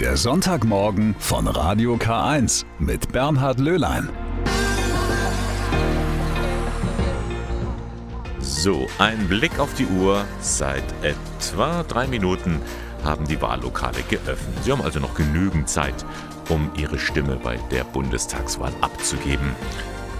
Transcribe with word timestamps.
Der 0.00 0.18
Sonntagmorgen 0.18 1.16
von 1.18 1.46
Radio 1.48 1.94
K1 1.94 2.66
mit 2.78 3.12
Bernhard 3.12 3.58
Löhlein. 3.58 4.10
So, 8.38 8.86
ein 8.98 9.26
Blick 9.26 9.58
auf 9.58 9.72
die 9.72 9.86
Uhr. 9.86 10.26
Seit 10.38 10.84
etwa 11.02 11.82
drei 11.84 12.06
Minuten 12.08 12.60
haben 13.04 13.26
die 13.26 13.40
Wahllokale 13.40 14.02
geöffnet. 14.10 14.64
Sie 14.64 14.70
haben 14.70 14.82
also 14.82 15.00
noch 15.00 15.14
genügend 15.14 15.66
Zeit, 15.70 16.04
um 16.50 16.70
ihre 16.76 16.98
Stimme 16.98 17.36
bei 17.42 17.56
der 17.70 17.84
Bundestagswahl 17.84 18.74
abzugeben. 18.82 19.56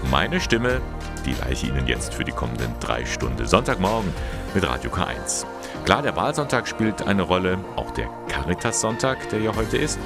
Meine 0.09 0.41
Stimme, 0.41 0.81
die 1.23 1.33
leiche 1.33 1.67
Ihnen 1.67 1.85
jetzt 1.85 2.15
für 2.15 2.23
die 2.23 2.31
kommenden 2.31 2.73
drei 2.79 3.05
Stunden 3.05 3.45
Sonntagmorgen 3.45 4.11
mit 4.55 4.67
Radio 4.67 4.89
K1. 4.89 5.45
Klar, 5.85 6.01
der 6.01 6.15
Wahlsonntag 6.15 6.67
spielt 6.67 7.01
eine 7.01 7.21
Rolle, 7.21 7.59
auch 7.75 7.91
der 7.91 8.09
Caritas-Sonntag, 8.27 9.29
der 9.29 9.39
ja 9.39 9.55
heute 9.55 9.77
ist. 9.77 9.99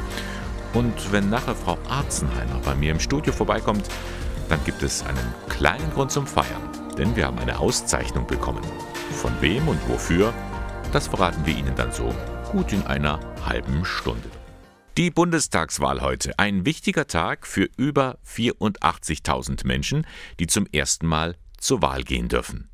Und 0.73 1.11
wenn 1.11 1.29
nachher 1.29 1.55
Frau 1.55 1.77
Arzenheimer 1.89 2.59
bei 2.63 2.75
mir 2.75 2.91
im 2.91 2.99
Studio 2.99 3.33
vorbeikommt, 3.33 3.89
dann 4.49 4.63
gibt 4.63 4.83
es 4.83 5.05
einen 5.05 5.33
kleinen 5.49 5.91
Grund 5.91 6.11
zum 6.11 6.27
Feiern. 6.27 6.69
Denn 6.97 7.15
wir 7.15 7.25
haben 7.25 7.39
eine 7.39 7.59
Auszeichnung 7.59 8.27
bekommen. 8.27 8.63
Von 9.11 9.31
wem 9.41 9.67
und 9.67 9.79
wofür, 9.89 10.33
das 10.91 11.07
verraten 11.07 11.45
wir 11.45 11.57
Ihnen 11.57 11.75
dann 11.75 11.91
so 11.91 12.13
gut 12.51 12.73
in 12.73 12.85
einer 12.85 13.19
halben 13.45 13.85
Stunde. 13.85 14.29
Die 14.97 15.09
Bundestagswahl 15.09 16.01
heute. 16.01 16.37
Ein 16.37 16.65
wichtiger 16.65 17.07
Tag 17.07 17.47
für 17.47 17.69
über 17.77 18.19
84.000 18.27 19.65
Menschen, 19.65 20.05
die 20.39 20.47
zum 20.47 20.67
ersten 20.67 21.07
Mal 21.07 21.37
zur 21.57 21.81
Wahl 21.81 22.03
gehen 22.03 22.27
dürfen. 22.27 22.69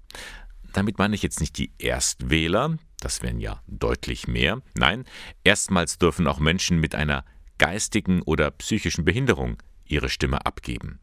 Damit 0.73 0.97
meine 0.97 1.13
ich 1.13 1.21
jetzt 1.21 1.39
nicht 1.39 1.57
die 1.59 1.71
Erstwähler, 1.77 2.77
das 2.99 3.21
wären 3.21 3.39
ja 3.39 3.61
deutlich 3.67 4.27
mehr. 4.27 4.61
Nein, 4.75 5.05
erstmals 5.43 5.97
dürfen 5.97 6.27
auch 6.27 6.39
Menschen 6.39 6.79
mit 6.79 6.95
einer 6.95 7.25
geistigen 7.57 8.21
oder 8.21 8.51
psychischen 8.51 9.05
Behinderung 9.05 9.57
ihre 9.85 10.09
Stimme 10.09 10.45
abgeben. 10.45 10.99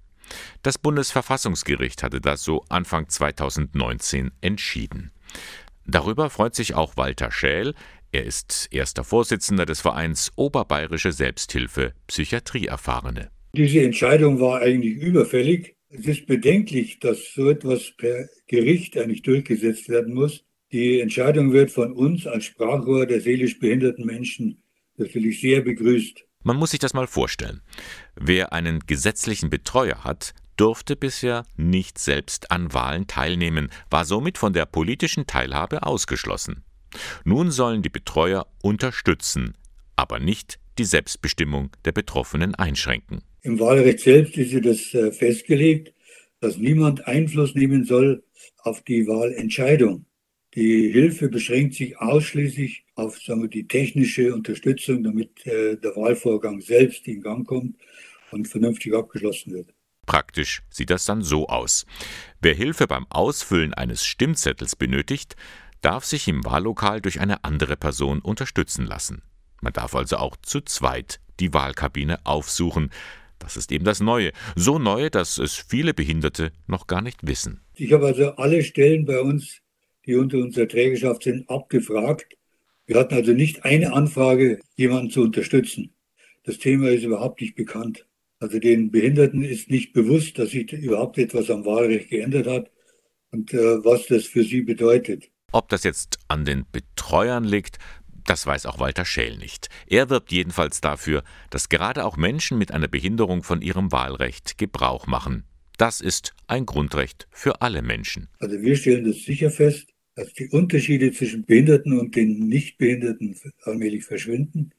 Das 0.63 0.79
Bundesverfassungsgericht 0.79 2.03
hatte 2.03 2.21
das 2.21 2.43
so 2.43 2.65
Anfang 2.69 3.09
2019 3.09 4.31
entschieden. 4.41 5.13
Darüber 5.87 6.31
freut 6.31 6.55
sich 6.55 6.75
auch 6.75 6.97
Walter 6.97 7.31
Schäl. 7.31 7.75
Er 8.11 8.25
ist 8.25 8.69
erster 8.71 9.05
Vorsitzender 9.05 9.67
des 9.67 9.81
Vereins 9.81 10.33
Oberbayerische 10.37 11.13
Selbsthilfe 11.13 11.95
Psychiatrieerfahrene. 12.07 13.31
Diese 13.55 13.83
Entscheidung 13.83 14.41
war 14.41 14.61
eigentlich 14.61 14.95
überfällig. 14.95 15.77
Es 15.91 16.07
ist 16.07 16.27
bedenklich, 16.27 16.99
dass 17.01 17.35
so 17.35 17.51
etwas 17.51 17.93
per 17.97 18.29
Gericht 18.47 18.97
eigentlich 18.97 19.23
durchgesetzt 19.23 19.89
werden 19.89 20.15
muss. 20.15 20.45
Die 20.75 20.99
Entscheidung 20.99 21.53
wird 21.53 21.71
von 21.71 21.93
uns 21.93 22.27
als 22.27 22.47
Sprachrohr 22.47 23.07
der 23.07 23.21
seelisch 23.21 23.61
behinderten 23.61 24.05
Menschen 24.05 24.61
natürlich 24.97 25.41
sehr 25.41 25.61
begrüßt. 25.61 26.25
Man 26.43 26.57
muss 26.57 26.73
sich 26.73 26.81
das 26.81 26.95
mal 26.95 27.07
vorstellen. 27.07 27.61
Wer 28.17 28.53
einen 28.53 28.81
gesetzlichen 28.81 29.51
Betreuer 29.51 30.03
hat, 30.03 30.35
durfte 30.57 30.97
bisher 30.97 31.47
nicht 31.57 31.99
selbst 31.99 32.51
an 32.51 32.75
Wahlen 32.75 33.07
teilnehmen, 33.07 33.71
war 33.89 34.05
somit 34.05 34.37
von 34.37 34.53
der 34.53 34.67
politischen 34.67 35.29
Teilhabe 35.29 35.85
ausgeschlossen. 35.85 36.65
Nun 37.25 37.53
sollen 37.53 37.83
die 37.83 37.89
Betreuer 37.89 38.49
unterstützen, 38.61 39.57
aber 39.95 40.19
nicht 40.19 40.59
die 40.79 40.87
Selbstbestimmung 40.87 41.71
der 41.85 41.93
Betroffenen 41.93 42.57
einschränken. 42.57 43.23
Im 43.43 43.61
Wahlrecht 43.61 44.01
selbst 44.01 44.37
ist 44.37 44.51
ja 44.51 44.59
das 44.59 44.93
äh, 44.93 45.13
festgelegt, 45.13 45.95
dass 46.41 46.57
niemand 46.57 47.07
Einfluss 47.07 47.55
nehmen 47.55 47.85
soll 47.85 48.25
auf 48.59 48.83
die 48.83 49.07
Wahlentscheidung. 49.07 50.07
Die 50.55 50.93
Hilfe 50.93 51.29
beschränkt 51.29 51.75
sich 51.75 51.99
ausschließlich 51.99 52.85
auf 52.95 53.21
sagen 53.21 53.43
wir, 53.43 53.49
die 53.49 53.67
technische 53.67 54.33
Unterstützung, 54.33 55.03
damit 55.03 55.45
äh, 55.47 55.77
der 55.77 55.97
Wahlvorgang 55.97 56.61
selbst 56.61 57.09
in 57.09 57.21
Gang 57.21 57.47
kommt 57.47 57.77
und 58.31 58.47
vernünftig 58.47 58.95
abgeschlossen 58.95 59.53
wird. 59.53 59.75
Praktisch 60.07 60.63
sieht 60.71 60.91
das 60.91 61.07
dann 61.07 61.23
so 61.23 61.49
aus. 61.49 61.87
Wer 62.41 62.55
Hilfe 62.55 62.87
beim 62.87 63.07
Ausfüllen 63.09 63.75
eines 63.75 64.05
Stimmzettels 64.05 64.77
benötigt, 64.77 65.35
darf 65.81 66.05
sich 66.05 66.29
im 66.29 66.45
Wahllokal 66.45 67.01
durch 67.01 67.21
eine 67.21 67.43
andere 67.43 67.77
Person 67.77 68.21
unterstützen 68.21 68.87
lassen. 68.87 69.23
Man 69.61 69.73
darf 69.73 69.95
also 69.95 70.19
auch 70.19 70.37
zu 70.37 70.61
zweit 70.61 71.21
die 71.41 71.53
Wahlkabine 71.53 72.25
aufsuchen. 72.25 72.91
Das 73.39 73.57
ist 73.57 73.73
eben 73.73 73.85
das 73.85 74.01
Neue. 74.01 74.31
So 74.55 74.79
neu, 74.79 75.11
dass 75.11 75.39
es 75.39 75.55
viele 75.55 75.95
Behinderte 75.95 76.53
noch 76.67 76.87
gar 76.87 77.03
nicht 77.03 77.27
wissen. 77.27 77.61
Ich 77.75 77.93
habe 77.93 78.07
also 78.07 78.37
alle 78.37 78.63
Stellen 78.63 79.05
bei 79.05 79.21
uns 79.21 79.64
die 80.07 80.15
unter 80.17 80.39
unserer 80.39 80.69
Trägerschaft 80.69 81.25
sind, 81.25 81.49
abgefragt. 81.49 82.37
Wir 82.87 82.97
hatten 82.97 83.15
also 83.15 83.33
nicht 83.33 83.65
eine 83.65 83.93
Anfrage, 83.93 84.61
jemanden 84.77 85.11
zu 85.11 85.23
unterstützen. 85.23 85.95
Das 86.45 86.59
Thema 86.59 86.91
ist 86.91 87.05
überhaupt 87.05 87.41
nicht 87.41 87.55
bekannt. 87.55 88.07
Also 88.39 88.59
den 88.59 88.91
Behinderten 88.91 89.43
ist 89.43 89.71
nicht 89.71 89.93
bewusst, 89.95 90.39
dass 90.39 90.51
sich 90.51 90.71
überhaupt 90.73 91.17
etwas 91.17 91.51
am 91.51 91.65
Wahlrecht 91.65 92.11
geändert 92.11 92.47
hat 92.47 92.71
und 93.31 93.55
äh, 93.55 93.83
was 93.85 94.07
das 94.07 94.25
für 94.27 94.45
sie 94.45 94.61
bedeutet. 94.61 95.31
Ob 95.53 95.69
das 95.69 95.85
jetzt 95.85 96.19
an 96.29 96.45
den 96.45 96.67
Betreuern 96.71 97.45
liegt, 97.45 97.79
das 98.27 98.47
weiß 98.47 98.67
auch 98.67 98.79
Walter 98.79 99.05
Scheel 99.05 99.37
nicht. 99.39 99.69
Er 99.87 100.11
wirbt 100.11 100.33
jedenfalls 100.33 100.81
dafür, 100.81 101.23
dass 101.51 101.69
gerade 101.69 102.05
auch 102.05 102.17
Menschen 102.17 102.59
mit 102.59 102.73
einer 102.73 102.89
Behinderung 102.89 103.43
von 103.43 103.63
ihrem 103.63 103.93
Wahlrecht 103.93 104.59
Gebrauch 104.59 105.07
machen. 105.07 105.45
Das 105.77 106.01
ist 106.01 106.35
ein 106.47 106.67
Grundrecht 106.67 107.27
für 107.31 107.61
alle 107.61 107.83
Menschen. 107.83 108.29
Also 108.39 108.61
wir 108.61 108.77
stellen 108.77 109.05
das 109.05 109.23
sicher 109.23 109.51
fest, 109.51 109.94
dass 110.15 110.33
die 110.33 110.49
Unterschiede 110.49 111.13
zwischen 111.13 111.45
Behinderten 111.45 111.99
und 111.99 112.15
den 112.15 112.49
Nichtbehinderten 112.49 113.37
allmählich 113.63 114.05
verschwinden. 114.05 114.71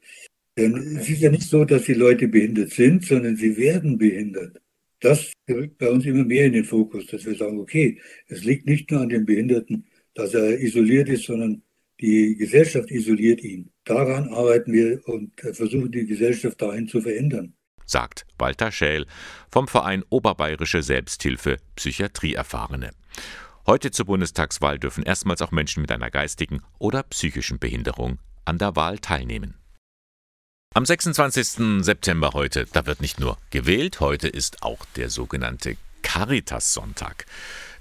Denn 0.58 0.98
es 0.98 1.10
ist 1.10 1.22
ja 1.22 1.30
nicht 1.30 1.50
so, 1.50 1.66
dass 1.66 1.84
die 1.84 1.94
Leute 1.94 2.28
behindert 2.28 2.72
sind, 2.72 3.06
sondern 3.06 3.36
sie 3.36 3.58
werden 3.58 3.98
behindert. 3.98 4.62
Das 5.02 5.34
rückt 5.50 5.78
bei 5.78 5.90
uns 5.90 6.06
immer 6.06 6.24
mehr 6.24 6.46
in 6.46 6.54
den 6.54 6.64
Fokus, 6.64 7.08
dass 7.08 7.26
wir 7.26 7.36
sagen, 7.36 7.60
okay, 7.60 8.00
es 8.28 8.44
liegt 8.44 8.66
nicht 8.66 8.90
nur 8.90 9.02
an 9.02 9.10
dem 9.10 9.26
Behinderten, 9.26 9.86
dass 10.14 10.34
er 10.34 10.60
isoliert 10.60 11.10
ist, 11.10 11.26
sondern 11.26 11.62
die 12.00 12.36
Gesellschaft 12.36 12.90
isoliert 12.92 13.44
ihn. 13.44 13.72
Daran 13.84 14.30
arbeiten 14.30 14.72
wir 14.74 15.06
und 15.08 15.40
versuchen 15.40 15.92
die 15.92 16.06
Gesellschaft 16.06 16.62
dahin 16.62 16.88
zu 16.88 17.02
verändern. 17.02 17.54
Sagt 17.86 18.26
Walter 18.40 18.72
Schäl 18.72 19.06
vom 19.52 19.68
Verein 19.68 20.04
Oberbayerische 20.10 20.82
Selbsthilfe 20.82 21.58
Psychiatrieerfahrene. 21.76 22.92
Heute 23.68 23.90
zur 23.90 24.06
Bundestagswahl 24.06 24.78
dürfen 24.78 25.04
erstmals 25.04 25.42
auch 25.42 25.50
Menschen 25.50 25.82
mit 25.82 25.92
einer 25.92 26.12
geistigen 26.12 26.62
oder 26.78 27.02
psychischen 27.02 27.58
Behinderung 27.58 28.20
an 28.46 28.60
der 28.60 28.76
Wahl 28.76 29.00
teilnehmen. 29.00 29.56
Am 30.76 30.86
26. 30.86 31.84
September 31.84 32.32
heute, 32.34 32.68
da 32.72 32.86
wird 32.86 33.02
nicht 33.02 33.20
nur 33.20 33.40
gewählt, 33.50 34.02
heute 34.02 34.28
ist 34.28 34.62
auch 34.62 34.86
der 34.96 35.10
sogenannte 35.10 35.78
Caritas-Sonntag. 36.04 37.26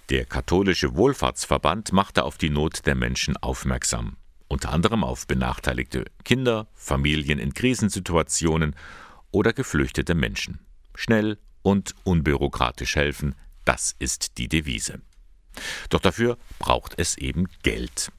Der 0.08 0.24
katholische 0.24 0.96
Wohlfahrtsverband 0.96 1.92
machte 1.92 2.24
auf 2.24 2.38
die 2.38 2.50
Not 2.50 2.86
der 2.86 2.94
Menschen 2.94 3.36
aufmerksam, 3.36 4.16
unter 4.48 4.72
anderem 4.72 5.04
auf 5.04 5.26
benachteiligte 5.26 6.06
Kinder, 6.24 6.66
Familien 6.72 7.38
in 7.38 7.52
Krisensituationen 7.52 8.74
oder 9.32 9.52
geflüchtete 9.52 10.14
Menschen. 10.14 10.60
Schnell 10.94 11.36
und 11.60 11.94
unbürokratisch 12.04 12.96
helfen, 12.96 13.34
das 13.66 13.94
ist 13.98 14.38
die 14.38 14.48
Devise. 14.48 15.02
Doch 15.90 16.00
dafür 16.00 16.38
braucht 16.58 16.94
es 16.96 17.16
eben 17.18 17.48
Geld. 17.62 18.10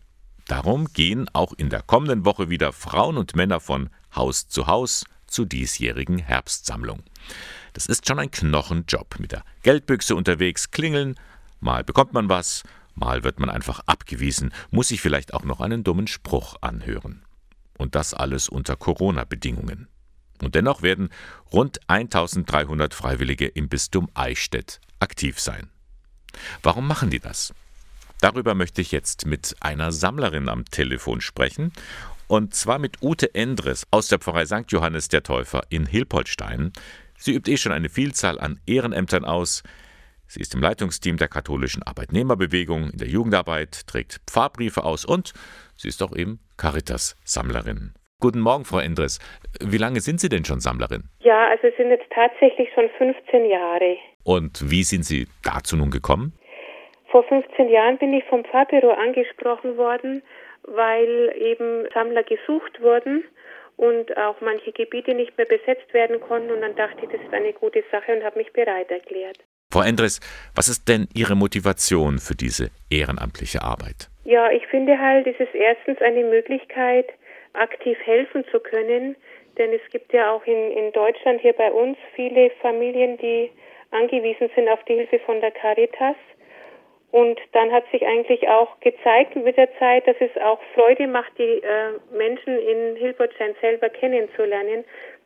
Darum 0.48 0.86
gehen 0.94 1.28
auch 1.34 1.54
in 1.54 1.70
der 1.70 1.82
kommenden 1.82 2.24
Woche 2.26 2.50
wieder 2.50 2.72
Frauen 2.72 3.18
und 3.18 3.36
Männer 3.36 3.60
von 3.60 3.90
Haus 4.16 4.48
zu 4.48 4.68
Haus 4.68 5.06
zur 5.28 5.46
diesjährigen 5.48 6.20
Herbstsammlung. 6.20 7.04
Das 7.74 7.88
ist 7.88 8.08
schon 8.08 8.20
ein 8.20 8.32
Knochenjob. 8.32 9.20
Mit 9.20 9.32
der 9.32 9.44
Geldbüchse 9.64 10.16
unterwegs 10.16 10.72
klingeln, 10.72 11.16
mal 11.60 11.84
bekommt 11.84 12.14
man 12.14 12.30
was, 12.30 12.64
mal 12.94 13.24
wird 13.24 13.40
man 13.40 13.50
einfach 13.50 13.82
abgewiesen, 13.88 14.54
muss 14.70 14.90
sich 14.90 15.02
vielleicht 15.02 15.34
auch 15.34 15.44
noch 15.44 15.62
einen 15.62 15.84
dummen 15.84 16.08
Spruch 16.08 16.58
anhören. 16.62 17.24
Und 17.78 17.96
das 17.96 18.14
alles 18.14 18.48
unter 18.48 18.76
Corona-Bedingungen. 18.76 19.88
Und 20.42 20.56
dennoch 20.56 20.82
werden 20.82 21.10
rund 21.52 21.80
1300 21.88 22.94
Freiwillige 22.94 23.48
im 23.48 23.68
Bistum 23.68 24.10
Eichstätt 24.14 24.80
aktiv 25.00 25.40
sein. 25.40 25.70
Warum 26.64 26.88
machen 26.88 27.10
die 27.10 27.20
das? 27.20 27.54
Darüber 28.22 28.56
möchte 28.56 28.82
ich 28.82 28.92
jetzt 28.92 29.26
mit 29.26 29.56
einer 29.60 29.92
Sammlerin 29.92 30.50
am 30.50 30.66
Telefon 30.66 31.22
sprechen. 31.22 31.72
Und 32.28 32.56
zwar 32.56 32.80
mit 32.80 33.02
Ute 33.02 33.36
Endres 33.36 33.86
aus 33.92 34.08
der 34.08 34.20
Pfarrei 34.20 34.46
St. 34.46 34.66
Johannes 34.70 35.10
der 35.10 35.22
Täufer 35.22 35.64
in 35.70 35.86
Hilpoltstein. 35.86 36.74
Sie 37.18 37.34
übt 37.34 37.52
eh 37.52 37.58
schon 37.58 37.72
eine 37.72 37.90
Vielzahl 37.90 38.40
an 38.40 38.60
Ehrenämtern 38.66 39.26
aus. 39.26 39.62
Sie 40.28 40.40
ist 40.40 40.56
im 40.56 40.62
Leitungsteam 40.62 41.18
der 41.18 41.28
katholischen 41.28 41.84
Arbeitnehmerbewegung 41.84 42.90
in 42.90 42.98
der 42.98 43.10
Jugendarbeit, 43.10 43.86
trägt 43.86 44.22
Pfarrbriefe 44.26 44.84
aus 44.84 45.06
und 45.06 45.34
sie 45.78 45.88
ist 45.88 46.02
auch 46.02 46.16
eben 46.16 46.40
Caritas-Sammlerin. 46.58 47.94
Guten 48.22 48.40
Morgen, 48.40 48.64
Frau 48.64 48.80
Endres. 48.80 49.20
Wie 49.62 49.78
lange 49.78 50.00
sind 50.00 50.20
Sie 50.22 50.30
denn 50.30 50.46
schon 50.46 50.60
Sammlerin? 50.62 51.04
Ja, 51.20 51.50
also 51.50 51.68
es 51.68 51.76
sind 51.76 51.90
jetzt 51.90 52.10
tatsächlich 52.12 52.70
schon 52.74 52.90
15 52.98 53.46
Jahre. 53.50 53.98
Und 54.24 54.72
wie 54.72 54.84
sind 54.84 55.04
Sie 55.04 55.28
dazu 55.44 55.76
nun 55.76 55.92
gekommen? 55.92 56.34
Vor 57.12 57.24
15 57.24 57.70
Jahren 57.70 57.98
bin 57.98 58.14
ich 58.14 58.24
vom 58.26 58.44
Pfarrbüro 58.46 58.92
angesprochen 58.92 59.78
worden, 59.78 60.24
weil 60.64 61.34
eben 61.38 61.86
Sammler 61.94 62.24
gesucht 62.24 62.82
wurden. 62.82 63.24
und 63.78 64.16
auch 64.16 64.40
manche 64.40 64.72
Gebiete 64.72 65.14
nicht 65.14 65.38
mehr 65.38 65.46
besetzt 65.46 65.94
werden 65.94 66.22
konnten. 66.22 66.50
Und 66.52 66.62
dann 66.62 66.78
dachte 66.78 66.98
ich, 67.04 67.10
das 67.12 67.20
ist 67.20 67.34
eine 67.34 67.52
gute 67.52 67.84
Sache 67.92 68.16
und 68.16 68.24
habe 68.24 68.40
mich 68.40 68.54
bereit 68.54 68.90
erklärt. 68.90 69.38
Frau 69.70 69.82
Endres, 69.82 70.22
was 70.56 70.70
ist 70.70 70.88
denn 70.88 71.10
Ihre 71.14 71.36
Motivation 71.36 72.20
für 72.20 72.36
diese 72.36 72.70
ehrenamtliche 72.90 73.62
Arbeit? 73.64 74.10
Ja, 74.24 74.50
ich 74.50 74.66
finde 74.68 74.98
halt, 74.98 75.28
es 75.28 75.38
ist 75.42 75.54
erstens 75.54 76.00
eine 76.02 76.24
Möglichkeit, 76.24 77.08
aktiv 77.58 77.98
helfen 78.04 78.46
zu 78.52 78.60
können. 78.60 79.16
Denn 79.58 79.72
es 79.74 79.82
gibt 79.92 80.14
ja 80.14 80.32
auch 80.32 80.46
in, 80.46 80.72
in 80.72 80.92
Deutschland 80.92 81.42
hier 81.42 81.54
bei 81.54 81.72
uns 81.72 81.98
viele 82.16 82.50
Familien, 82.62 83.18
die 83.18 83.52
angewiesen 83.92 84.50
sind 84.56 84.68
auf 84.70 84.84
die 84.84 84.96
Hilfe 84.96 85.20
von 85.20 85.40
der 85.42 85.52
Caritas. 85.52 86.16
Und 87.12 87.40
dann 87.54 87.72
hat 87.72 87.86
sich 87.92 88.06
eigentlich 88.06 88.48
auch 88.50 88.78
gezeigt 88.82 89.36
mit 89.38 89.56
der 89.56 89.70
Zeit, 89.80 90.06
dass 90.06 90.18
es 90.20 90.36
auch 90.42 90.60
Freude 90.74 91.08
macht, 91.08 91.32
die 91.38 91.62
äh, 91.64 91.94
Menschen 92.12 92.60
in 92.60 92.98
Hilbertstein 92.98 93.56
selber 93.62 93.88
kennenzulernen, 93.88 94.84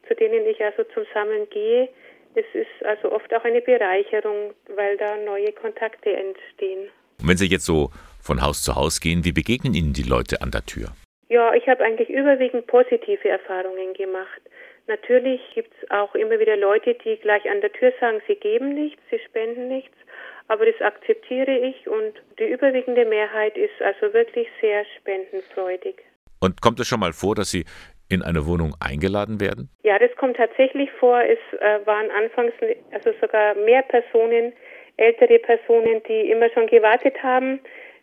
zu 0.08 0.14
denen 0.14 0.46
ich 0.46 0.64
also 0.64 0.84
zum 0.94 1.04
Sammeln 1.14 1.50
gehe. 1.50 1.90
Es 2.36 2.46
ist 2.54 2.86
also 2.86 3.12
oft 3.12 3.34
auch 3.34 3.44
eine 3.44 3.62
Bereicherung, 3.62 4.54
weil 4.76 4.98
da 4.98 5.18
neue 5.18 5.52
Kontakte 5.52 6.16
entstehen. 6.16 6.90
Und 7.20 7.28
wenn 7.28 7.38
Sie 7.38 7.48
jetzt 7.48 7.66
so 7.66 7.90
von 8.22 8.44
Haus 8.44 8.62
zu 8.62 8.76
Haus 8.76 9.00
gehen, 9.00 9.26
wie 9.26 9.32
begegnen 9.32 9.74
Ihnen 9.74 9.94
die 9.94 10.04
Leute 10.04 10.42
an 10.44 10.52
der 10.52 10.66
Tür? 10.66 10.90
Ja, 11.30 11.54
ich 11.54 11.68
habe 11.68 11.84
eigentlich 11.84 12.10
überwiegend 12.10 12.68
positive 12.68 13.30
Erfahrungen 13.30 13.94
gemacht. 13.94 14.42
Natürlich 14.88 15.42
gibt 15.54 15.72
es 15.80 15.92
auch 15.92 16.16
immer 16.16 16.40
wieder 16.40 16.58
Leute, 16.58 16.96
die 16.96 17.18
gleich 17.18 17.48
an 17.50 17.62
der 17.62 17.72
Tür 17.72 17.94
sagen, 18.00 18.20
sie 18.28 18.36
geben 18.36 18.74
nichts, 18.74 19.02
sie 19.12 19.20
spenden 19.20 19.68
nichts, 19.68 19.96
aber 20.48 20.66
das 20.66 20.82
akzeptiere 20.82 21.56
ich 21.56 21.88
und 21.88 22.14
die 22.40 22.50
überwiegende 22.50 23.06
Mehrheit 23.06 23.56
ist 23.56 23.80
also 23.80 24.12
wirklich 24.14 24.48
sehr 24.60 24.84
spendenfreudig. 24.98 25.98
Und 26.42 26.62
kommt 26.62 26.80
es 26.80 26.88
schon 26.88 27.00
mal 27.00 27.14
vor, 27.14 27.36
dass 27.36 27.52
Sie 27.52 27.66
in 28.10 28.24
eine 28.24 28.48
Wohnung 28.48 28.74
eingeladen 28.80 29.40
werden? 29.40 29.70
Ja, 29.84 30.00
das 30.00 30.10
kommt 30.16 30.38
tatsächlich 30.38 30.90
vor. 30.94 31.22
Es 31.22 31.38
äh, 31.60 31.86
waren 31.86 32.10
anfangs 32.10 32.54
also 32.92 33.12
sogar 33.22 33.54
mehr 33.54 33.84
Personen, 33.84 34.54
ältere 34.98 35.38
Personen, 35.38 36.02
die 36.08 36.32
immer 36.32 36.50
schon 36.50 36.66
gewartet 36.66 37.22
haben, 37.22 37.60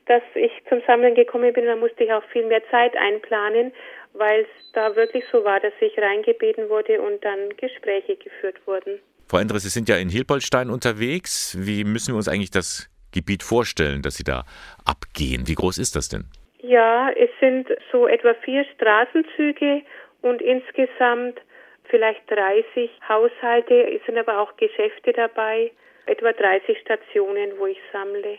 dass 0.06 0.22
ich 0.34 0.52
zum 0.68 0.80
Sammeln 0.86 1.14
gekommen 1.14 1.52
bin, 1.52 1.66
da 1.66 1.76
musste 1.76 2.04
ich 2.04 2.12
auch 2.12 2.24
viel 2.32 2.46
mehr 2.46 2.62
Zeit 2.70 2.96
einplanen, 2.96 3.72
weil 4.14 4.42
es 4.42 4.72
da 4.72 4.94
wirklich 4.96 5.24
so 5.30 5.44
war, 5.44 5.60
dass 5.60 5.72
ich 5.80 5.98
reingebeten 5.98 6.68
wurde 6.68 7.00
und 7.00 7.24
dann 7.24 7.50
Gespräche 7.56 8.16
geführt 8.16 8.56
wurden. 8.66 9.00
Frau 9.28 9.38
Endres, 9.38 9.64
Sie 9.64 9.68
sind 9.68 9.88
ja 9.88 9.96
in 9.96 10.08
Hilpolstein 10.08 10.70
unterwegs. 10.70 11.56
Wie 11.58 11.84
müssen 11.84 12.12
wir 12.12 12.16
uns 12.16 12.28
eigentlich 12.28 12.52
das 12.52 12.88
Gebiet 13.12 13.42
vorstellen, 13.42 14.02
dass 14.02 14.16
Sie 14.16 14.24
da 14.24 14.44
abgehen? 14.84 15.48
Wie 15.48 15.54
groß 15.54 15.78
ist 15.78 15.96
das 15.96 16.08
denn? 16.08 16.26
Ja, 16.60 17.10
es 17.10 17.30
sind 17.40 17.68
so 17.90 18.06
etwa 18.06 18.34
vier 18.44 18.64
Straßenzüge 18.76 19.82
und 20.22 20.40
insgesamt 20.40 21.40
vielleicht 21.88 22.28
30 22.30 22.90
Haushalte, 23.08 23.74
es 23.92 24.04
sind 24.06 24.18
aber 24.18 24.40
auch 24.40 24.56
Geschäfte 24.56 25.12
dabei, 25.12 25.70
etwa 26.06 26.32
30 26.32 26.78
Stationen, 26.78 27.52
wo 27.58 27.66
ich 27.66 27.78
sammle. 27.92 28.38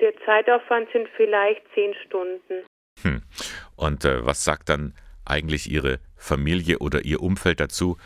Der 0.00 0.12
Zeitaufwand 0.24 0.88
sind 0.92 1.08
vielleicht 1.16 1.62
zehn 1.74 1.94
Stunden. 2.06 2.64
Hm. 3.02 3.22
Und 3.76 4.04
äh, 4.04 4.24
was 4.24 4.44
sagt 4.44 4.68
dann 4.68 4.94
eigentlich 5.26 5.70
Ihre 5.70 5.98
Familie 6.16 6.78
oder 6.78 7.04
Ihr 7.04 7.20
Umfeld 7.20 7.60
dazu, 7.60 7.96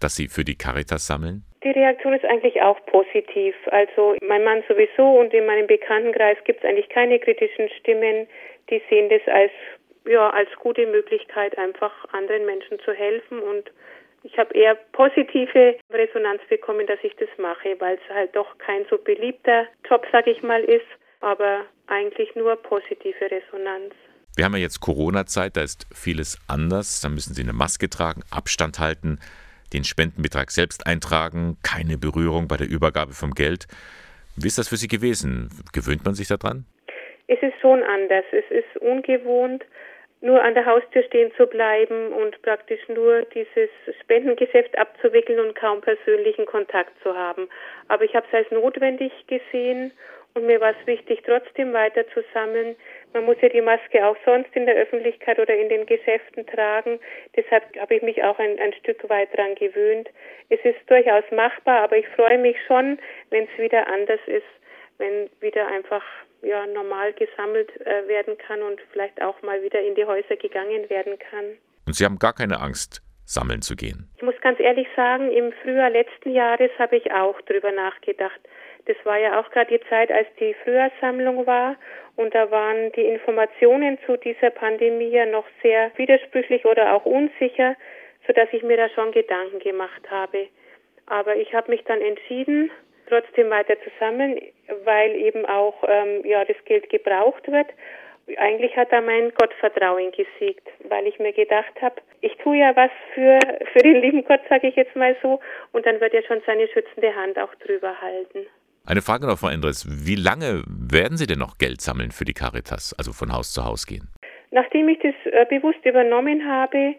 dass 0.00 0.16
Sie 0.16 0.28
für 0.28 0.44
die 0.44 0.56
Caritas 0.56 1.06
sammeln? 1.06 1.44
Die 1.62 1.70
Reaktion 1.70 2.12
ist 2.12 2.24
eigentlich 2.24 2.60
auch 2.60 2.78
positiv. 2.86 3.54
Also 3.70 4.16
mein 4.22 4.44
Mann 4.44 4.62
sowieso 4.68 5.18
und 5.18 5.32
in 5.32 5.46
meinem 5.46 5.66
Bekanntenkreis 5.66 6.36
gibt 6.44 6.62
es 6.62 6.68
eigentlich 6.68 6.88
keine 6.90 7.18
kritischen 7.18 7.70
Stimmen. 7.80 8.26
Die 8.70 8.82
sehen 8.90 9.08
das 9.08 9.22
als 9.32 9.52
ja 10.06 10.30
als 10.30 10.50
gute 10.60 10.86
Möglichkeit, 10.86 11.56
einfach 11.56 11.92
anderen 12.12 12.44
Menschen 12.44 12.78
zu 12.80 12.92
helfen 12.92 13.38
und 13.38 13.70
ich 14.22 14.38
habe 14.38 14.54
eher 14.54 14.74
positive 14.92 15.76
Resonanz 15.90 16.40
bekommen, 16.48 16.86
dass 16.86 16.98
ich 17.02 17.14
das 17.16 17.28
mache, 17.36 17.78
weil 17.78 17.96
es 17.96 18.14
halt 18.14 18.34
doch 18.34 18.56
kein 18.58 18.86
so 18.88 18.96
beliebter 18.96 19.66
Job, 19.88 20.06
sag 20.12 20.26
ich 20.26 20.42
mal, 20.42 20.64
ist 20.64 20.86
aber 21.24 21.64
eigentlich 21.86 22.34
nur 22.34 22.56
positive 22.56 23.30
Resonanz. 23.30 23.94
Wir 24.36 24.44
haben 24.44 24.54
ja 24.54 24.60
jetzt 24.60 24.80
Corona-Zeit, 24.80 25.56
da 25.56 25.62
ist 25.62 25.86
vieles 25.94 26.38
anders. 26.48 27.00
Da 27.00 27.08
müssen 27.08 27.34
Sie 27.34 27.42
eine 27.42 27.52
Maske 27.52 27.88
tragen, 27.88 28.22
Abstand 28.30 28.78
halten, 28.78 29.18
den 29.72 29.84
Spendenbetrag 29.84 30.50
selbst 30.50 30.86
eintragen, 30.86 31.56
keine 31.62 31.98
Berührung 31.98 32.48
bei 32.48 32.56
der 32.56 32.68
Übergabe 32.68 33.12
vom 33.12 33.32
Geld. 33.32 33.66
Wie 34.36 34.48
ist 34.48 34.58
das 34.58 34.68
für 34.68 34.76
Sie 34.76 34.88
gewesen? 34.88 35.50
Gewöhnt 35.72 36.04
man 36.04 36.14
sich 36.14 36.28
daran? 36.28 36.66
Es 37.28 37.40
ist 37.42 37.54
schon 37.60 37.82
anders. 37.82 38.24
Es 38.32 38.44
ist 38.50 38.82
ungewohnt, 38.82 39.64
nur 40.20 40.42
an 40.42 40.54
der 40.54 40.66
Haustür 40.66 41.02
stehen 41.04 41.30
zu 41.36 41.46
bleiben 41.46 42.12
und 42.12 42.40
praktisch 42.42 42.80
nur 42.88 43.22
dieses 43.34 43.70
Spendengeschäft 44.00 44.76
abzuwickeln 44.76 45.38
und 45.38 45.54
kaum 45.54 45.80
persönlichen 45.80 46.46
Kontakt 46.46 46.92
zu 47.02 47.14
haben. 47.14 47.48
Aber 47.88 48.04
ich 48.04 48.14
habe 48.14 48.26
es 48.30 48.34
als 48.34 48.50
notwendig 48.50 49.12
gesehen 49.28 49.92
und 50.34 50.46
mir 50.46 50.60
war 50.60 50.74
es 50.78 50.86
wichtig, 50.86 51.22
trotzdem 51.24 51.72
weiter 51.72 52.06
zu 52.08 52.22
sammeln. 52.34 52.74
Man 53.12 53.24
muss 53.24 53.36
ja 53.40 53.48
die 53.48 53.60
Maske 53.60 54.04
auch 54.04 54.16
sonst 54.24 54.54
in 54.54 54.66
der 54.66 54.74
Öffentlichkeit 54.74 55.38
oder 55.38 55.54
in 55.54 55.68
den 55.68 55.86
Geschäften 55.86 56.44
tragen. 56.46 56.98
Deshalb 57.36 57.64
habe 57.78 57.94
ich 57.94 58.02
mich 58.02 58.22
auch 58.22 58.38
ein, 58.38 58.58
ein 58.58 58.72
Stück 58.74 59.08
weit 59.08 59.32
daran 59.32 59.54
gewöhnt. 59.54 60.08
Es 60.48 60.58
ist 60.64 60.78
durchaus 60.88 61.24
machbar, 61.30 61.82
aber 61.82 61.96
ich 61.96 62.08
freue 62.08 62.38
mich 62.38 62.56
schon, 62.66 62.98
wenn 63.30 63.44
es 63.44 63.62
wieder 63.62 63.86
anders 63.86 64.20
ist, 64.26 64.42
wenn 64.98 65.30
wieder 65.40 65.66
einfach 65.68 66.02
ja, 66.42 66.66
normal 66.66 67.12
gesammelt 67.12 67.70
äh, 67.86 68.06
werden 68.08 68.36
kann 68.36 68.60
und 68.62 68.80
vielleicht 68.92 69.22
auch 69.22 69.40
mal 69.42 69.62
wieder 69.62 69.80
in 69.80 69.94
die 69.94 70.04
Häuser 70.04 70.36
gegangen 70.36 70.90
werden 70.90 71.18
kann. 71.18 71.44
Und 71.86 71.94
Sie 71.94 72.04
haben 72.04 72.18
gar 72.18 72.34
keine 72.34 72.60
Angst, 72.60 73.02
sammeln 73.24 73.62
zu 73.62 73.76
gehen? 73.76 74.10
Ich 74.16 74.22
muss 74.22 74.38
ganz 74.40 74.60
ehrlich 74.60 74.88
sagen, 74.96 75.30
im 75.30 75.52
Frühjahr 75.62 75.90
letzten 75.90 76.30
Jahres 76.30 76.70
habe 76.78 76.96
ich 76.96 77.12
auch 77.12 77.40
darüber 77.42 77.72
nachgedacht. 77.72 78.40
Das 78.86 78.96
war 79.04 79.18
ja 79.18 79.40
auch 79.40 79.50
gerade 79.50 79.78
die 79.78 79.88
Zeit, 79.88 80.10
als 80.12 80.28
die 80.38 80.54
Frühjahrssammlung 80.62 81.46
war 81.46 81.76
und 82.16 82.34
da 82.34 82.50
waren 82.50 82.92
die 82.92 83.02
Informationen 83.04 83.98
zu 84.06 84.16
dieser 84.16 84.50
Pandemie 84.50 85.08
ja 85.08 85.26
noch 85.26 85.46
sehr 85.62 85.90
widersprüchlich 85.96 86.64
oder 86.64 86.94
auch 86.94 87.04
unsicher, 87.04 87.76
sodass 88.26 88.48
ich 88.52 88.62
mir 88.62 88.76
da 88.76 88.88
schon 88.90 89.12
Gedanken 89.12 89.58
gemacht 89.58 90.10
habe. 90.10 90.48
Aber 91.06 91.36
ich 91.36 91.54
habe 91.54 91.70
mich 91.70 91.82
dann 91.84 92.00
entschieden, 92.00 92.70
trotzdem 93.08 93.50
weiter 93.50 93.74
zu 93.82 93.90
sammeln, 93.98 94.40
weil 94.84 95.14
eben 95.16 95.44
auch 95.46 95.82
ähm, 95.86 96.24
ja 96.24 96.44
das 96.44 96.56
Geld 96.64 96.88
gebraucht 96.88 97.50
wird. 97.50 97.68
Eigentlich 98.38 98.74
hat 98.76 98.90
da 98.90 99.02
mein 99.02 99.34
Gottvertrauen 99.34 100.12
gesiegt, 100.12 100.66
weil 100.88 101.06
ich 101.06 101.18
mir 101.18 101.32
gedacht 101.32 101.74
habe, 101.82 101.96
ich 102.22 102.34
tue 102.38 102.56
ja 102.56 102.74
was 102.74 102.90
für 103.12 103.38
für 103.72 103.80
den 103.80 104.00
lieben 104.00 104.24
Gott, 104.24 104.40
sage 104.48 104.68
ich 104.68 104.76
jetzt 104.76 104.96
mal 104.96 105.14
so, 105.20 105.40
und 105.72 105.84
dann 105.84 106.00
wird 106.00 106.14
er 106.14 106.22
schon 106.22 106.40
seine 106.46 106.68
schützende 106.68 107.14
Hand 107.14 107.38
auch 107.38 107.54
drüber 107.56 108.00
halten. 108.00 108.46
Eine 108.86 109.00
Frage 109.00 109.26
noch, 109.26 109.38
Frau 109.38 109.48
Endres. 109.48 109.86
Wie 109.88 110.14
lange 110.14 110.62
werden 110.66 111.16
Sie 111.16 111.26
denn 111.26 111.38
noch 111.38 111.56
Geld 111.56 111.80
sammeln 111.80 112.10
für 112.10 112.26
die 112.26 112.34
Caritas, 112.34 112.92
also 112.98 113.14
von 113.14 113.32
Haus 113.32 113.54
zu 113.54 113.64
Haus 113.64 113.86
gehen? 113.86 114.08
Nachdem 114.50 114.88
ich 114.90 114.98
das 114.98 115.14
äh, 115.32 115.46
bewusst 115.48 115.82
übernommen 115.86 116.46
habe, 116.46 116.94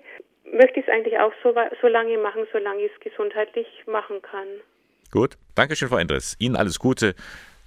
möchte 0.51 0.79
ich 0.79 0.87
es 0.87 0.91
eigentlich 0.91 1.19
auch 1.19 1.31
so, 1.43 1.53
so 1.81 1.87
lange 1.87 2.17
machen, 2.17 2.47
solange 2.51 2.81
ich 2.81 2.91
es 2.91 2.99
gesundheitlich 2.99 3.67
machen 3.85 4.19
kann. 4.23 4.47
Gut. 5.11 5.37
Dankeschön, 5.53 5.87
Frau 5.87 5.97
Endres. 5.97 6.35
Ihnen 6.39 6.55
alles 6.55 6.79
Gute, 6.79 7.13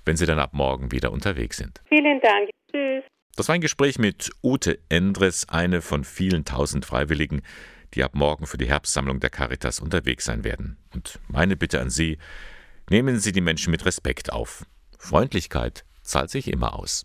wenn 0.04 0.16
Sie 0.16 0.26
dann 0.26 0.40
ab 0.40 0.50
morgen 0.52 0.90
wieder 0.90 1.12
unterwegs 1.12 1.58
sind. 1.58 1.80
Vielen 1.88 2.20
Dank. 2.20 2.50
Tschüss. 2.72 3.04
Das 3.36 3.48
war 3.48 3.54
ein 3.54 3.60
Gespräch 3.60 4.00
mit 4.00 4.30
Ute 4.42 4.80
Endres, 4.88 5.46
eine 5.48 5.80
von 5.80 6.02
vielen 6.02 6.44
tausend 6.44 6.84
Freiwilligen, 6.84 7.42
die 7.94 8.02
ab 8.02 8.12
morgen 8.14 8.46
für 8.46 8.58
die 8.58 8.68
Herbstsammlung 8.68 9.20
der 9.20 9.30
Caritas 9.30 9.78
unterwegs 9.78 10.24
sein 10.24 10.42
werden. 10.42 10.76
Und 10.92 11.20
meine 11.28 11.56
Bitte 11.56 11.80
an 11.80 11.88
Sie, 11.88 12.18
Nehmen 12.90 13.20
Sie 13.20 13.32
die 13.32 13.40
Menschen 13.42 13.70
mit 13.70 13.84
Respekt 13.84 14.32
auf. 14.32 14.64
Freundlichkeit 14.98 15.84
zahlt 16.02 16.30
sich 16.30 16.48
immer 16.48 16.74
aus. 16.78 17.04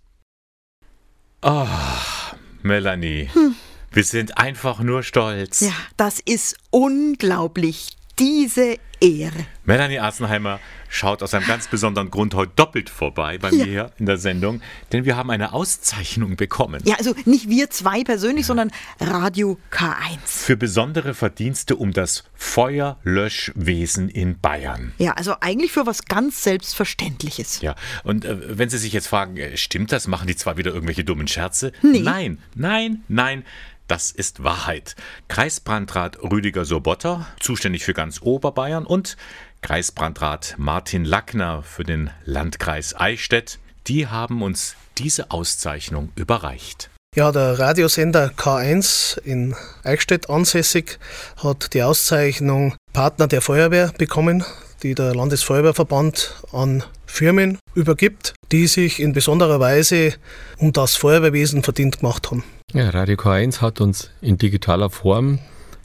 Ah, 1.41 2.31
oh, 2.31 2.37
Melanie, 2.61 3.29
hm. 3.33 3.55
wir 3.91 4.03
sind 4.05 4.37
einfach 4.37 4.79
nur 4.79 5.03
stolz. 5.03 5.59
Ja, 5.59 5.73
das 5.97 6.21
ist 6.21 6.55
unglaublich. 6.69 7.97
Diese 8.19 8.77
Ehre. 8.99 9.45
Melanie 9.65 9.99
Arzenheimer 9.99 10.59
schaut 10.87 11.23
aus 11.23 11.33
einem 11.33 11.47
ganz 11.47 11.67
besonderen 11.67 12.11
Grund 12.11 12.35
heute 12.35 12.51
doppelt 12.55 12.89
vorbei 12.89 13.37
bei 13.37 13.49
ja. 13.49 13.57
mir 13.57 13.65
hier 13.65 13.91
in 13.97 14.05
der 14.05 14.17
Sendung, 14.17 14.61
denn 14.91 15.05
wir 15.05 15.17
haben 15.17 15.31
eine 15.31 15.53
Auszeichnung 15.53 16.35
bekommen. 16.35 16.81
Ja, 16.85 16.95
also 16.97 17.15
nicht 17.25 17.49
wir 17.49 17.69
zwei 17.71 18.03
persönlich, 18.03 18.43
ja. 18.43 18.47
sondern 18.47 18.71
Radio 18.99 19.57
K1. 19.71 20.19
Für 20.25 20.55
besondere 20.55 21.15
Verdienste 21.15 21.75
um 21.75 21.91
das 21.91 22.23
Feuerlöschwesen 22.35 24.09
in 24.09 24.39
Bayern. 24.39 24.93
Ja, 24.99 25.13
also 25.13 25.35
eigentlich 25.41 25.71
für 25.71 25.85
was 25.87 26.05
ganz 26.05 26.43
Selbstverständliches. 26.43 27.61
Ja, 27.61 27.75
und 28.03 28.25
äh, 28.25 28.57
wenn 28.59 28.69
Sie 28.69 28.77
sich 28.77 28.93
jetzt 28.93 29.07
fragen, 29.07 29.37
äh, 29.37 29.57
stimmt 29.57 29.91
das? 29.91 30.07
Machen 30.07 30.27
die 30.27 30.35
zwar 30.35 30.57
wieder 30.57 30.71
irgendwelche 30.71 31.03
dummen 31.03 31.27
Scherze? 31.27 31.71
Nee. 31.81 32.01
Nein, 32.01 32.37
nein, 32.53 33.03
nein. 33.07 33.43
Das 33.87 34.11
ist 34.11 34.43
Wahrheit. 34.43 34.95
Kreisbrandrat 35.27 36.21
Rüdiger 36.23 36.65
Sobotter, 36.65 37.27
zuständig 37.39 37.83
für 37.83 37.93
ganz 37.93 38.21
Oberbayern 38.21 38.85
und 38.85 39.17
Kreisbrandrat 39.61 40.55
Martin 40.57 41.05
Lackner 41.05 41.63
für 41.63 41.83
den 41.83 42.09
Landkreis 42.25 42.95
Eichstätt, 42.95 43.59
die 43.87 44.07
haben 44.07 44.41
uns 44.41 44.75
diese 44.97 45.31
Auszeichnung 45.31 46.11
überreicht. 46.15 46.89
Ja, 47.15 47.31
der 47.31 47.59
Radiosender 47.59 48.31
K1 48.35 49.19
in 49.19 49.55
Eichstätt 49.83 50.29
ansässig 50.29 50.97
hat 51.43 51.73
die 51.73 51.83
Auszeichnung 51.83 52.75
Partner 52.91 53.27
der 53.27 53.41
Feuerwehr 53.41 53.93
bekommen, 53.97 54.43
die 54.81 54.95
der 54.95 55.13
Landesfeuerwehrverband 55.13 56.33
an 56.51 56.83
Firmen 57.13 57.59
übergibt, 57.75 58.33
die 58.51 58.65
sich 58.65 58.99
in 58.99 59.13
besonderer 59.13 59.59
Weise 59.59 60.15
um 60.57 60.73
das 60.73 60.95
Feuerwehrwesen 60.95 61.61
verdient 61.61 61.99
gemacht 61.99 62.31
haben. 62.31 62.43
Ja, 62.73 62.89
Radio 62.89 63.17
K1 63.17 63.61
hat 63.61 63.81
uns 63.81 64.09
in 64.19 64.39
digitaler 64.39 64.89
Form 64.89 65.37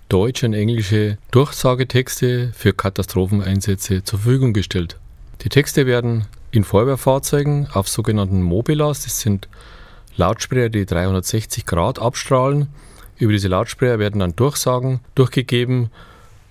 deutsche 0.09 0.47
und 0.47 0.55
englische 0.55 1.19
Durchsagetexte 1.31 2.55
für 2.57 2.73
Katastropheneinsätze 2.73 4.03
zur 4.05 4.21
Verfügung 4.21 4.55
gestellt. 4.55 4.97
Die 5.43 5.51
Texte 5.51 5.85
werden 5.85 6.25
in 6.51 6.65
Feuerwehrfahrzeugen 6.65 7.69
auf 7.75 7.91
sogenannten 7.91 8.41
Mobilas, 8.41 9.05
das 9.05 9.21
sind 9.21 9.49
Lautsprecher, 10.17 10.71
die 10.71 10.87
360 10.87 11.67
Grad 11.67 11.99
abstrahlen. 11.99 12.69
Über 13.19 13.33
diese 13.33 13.49
Lautsprecher 13.49 13.99
werden 13.99 14.21
dann 14.21 14.35
Durchsagen 14.35 15.01
durchgegeben. 15.15 15.91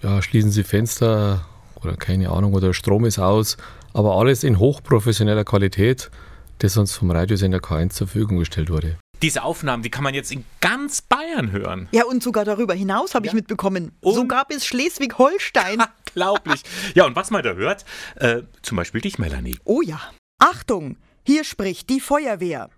Ja, 0.03 0.21
schließen 0.21 0.51
Sie 0.51 0.63
Fenster 0.63 1.47
oder 1.83 1.95
keine 1.95 2.29
Ahnung, 2.29 2.53
oder 2.53 2.73
Strom 2.73 3.05
ist 3.05 3.19
aus. 3.19 3.57
Aber 3.97 4.15
alles 4.15 4.43
in 4.43 4.59
hochprofessioneller 4.59 5.43
Qualität, 5.43 6.11
das 6.59 6.77
uns 6.77 6.95
vom 6.95 7.09
Radiosender 7.09 7.57
K1 7.57 7.89
zur 7.89 8.05
Verfügung 8.05 8.37
gestellt 8.37 8.69
wurde. 8.69 8.99
Diese 9.23 9.41
Aufnahmen, 9.41 9.81
die 9.81 9.89
kann 9.89 10.03
man 10.03 10.13
jetzt 10.13 10.31
in 10.31 10.45
ganz 10.61 11.01
Bayern 11.01 11.51
hören. 11.51 11.89
Ja, 11.91 12.05
und 12.05 12.21
sogar 12.21 12.45
darüber 12.45 12.75
hinaus 12.75 13.15
habe 13.15 13.25
ich 13.25 13.33
mitbekommen. 13.33 13.91
Sogar 14.03 14.45
bis 14.45 14.67
Schleswig-Holstein. 14.67 15.81
Unglaublich. 16.09 16.61
Ja, 16.93 17.07
und 17.07 17.15
was 17.15 17.31
man 17.31 17.41
da 17.41 17.53
hört, 17.53 17.85
äh, 18.17 18.43
zum 18.61 18.77
Beispiel 18.77 19.01
dich, 19.01 19.17
Melanie. 19.17 19.57
Oh 19.63 19.81
ja. 19.81 19.99
Achtung, 20.37 20.97
hier 21.23 21.43
spricht 21.43 21.89
die 21.89 21.99
Feuerwehr. 21.99 22.69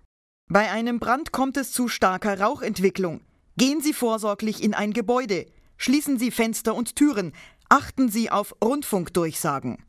Bei 0.48 0.70
einem 0.70 1.00
Brand 1.00 1.32
kommt 1.32 1.58
es 1.58 1.70
zu 1.70 1.88
starker 1.88 2.40
Rauchentwicklung. 2.40 3.20
Gehen 3.58 3.82
Sie 3.82 3.92
vorsorglich 3.92 4.62
in 4.62 4.72
ein 4.72 4.94
Gebäude. 4.94 5.44
Schließen 5.76 6.18
Sie 6.18 6.30
Fenster 6.30 6.74
und 6.74 6.96
Türen. 6.96 7.34
Achten 7.68 8.08
Sie 8.08 8.30
auf 8.30 8.54
Rundfunkdurchsagen. 8.64 9.84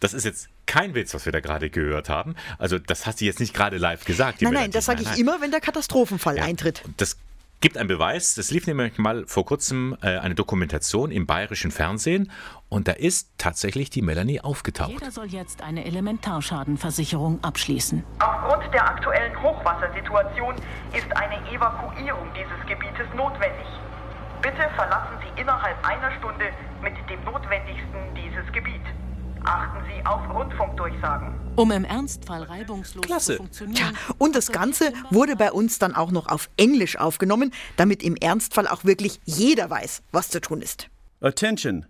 Das 0.00 0.14
ist 0.14 0.24
jetzt 0.24 0.48
kein 0.70 0.94
Witz, 0.94 1.12
was 1.14 1.24
wir 1.24 1.32
da 1.32 1.40
gerade 1.40 1.68
gehört 1.68 2.08
haben. 2.08 2.36
Also, 2.58 2.78
das 2.78 3.04
hast 3.04 3.20
du 3.20 3.24
jetzt 3.24 3.40
nicht 3.40 3.52
gerade 3.52 3.76
live 3.76 4.04
gesagt. 4.04 4.40
Nein, 4.40 4.52
nein, 4.52 4.70
das 4.70 4.84
sage 4.84 5.02
ich 5.02 5.08
nein. 5.08 5.18
immer, 5.18 5.40
wenn 5.40 5.50
der 5.50 5.60
Katastrophenfall 5.60 6.36
Ja, 6.36 6.44
eintritt. 6.44 6.84
Das 6.96 7.16
gibt 7.60 7.76
einen 7.76 7.88
Beweis. 7.88 8.36
Das 8.36 8.52
lief 8.52 8.68
nämlich 8.68 8.96
mal 8.96 9.26
vor 9.26 9.44
kurzem 9.44 9.96
äh, 10.00 10.18
eine 10.18 10.36
Dokumentation 10.36 11.10
im 11.10 11.26
bayerischen 11.26 11.72
Fernsehen 11.72 12.30
und 12.68 12.86
da 12.86 12.92
ist 12.92 13.30
tatsächlich 13.36 13.90
die 13.90 14.00
Melanie 14.00 14.40
aufgetaucht. 14.40 14.90
Jeder 14.90 15.10
soll 15.10 15.26
jetzt 15.26 15.60
eine 15.60 15.84
Elementarschadenversicherung 15.84 17.42
abschließen. 17.42 18.04
Aufgrund 18.20 18.72
der 18.72 18.88
aktuellen 18.88 19.42
Hochwassersituation 19.42 20.54
ist 20.96 21.16
eine 21.16 21.36
Evakuierung 21.50 22.28
dieses 22.32 22.66
Gebietes 22.68 23.06
notwendig. 23.16 23.66
Bitte 24.40 24.70
verlassen 24.76 25.18
Sie 25.20 25.40
innerhalb 25.40 25.84
einer 25.84 26.12
Stunde 26.18 26.46
mit 26.80 26.94
dem 27.10 27.22
Notwendigsten 27.24 28.14
dieses 28.14 28.50
Gebiet. 28.52 28.79
Achten 29.44 29.84
Sie 29.86 30.04
auf 30.06 30.28
Rundfunkdurchsagen. 30.34 31.34
Um 31.56 31.70
im 31.70 31.84
Ernstfall 31.84 32.42
reibungslos 32.42 33.04
Klasse. 33.04 33.32
zu 33.32 33.38
funktionieren. 33.38 33.96
Und 34.18 34.36
das 34.36 34.52
Ganze 34.52 34.92
wurde 35.10 35.36
bei 35.36 35.52
uns 35.52 35.78
dann 35.78 35.94
auch 35.94 36.10
noch 36.10 36.28
auf 36.28 36.50
Englisch 36.56 36.96
aufgenommen, 36.96 37.52
damit 37.76 38.02
im 38.02 38.16
Ernstfall 38.16 38.68
auch 38.68 38.84
wirklich 38.84 39.20
jeder 39.24 39.70
weiß, 39.70 40.02
was 40.12 40.28
zu 40.28 40.40
tun 40.40 40.62
ist. 40.62 40.88
Attention! 41.20 41.86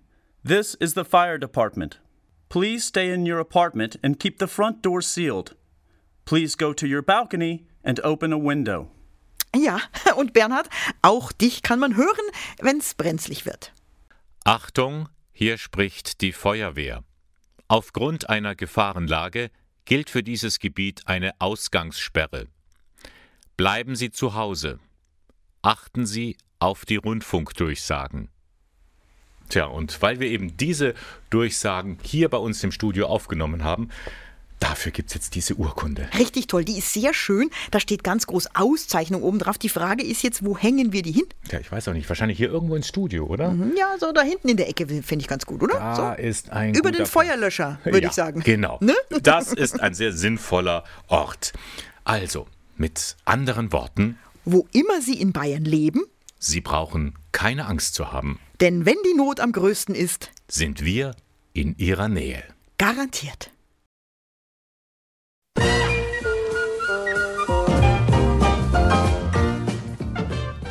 This 0.46 0.74
is 0.74 0.94
the 0.94 1.04
fire 1.04 1.38
department. 1.38 2.00
Please 2.48 2.86
stay 2.86 3.12
in 3.12 3.30
your 3.30 3.38
apartment 3.38 3.98
and 4.02 4.18
keep 4.18 4.38
the 4.40 4.46
front 4.46 4.84
door 4.84 5.02
sealed. 5.02 5.54
Please 6.24 6.56
go 6.56 6.72
to 6.72 6.86
your 6.86 7.02
balcony 7.02 7.66
and 7.84 8.02
open 8.04 8.32
a 8.32 8.38
window. 8.38 8.90
Ja, 9.54 9.80
und 10.16 10.32
Bernhard, 10.32 10.68
auch 11.02 11.32
dich 11.32 11.62
kann 11.62 11.78
man 11.78 11.96
hören, 11.96 12.26
wenn's 12.60 12.94
brenzlig 12.94 13.44
wird. 13.44 13.72
Achtung, 14.44 15.08
hier 15.32 15.58
spricht 15.58 16.20
die 16.22 16.32
Feuerwehr. 16.32 17.04
Aufgrund 17.70 18.28
einer 18.28 18.56
Gefahrenlage 18.56 19.48
gilt 19.84 20.10
für 20.10 20.24
dieses 20.24 20.58
Gebiet 20.58 21.02
eine 21.04 21.40
Ausgangssperre. 21.40 22.48
Bleiben 23.56 23.94
Sie 23.94 24.10
zu 24.10 24.34
Hause. 24.34 24.80
Achten 25.62 26.04
Sie 26.04 26.36
auf 26.58 26.84
die 26.84 26.96
Rundfunkdurchsagen. 26.96 28.28
Tja, 29.50 29.66
und 29.66 30.02
weil 30.02 30.18
wir 30.18 30.26
eben 30.26 30.56
diese 30.56 30.94
Durchsagen 31.30 32.00
hier 32.02 32.28
bei 32.28 32.38
uns 32.38 32.64
im 32.64 32.72
Studio 32.72 33.06
aufgenommen 33.06 33.62
haben, 33.62 33.90
dafür 34.60 34.92
gibt 34.92 35.08
es 35.08 35.14
jetzt 35.14 35.34
diese 35.34 35.54
Urkunde. 35.54 36.08
Richtig 36.18 36.46
toll, 36.46 36.64
die 36.64 36.78
ist 36.78 36.92
sehr 36.92 37.12
schön. 37.14 37.50
Da 37.70 37.80
steht 37.80 38.04
ganz 38.04 38.26
groß 38.26 38.54
Auszeichnung 38.54 39.22
oben 39.22 39.38
drauf. 39.38 39.58
Die 39.58 39.68
Frage 39.68 40.04
ist 40.04 40.22
jetzt, 40.22 40.44
wo 40.44 40.56
hängen 40.56 40.92
wir 40.92 41.02
die 41.02 41.12
hin? 41.12 41.24
Ja, 41.50 41.58
ich 41.58 41.72
weiß 41.72 41.88
auch 41.88 41.92
nicht, 41.92 42.08
wahrscheinlich 42.08 42.38
hier 42.38 42.50
irgendwo 42.50 42.76
ins 42.76 42.86
Studio, 42.88 43.26
oder? 43.26 43.50
Hm, 43.50 43.72
Ja, 43.76 43.94
so 43.98 44.12
da 44.12 44.22
hinten 44.22 44.48
in 44.50 44.56
der 44.56 44.68
Ecke 44.68 44.86
finde 44.86 45.22
ich 45.22 45.28
ganz 45.28 45.44
gut, 45.46 45.62
oder? 45.62 45.74
Da 45.74 46.14
so. 46.16 46.22
ist 46.22 46.50
ein 46.50 46.74
Über 46.74 46.92
den. 46.92 47.06
Feuerlöscher, 47.06 47.80
würde 47.84 48.02
Ja, 48.02 48.08
ich 48.08 48.14
sagen. 48.14 48.40
Genau. 48.44 48.78
Ne? 48.80 48.94
Das 49.22 49.52
ist 49.52 49.80
ein 49.80 49.94
sehr 49.94 50.12
sinnvoller 50.12 50.84
Ort. 51.08 51.52
Also, 52.04 52.46
mit 52.76 53.16
anderen 53.24 53.72
Worten, 53.72 54.18
Wo 54.44 54.66
immer 54.72 55.00
Sie 55.02 55.20
in 55.20 55.32
Bayern 55.32 55.64
leben, 55.64 56.02
Sie 56.38 56.60
brauchen 56.60 57.14
keine 57.32 57.66
Angst 57.66 57.94
zu 57.94 58.12
haben, 58.12 58.38
denn 58.60 58.86
wenn 58.86 58.96
die 59.06 59.14
Not 59.14 59.40
am 59.40 59.52
größten 59.52 59.94
ist, 59.94 60.30
sind 60.48 60.84
wir 60.84 61.14
in 61.52 61.76
Ihrer 61.78 62.08
Nähe. 62.08 62.42
garantiert. 62.78 63.50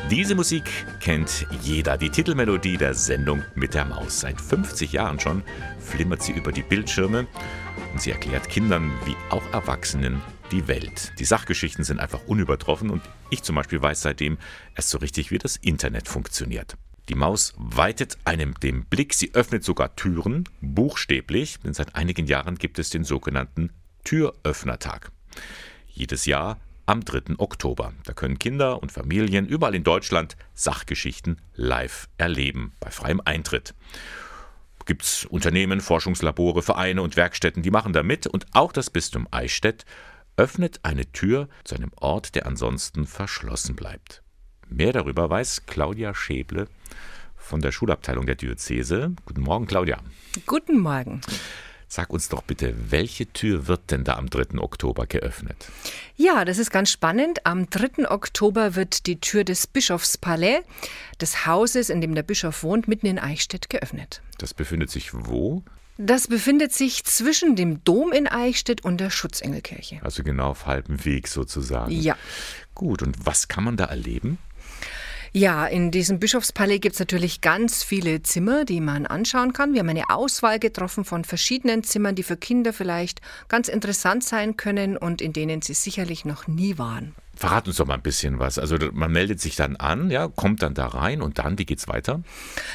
Diese 0.10 0.34
Musik 0.34 0.64
kennt 1.00 1.46
jeder. 1.62 1.96
Die 1.96 2.10
Titelmelodie 2.10 2.78
der 2.78 2.96
Sendung 2.96 3.44
mit 3.54 3.76
der 3.76 3.86
Maus. 3.86 4.22
Seit 4.22 4.42
50 4.42 4.92
Jahren 4.92 5.20
schon 5.20 5.44
flimmert 5.80 6.24
sie 6.24 6.32
über 6.32 6.52
die 6.52 6.64
Bildschirme 6.64 7.28
und 7.94 8.02
sie 8.02 8.10
erklärt 8.10 8.50
Kindern 8.50 8.92
wie 9.06 9.16
auch 9.30 9.44
Erwachsenen 9.54 10.20
die 10.52 10.68
Welt. 10.68 11.14
Die 11.20 11.26
Sachgeschichten 11.26 11.84
sind 11.84 12.00
einfach 12.00 12.26
unübertroffen 12.26 12.90
und 12.90 13.04
ich 13.30 13.44
zum 13.44 13.56
Beispiel 13.56 13.84
weiß 13.84 14.02
seitdem 14.02 14.40
erst 14.76 14.90
so 14.90 14.98
richtig, 14.98 15.30
wie 15.30 15.38
das 15.38 15.58
Internet 15.58 16.08
funktioniert. 16.08 16.76
Die 17.08 17.16
Maus 17.16 17.54
weitet 17.58 18.18
einem 18.26 18.56
den 18.56 18.86
Blick, 18.86 19.14
sie 19.14 19.36
öffnet 19.36 19.64
sogar 19.64 19.96
Türen, 19.96 20.46
buchstäblich, 20.60 21.60
denn 21.60 21.76
seit 21.76 21.94
einigen 21.96 22.26
Jahren 22.26 22.56
gibt 22.56 22.80
es 22.80 22.90
den 22.90 23.04
sogenannten 23.04 23.70
Türöffnertag. 24.04 25.12
Jedes 25.88 26.26
Jahr 26.26 26.58
am 26.86 27.06
3. 27.06 27.36
Oktober. 27.38 27.94
Da 28.06 28.14
können 28.14 28.40
Kinder 28.40 28.82
und 28.82 28.92
Familien 28.92 29.48
überall 29.48 29.76
in 29.76 29.84
Deutschland 29.84 30.38
Sachgeschichten 30.56 31.40
live 31.56 32.08
erleben, 32.18 32.74
bei 32.80 32.90
freiem 32.90 33.22
Eintritt. 33.24 33.76
Gibt 34.86 35.04
es 35.04 35.26
Unternehmen, 35.26 35.82
Forschungslabore, 35.82 36.64
Vereine 36.64 37.04
und 37.04 37.16
Werkstätten, 37.16 37.62
die 37.62 37.70
machen 37.70 37.94
da 37.94 38.02
mit 38.02 38.26
und 38.26 38.48
auch 38.54 38.72
das 38.72 38.90
Bistum 38.90 39.28
Eichstätt 39.30 39.86
öffnet 40.36 40.80
eine 40.84 41.12
Tür 41.12 41.48
zu 41.64 41.76
einem 41.76 41.92
Ort, 41.98 42.34
der 42.34 42.48
ansonsten 42.48 43.06
verschlossen 43.06 43.76
bleibt. 43.76 44.24
Mehr 44.68 44.94
darüber 44.94 45.30
weiß 45.30 45.66
Claudia 45.68 46.16
Schäble 46.16 46.68
von 47.36 47.62
der 47.62 47.72
Schulabteilung 47.72 48.26
der 48.26 48.36
Diözese. 48.36 49.12
Guten 49.26 49.42
Morgen, 49.42 49.68
Claudia. 49.68 50.00
Guten 50.46 50.80
Morgen. 50.80 51.22
Sag 51.92 52.12
uns 52.12 52.30
doch 52.30 52.44
bitte, 52.44 52.76
welche 52.92 53.26
Tür 53.34 53.66
wird 53.68 53.90
denn 53.90 54.04
da 54.04 54.18
am 54.18 54.30
3. 54.30 54.60
Oktober 54.60 55.08
geöffnet? 55.08 55.66
Ja, 56.16 56.46
das 56.46 56.60
ist 56.60 56.70
ganz 56.70 56.92
spannend. 56.92 57.48
Am 57.48 57.68
3. 57.68 58.12
Oktober 58.12 58.76
wird 58.76 59.08
die 59.08 59.20
Tür 59.20 59.44
des 59.44 59.66
Bischofspalais, 59.66 60.62
des 61.20 61.48
Hauses, 61.48 61.90
in 61.90 62.00
dem 62.00 62.14
der 62.14 62.22
Bischof 62.22 62.62
wohnt, 62.62 62.88
mitten 62.88 63.08
in 63.08 63.18
Eichstätt 63.18 63.72
geöffnet. 63.72 64.22
Das 64.38 64.54
befindet 64.54 64.92
sich 64.92 65.16
wo? 65.16 65.64
Das 65.98 66.28
befindet 66.28 66.74
sich 66.74 67.06
zwischen 67.06 67.56
dem 67.56 67.84
Dom 67.84 68.12
in 68.12 68.28
Eichstätt 68.28 68.86
und 68.86 69.00
der 69.00 69.10
Schutzengelkirche. 69.10 70.00
Also 70.04 70.24
genau 70.24 70.52
auf 70.52 70.68
halbem 70.68 71.04
Weg 71.06 71.28
sozusagen. 71.28 71.92
Ja. 71.92 72.16
Gut, 72.76 73.02
und 73.02 73.26
was 73.26 73.48
kann 73.48 73.64
man 73.64 73.78
da 73.78 73.86
erleben? 73.86 74.38
Ja, 75.32 75.68
in 75.68 75.92
diesem 75.92 76.18
Bischofspalais 76.18 76.80
gibt 76.80 76.94
es 76.94 77.00
natürlich 77.00 77.42
ganz 77.42 77.84
viele 77.84 78.24
Zimmer, 78.24 78.66
die 78.66 78.82
man 78.82 79.06
anschauen 79.06 79.54
kann. 79.54 79.74
Wir 79.74 79.82
haben 79.82 79.90
eine 79.90 80.10
Auswahl 80.10 80.58
getroffen 80.58 81.06
von 81.06 81.24
verschiedenen 81.24 81.84
Zimmern, 81.84 82.16
die 82.16 82.24
für 82.24 82.36
Kinder 82.36 82.74
vielleicht 82.74 83.22
ganz 83.48 83.68
interessant 83.68 84.24
sein 84.24 84.58
können 84.58 84.98
und 84.98 85.22
in 85.22 85.32
denen 85.32 85.62
sie 85.62 85.76
sicherlich 85.76 86.26
noch 86.26 86.48
nie 86.48 86.80
waren. 86.80 87.14
Verrat 87.40 87.70
uns 87.70 87.78
doch 87.78 87.88
mal 87.88 87.94
ein 87.94 88.02
bisschen 88.02 88.38
was. 88.38 88.60
Also 88.60 88.76
man 88.92 89.14
meldet 89.14 89.40
sich 89.40 89.56
dann 89.56 89.78
an, 89.78 90.12
ja, 90.12 90.28
kommt 90.28 90.62
dann 90.62 90.74
da 90.74 90.88
rein 90.88 91.22
und 91.22 91.40
dann, 91.40 91.58
wie 91.58 91.66
geht's 91.66 91.88
weiter? 91.88 92.22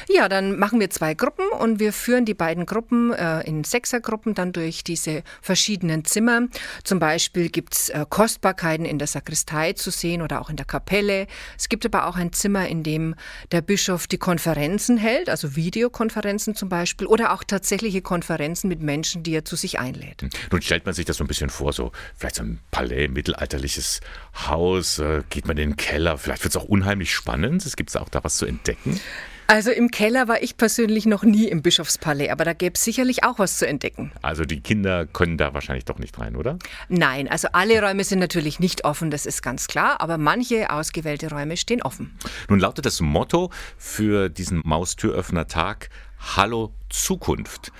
Ja, 0.07 0.27
dann 0.27 0.57
machen 0.57 0.79
wir 0.79 0.89
zwei 0.89 1.13
Gruppen 1.13 1.45
und 1.59 1.79
wir 1.79 1.93
führen 1.93 2.25
die 2.25 2.33
beiden 2.33 2.65
Gruppen 2.65 3.13
äh, 3.13 3.41
in 3.41 3.63
Sechsergruppen 3.63 4.33
dann 4.33 4.53
durch 4.53 4.83
diese 4.83 5.21
verschiedenen 5.43 6.03
Zimmer. 6.03 6.47
Zum 6.83 6.97
Beispiel 6.97 7.49
gibt's 7.49 7.89
äh, 7.89 8.07
Kostbarkeiten 8.09 8.85
in 8.85 8.97
der 8.97 9.07
Sakristei 9.07 9.73
zu 9.73 9.91
sehen 9.91 10.23
oder 10.23 10.41
auch 10.41 10.49
in 10.49 10.55
der 10.55 10.65
Kapelle. 10.65 11.27
Es 11.59 11.69
gibt 11.69 11.85
aber 11.85 12.07
auch 12.07 12.15
ein 12.15 12.33
Zimmer, 12.33 12.67
in 12.67 12.81
dem 12.81 13.13
der 13.51 13.61
Bischof 13.61 14.07
die 14.07 14.17
Konferenzen 14.17 14.97
hält, 14.97 15.29
also 15.29 15.55
Videokonferenzen 15.55 16.55
zum 16.55 16.69
Beispiel, 16.69 17.05
oder 17.05 17.33
auch 17.33 17.43
tatsächliche 17.43 18.01
Konferenzen 18.01 18.67
mit 18.67 18.81
Menschen, 18.81 19.21
die 19.21 19.35
er 19.35 19.45
zu 19.45 19.57
sich 19.57 19.77
einlädt. 19.77 20.25
Nun 20.51 20.61
stellt 20.63 20.87
man 20.87 20.95
sich 20.95 21.05
das 21.05 21.17
so 21.17 21.23
ein 21.23 21.27
bisschen 21.27 21.51
vor, 21.51 21.71
so 21.71 21.91
vielleicht 22.17 22.37
so 22.37 22.43
ein 22.43 22.61
Palais, 22.71 23.09
mittelalterliches 23.09 24.01
Haus. 24.47 24.54
Bischofshaus, 24.55 24.99
äh, 24.99 25.23
geht 25.29 25.47
man 25.47 25.57
in 25.57 25.71
den 25.71 25.77
Keller, 25.77 26.17
vielleicht 26.17 26.43
wird 26.43 26.55
es 26.55 26.61
auch 26.61 26.65
unheimlich 26.65 27.13
spannend. 27.13 27.65
Es 27.65 27.75
gibt 27.75 27.95
auch 27.97 28.09
da 28.09 28.23
was 28.23 28.37
zu 28.37 28.45
entdecken. 28.45 28.99
Also 29.47 29.69
im 29.69 29.91
Keller 29.91 30.27
war 30.27 30.41
ich 30.41 30.57
persönlich 30.57 31.05
noch 31.05 31.21
nie 31.21 31.47
im 31.47 31.61
Bischofspalais, 31.61 32.31
aber 32.31 32.45
da 32.45 32.53
gäbe 32.53 32.73
es 32.73 32.83
sicherlich 32.83 33.23
auch 33.23 33.37
was 33.37 33.59
zu 33.59 33.67
entdecken. 33.67 34.11
Also 34.23 34.43
die 34.43 34.59
Kinder 34.59 35.05
können 35.05 35.37
da 35.37 35.53
wahrscheinlich 35.53 35.85
doch 35.85 35.99
nicht 35.99 36.19
rein, 36.19 36.35
oder? 36.35 36.57
Nein, 36.89 37.27
also 37.27 37.49
alle 37.51 37.79
Räume 37.79 38.03
sind 38.03 38.17
natürlich 38.17 38.59
nicht 38.59 38.85
offen, 38.85 39.11
das 39.11 39.27
ist 39.27 39.43
ganz 39.43 39.67
klar, 39.67 40.01
aber 40.01 40.17
manche 40.17 40.71
ausgewählte 40.71 41.29
Räume 41.29 41.57
stehen 41.57 41.83
offen. 41.83 42.17
Nun 42.49 42.59
lautet 42.59 42.87
das 42.87 43.01
Motto 43.01 43.51
für 43.77 44.29
diesen 44.29 44.61
Maustüröffner-Tag 44.65 45.89
Hallo 46.35 46.73
Zukunft. 46.89 47.71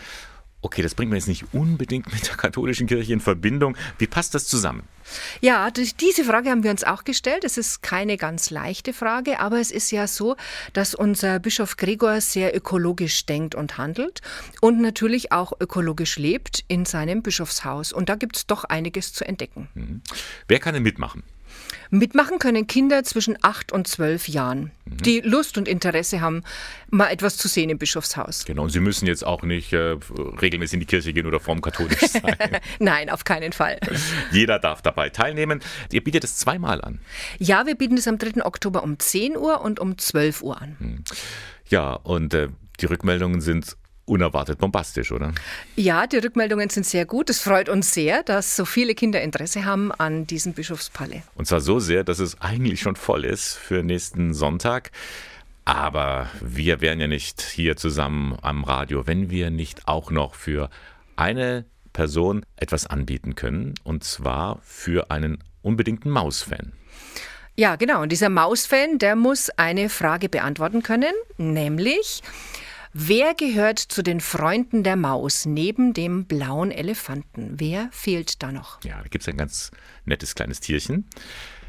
Okay, 0.65 0.81
das 0.81 0.95
bringt 0.95 1.12
man 1.12 1.19
jetzt 1.19 1.27
nicht 1.27 1.53
unbedingt 1.53 2.12
mit 2.12 2.27
der 2.27 2.38
katholischen 2.38 2.88
Kirche 2.88 3.13
in 3.13 3.19
Verbindung. 3.19 3.77
Wie 4.00 4.07
passt 4.07 4.34
das 4.34 4.48
zusammen? 4.48 4.81
Ja, 5.39 5.69
diese 5.69 6.24
Frage 6.24 6.50
haben 6.50 6.63
wir 6.63 6.72
uns 6.72 6.84
auch 6.84 7.03
gestellt. 7.03 7.43
Es 7.43 7.60
ist 7.60 7.84
keine 7.84 8.17
ganz 8.17 8.50
leichte 8.50 8.91
Frage, 8.91 9.39
aber 9.39 9.60
es 9.60 9.69
ist 9.69 9.91
ja 9.91 10.07
so, 10.07 10.36
dass 10.74 10.95
unser 10.95 11.38
Bischof 11.38 11.77
Gregor 11.77 12.19
sehr 12.19 12.57
ökologisch 12.57 13.27
denkt 13.27 13.53
und 13.53 13.77
handelt 13.77 14.24
und 14.60 14.81
natürlich 14.81 15.31
auch 15.31 15.53
ökologisch 15.60 16.17
lebt 16.17 16.63
in 16.67 16.86
seinem 16.86 17.22
Bischofshaus. 17.22 17.93
Und 17.93 18.10
da 18.10 18.15
gibt 18.15 18.36
es 18.36 18.48
doch 18.48 18.63
einiges 18.63 19.13
zu 19.13 19.24
entdecken. 19.24 19.69
Mhm. 19.75 20.01
Wer 20.48 20.57
kann 20.57 20.74
denn 20.74 20.81
mitmachen? 20.81 21.22
Mitmachen 21.89 22.39
können 22.39 22.68
Kinder 22.68 23.04
zwischen 23.04 23.38
acht 23.42 23.72
und 23.72 23.88
zwölf 23.88 24.27
Jahren, 24.27 24.72
mhm. 24.86 24.98
die 24.98 25.22
Lust 25.22 25.58
und 25.58 25.68
Interesse 25.68 26.22
haben, 26.22 26.44
mal 26.89 27.08
etwas 27.08 27.38
zu 27.38 27.48
sehen 27.48 27.70
im 27.70 27.77
Bischofshaus. 27.77 28.46
Genau, 28.46 28.63
und 28.63 28.70
Sie 28.70 28.80
müssen 28.80 29.08
jetzt 29.08 29.25
auch 29.25 29.44
nicht 29.44 29.74
äh, 29.74 29.98
regelmäßig 30.42 30.75
in 30.75 30.80
die 30.82 30.86
Kirche 30.86 31.13
gehen 31.13 31.25
oder 31.25 31.39
vorm 31.39 31.62
katholisch 31.62 32.00
sein. 32.00 32.36
Nein, 32.80 33.10
auf 33.10 33.24
keinen 33.24 33.54
Fall. 33.54 33.80
Jeder 34.32 34.60
darf 34.60 34.82
dabei 34.82 35.10
teilnehmen. 35.10 35.62
Ihr 35.92 36.04
bietet 36.04 36.24
es 36.24 36.38
zweimal 36.38 36.82
an. 36.82 37.00
Ja, 37.39 37.65
wir 37.65 37.75
bieten 37.75 37.98
es 37.98 38.08
am 38.08 38.18
3. 38.18 38.46
Oktober 38.46 38.84
um 38.84 39.00
10 39.00 39.38
Uhr 39.38 39.62
und 39.62 39.80
um 39.80 39.98
12 39.98 40.42
Uhr 40.42 40.62
an. 40.62 40.75
Mhm. 40.80 41.04
Ja, 41.68 41.94
und 41.94 42.34
äh, 42.34 42.50
die 42.80 42.86
Rückmeldungen 42.86 43.42
sind 43.42 43.75
unerwartet 44.05 44.59
bombastisch, 44.59 45.12
oder? 45.12 45.33
Ja, 45.75 46.07
die 46.07 46.17
Rückmeldungen 46.17 46.69
sind 46.69 46.85
sehr 46.85 47.05
gut. 47.05 47.29
Es 47.29 47.39
freut 47.39 47.69
uns 47.69 47.93
sehr, 47.93 48.24
dass 48.24 48.55
so 48.55 48.65
viele 48.65 48.95
Kinder 48.95 49.21
Interesse 49.21 49.65
haben 49.65 49.91
an 49.91 50.27
diesem 50.27 50.53
Bischofspalais. 50.53 51.24
Und 51.35 51.47
zwar 51.47 51.62
so 51.62 51.79
sehr, 51.79 52.03
dass 52.03 52.19
es 52.19 52.39
eigentlich 52.41 52.81
schon 52.81 52.95
voll 52.95 53.25
ist 53.25 53.55
für 53.55 53.83
nächsten 53.83 54.33
Sonntag. 54.33 54.91
Aber 55.65 56.29
wir 56.41 56.79
wären 56.81 57.00
ja 57.00 57.07
nicht 57.07 57.41
hier 57.41 57.75
zusammen 57.75 58.38
am 58.41 58.63
Radio, 58.63 59.07
wenn 59.07 59.31
wir 59.31 59.50
nicht 59.50 59.88
auch 59.88 60.12
noch 60.12 60.35
für 60.35 60.69
eine 61.15 61.65
Person 61.91 62.45
etwas 62.55 62.85
anbieten 62.85 63.35
können. 63.35 63.74
Und 63.83 64.03
zwar 64.03 64.59
für 64.63 65.09
einen 65.09 65.39
unbedingten 65.63 66.12
Mausfan. 66.12 66.74
Ja, 67.57 67.77
genau. 67.77 68.01
Und 68.01 68.12
dieser 68.12 68.29
Mausfan, 68.29 69.00
der 69.00 69.15
muss 69.15 69.50
eine 69.51 69.89
Frage 69.89 70.27
beantworten 70.27 70.83
können, 70.83 71.13
nämlich 71.38 72.21
Wer 72.97 73.33
gehört 73.33 73.79
zu 73.79 74.03
den 74.03 74.21
Freunden 74.21 74.81
der 74.81 74.95
Maus 74.95 75.45
neben 75.45 75.91
dem 75.91 76.27
blauen 76.27 76.71
Elefanten? 76.71 77.59
Wer 77.59 77.89
fehlt 77.91 78.41
da 78.41 78.53
noch? 78.53 78.81
Ja, 78.85 79.01
da 79.01 79.09
gibt 79.09 79.23
es 79.23 79.27
ein 79.27 79.35
ganz 79.35 79.71
nettes 80.05 80.33
kleines 80.33 80.61
Tierchen. 80.61 81.05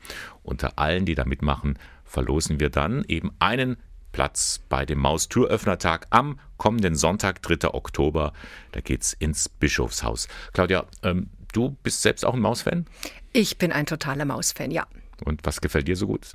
Unter 0.43 0.77
allen, 0.77 1.05
die 1.05 1.15
da 1.15 1.25
mitmachen, 1.25 1.79
verlosen 2.05 2.59
wir 2.59 2.71
dann 2.71 3.05
eben 3.07 3.31
einen 3.39 3.77
Platz 4.11 4.61
bei 4.69 4.85
dem 4.85 4.99
Maustüröffnertag 4.99 6.09
am 6.11 6.41
kommenden 6.57 6.97
Sonntag, 6.97 7.43
3. 7.43 7.73
Oktober. 7.73 8.33
Da 8.73 8.81
geht's 8.81 9.13
ins 9.13 9.49
Bischofshaus. 9.49 10.27
Claudia, 10.53 10.87
ähm, 11.05 11.31
du 11.53 11.77
bist 11.83 12.03
selbst 12.03 12.25
auch 12.25 12.35
ein 12.35 12.41
Mausfan? 12.41 12.87
Ich 13.33 13.59
bin 13.59 13.73
ein 13.73 13.87
totaler 13.87 14.25
Mausfan, 14.25 14.71
ja. 14.71 14.87
Und 15.25 15.41
was 15.45 15.61
gefällt 15.61 15.87
dir 15.87 15.97
so 15.97 16.07
gut? 16.07 16.29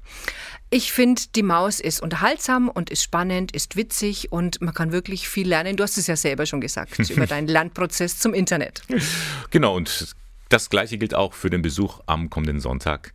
Ich 0.69 0.91
finde, 0.91 1.21
die 1.35 1.43
Maus 1.43 1.79
ist 1.79 2.01
unterhaltsam 2.01 2.69
und 2.69 2.89
ist 2.89 3.03
spannend, 3.03 3.51
ist 3.51 3.75
witzig 3.75 4.31
und 4.31 4.61
man 4.61 4.73
kann 4.73 4.91
wirklich 4.91 5.27
viel 5.27 5.47
lernen. 5.47 5.75
Du 5.75 5.83
hast 5.83 5.97
es 5.97 6.07
ja 6.07 6.15
selber 6.15 6.45
schon 6.45 6.61
gesagt, 6.61 6.97
über 7.09 7.25
deinen 7.25 7.47
Lernprozess 7.47 8.19
zum 8.19 8.33
Internet. 8.33 8.83
Genau, 9.49 9.75
und 9.75 10.15
das 10.49 10.69
Gleiche 10.69 10.97
gilt 10.97 11.15
auch 11.15 11.33
für 11.33 11.49
den 11.49 11.61
Besuch 11.61 12.01
am 12.05 12.29
kommenden 12.29 12.59
Sonntag 12.59 13.13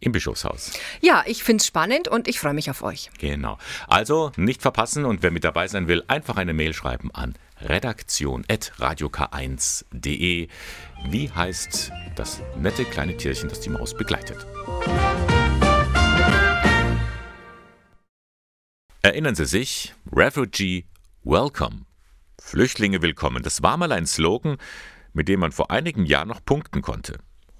im 0.00 0.12
Bischofshaus. 0.12 0.72
Ja, 1.00 1.24
ich 1.26 1.42
finde 1.42 1.62
es 1.62 1.66
spannend 1.66 2.06
und 2.06 2.28
ich 2.28 2.38
freue 2.38 2.54
mich 2.54 2.70
auf 2.70 2.82
euch. 2.82 3.10
Genau. 3.18 3.58
Also 3.88 4.30
nicht 4.36 4.62
verpassen 4.62 5.04
und 5.04 5.24
wer 5.24 5.32
mit 5.32 5.42
dabei 5.42 5.66
sein 5.66 5.88
will, 5.88 6.04
einfach 6.06 6.36
eine 6.36 6.54
Mail 6.54 6.72
schreiben 6.72 7.10
an 7.12 7.34
redaktion.radiok1.de. 7.62 10.48
Wie 11.08 11.30
heißt 11.30 11.90
das 12.16 12.42
nette 12.56 12.84
kleine 12.84 13.16
Tierchen, 13.16 13.48
das 13.48 13.60
die 13.60 13.70
Maus 13.70 13.96
begleitet? 13.96 14.46
Erinnern 19.02 19.34
Sie 19.34 19.46
sich, 19.46 19.94
Refugee 20.12 20.84
Welcome. 21.24 21.86
Flüchtlinge 22.40 23.02
willkommen. 23.02 23.42
Das 23.42 23.62
war 23.62 23.76
mal 23.76 23.92
ein 23.92 24.06
Slogan, 24.06 24.58
mit 25.12 25.28
dem 25.28 25.40
man 25.40 25.52
vor 25.52 25.70
einigen 25.70 26.06
Jahren 26.06 26.28
noch 26.28 26.44
punkten 26.44 26.82
konnte. 26.82 27.18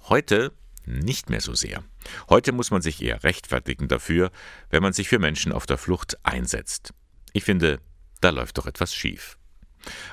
Heute 0.09 0.53
nicht 0.87 1.31
mehr 1.31 1.41
so 1.41 1.55
sehr. 1.55 1.85
Heute 2.29 2.53
muss 2.53 2.71
man 2.71 2.83
sich 2.83 3.03
eher 3.03 3.23
rechtfertigen 3.23 3.89
dafür, 3.89 4.31
wenn 4.71 4.83
man 4.83 4.93
sich 4.93 5.09
für 5.09 5.19
Menschen 5.19 5.53
auf 5.53 5.67
der 5.67 5.79
Flucht 5.79 6.19
einsetzt. 6.25 6.95
Ich 7.33 7.45
finde, 7.45 7.81
da 8.21 8.31
läuft 8.31 8.59
doch 8.59 8.67
etwas 8.67 8.95
schief. 8.95 9.39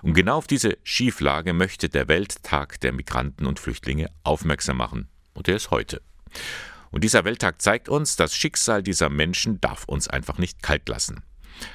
Und 0.02 0.14
genau 0.14 0.38
auf 0.38 0.48
diese 0.48 0.78
Schieflage 0.84 1.54
möchte 1.54 1.90
der 1.90 2.08
Welttag 2.08 2.80
der 2.82 2.94
Migranten 2.94 3.46
und 3.46 3.60
Flüchtlinge 3.60 4.10
aufmerksam 4.24 4.78
machen. 4.78 5.08
Und 5.34 5.48
er 5.48 5.56
ist 5.56 5.72
heute. 5.72 6.02
Und 6.92 7.04
dieser 7.04 7.26
Welttag 7.26 7.62
zeigt 7.62 7.90
uns, 7.90 8.16
das 8.16 8.36
Schicksal 8.36 8.82
dieser 8.82 9.10
Menschen 9.10 9.60
darf 9.60 9.86
uns 9.86 10.08
einfach 10.08 10.38
nicht 10.38 10.64
kalt 10.64 10.88
lassen. 10.88 11.24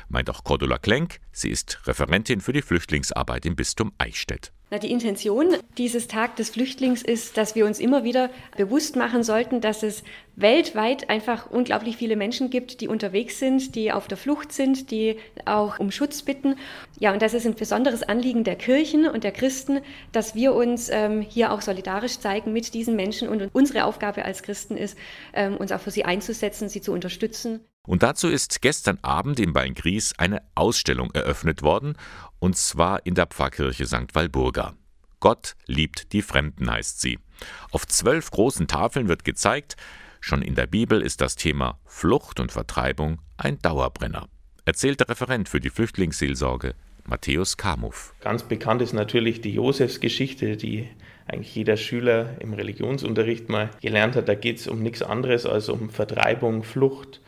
Meint 0.09 0.31
auch 0.31 0.45
Cordula 0.45 0.79
Klenk, 0.79 1.21
sie 1.33 1.51
ist 1.51 1.87
Referentin 1.87 2.41
für 2.41 2.53
die 2.53 2.63
Flüchtlingsarbeit 2.63 3.47
im 3.47 3.57
Bistum 3.57 3.93
Eichstätt. 3.99 4.53
Na, 4.73 4.79
die 4.79 4.93
Intention 4.93 5.57
dieses 5.79 6.07
Tag 6.07 6.37
des 6.37 6.51
Flüchtlings 6.51 7.03
ist, 7.03 7.37
dass 7.37 7.57
wir 7.57 7.67
uns 7.67 7.81
immer 7.81 8.05
wieder 8.05 8.31
bewusst 8.57 8.95
machen 8.95 9.25
sollten, 9.25 9.61
dass 9.61 9.83
es 9.83 10.05
weltweit 10.37 11.11
einfach 11.11 11.51
unglaublich 11.51 11.97
viele 11.97 12.15
Menschen 12.15 12.51
gibt, 12.51 12.81
die 12.81 12.87
unterwegs 12.87 13.41
sind, 13.41 13.75
die 13.75 13.91
auf 13.91 14.07
der 14.07 14.17
Flucht 14.17 14.53
sind, 14.53 14.93
die 14.93 15.17
auch 15.45 15.81
um 15.81 15.91
Schutz 15.91 16.23
bitten. 16.23 16.55
Ja, 17.01 17.13
und 17.13 17.21
das 17.21 17.35
ist 17.35 17.47
ein 17.47 17.57
besonderes 17.57 18.05
Anliegen 18.05 18.45
der 18.45 18.55
Kirchen 18.55 19.09
und 19.09 19.25
der 19.25 19.33
Christen, 19.33 19.81
dass 20.13 20.37
wir 20.37 20.55
uns 20.55 20.89
ähm, 20.89 21.21
hier 21.21 21.53
auch 21.53 21.63
solidarisch 21.63 22.21
zeigen 22.21 22.53
mit 22.53 22.73
diesen 22.73 22.95
Menschen. 22.95 23.29
Und 23.29 23.51
unsere 23.53 23.85
Aufgabe 23.85 24.25
als 24.25 24.45
Christen 24.45 24.77
ist, 24.77 24.97
ähm, 25.33 25.57
uns 25.57 25.73
auch 25.73 25.81
für 25.81 25.91
sie 25.91 26.05
einzusetzen, 26.05 26.69
sie 26.69 26.81
zu 26.81 26.93
unterstützen. 26.93 27.65
Und 27.91 28.05
dazu 28.05 28.29
ist 28.29 28.63
gestern 28.63 29.01
Abend 29.03 29.41
in 29.41 29.53
Beingries 29.53 30.15
eine 30.17 30.43
Ausstellung 30.55 31.11
eröffnet 31.11 31.63
worden, 31.63 31.97
und 32.39 32.57
zwar 32.57 33.05
in 33.05 33.17
der 33.17 33.27
Pfarrkirche 33.27 33.85
St. 33.85 34.15
Walburga. 34.15 34.75
Gott 35.19 35.57
liebt 35.67 36.13
die 36.13 36.23
Fremden 36.23 36.71
heißt 36.71 37.01
sie. 37.01 37.19
Auf 37.73 37.89
zwölf 37.89 38.31
großen 38.31 38.69
Tafeln 38.69 39.09
wird 39.09 39.25
gezeigt, 39.25 39.75
schon 40.21 40.41
in 40.41 40.55
der 40.55 40.69
Bibel 40.69 41.03
ist 41.03 41.21
das 41.21 41.35
Thema 41.35 41.81
Flucht 41.85 42.39
und 42.39 42.53
Vertreibung 42.53 43.23
ein 43.37 43.59
Dauerbrenner. 43.59 44.29
Erzählt 44.65 45.01
der 45.01 45.09
Referent 45.09 45.49
für 45.49 45.59
die 45.59 45.71
Flüchtlingsseelsorge, 45.71 46.77
Matthäus 47.09 47.57
Kamuff. 47.57 48.15
Ganz 48.21 48.45
bekannt 48.45 48.83
ist 48.83 48.93
natürlich 48.93 49.41
die 49.41 49.55
Josefsgeschichte, 49.55 50.57
die 50.57 50.89
eigentlich 51.27 51.57
jeder 51.57 51.77
Schüler 51.77 52.37
im 52.39 52.53
Religionsunterricht 52.53 53.49
mal 53.49 53.71
gelernt 53.81 54.15
hat. 54.15 54.29
Da 54.29 54.37
geht 54.37 54.59
es 54.59 54.69
um 54.69 54.81
nichts 54.81 55.03
anderes 55.03 55.45
als 55.45 55.69
um 55.69 55.91
Vertreibung, 55.91 56.63
Flucht, 56.63 57.21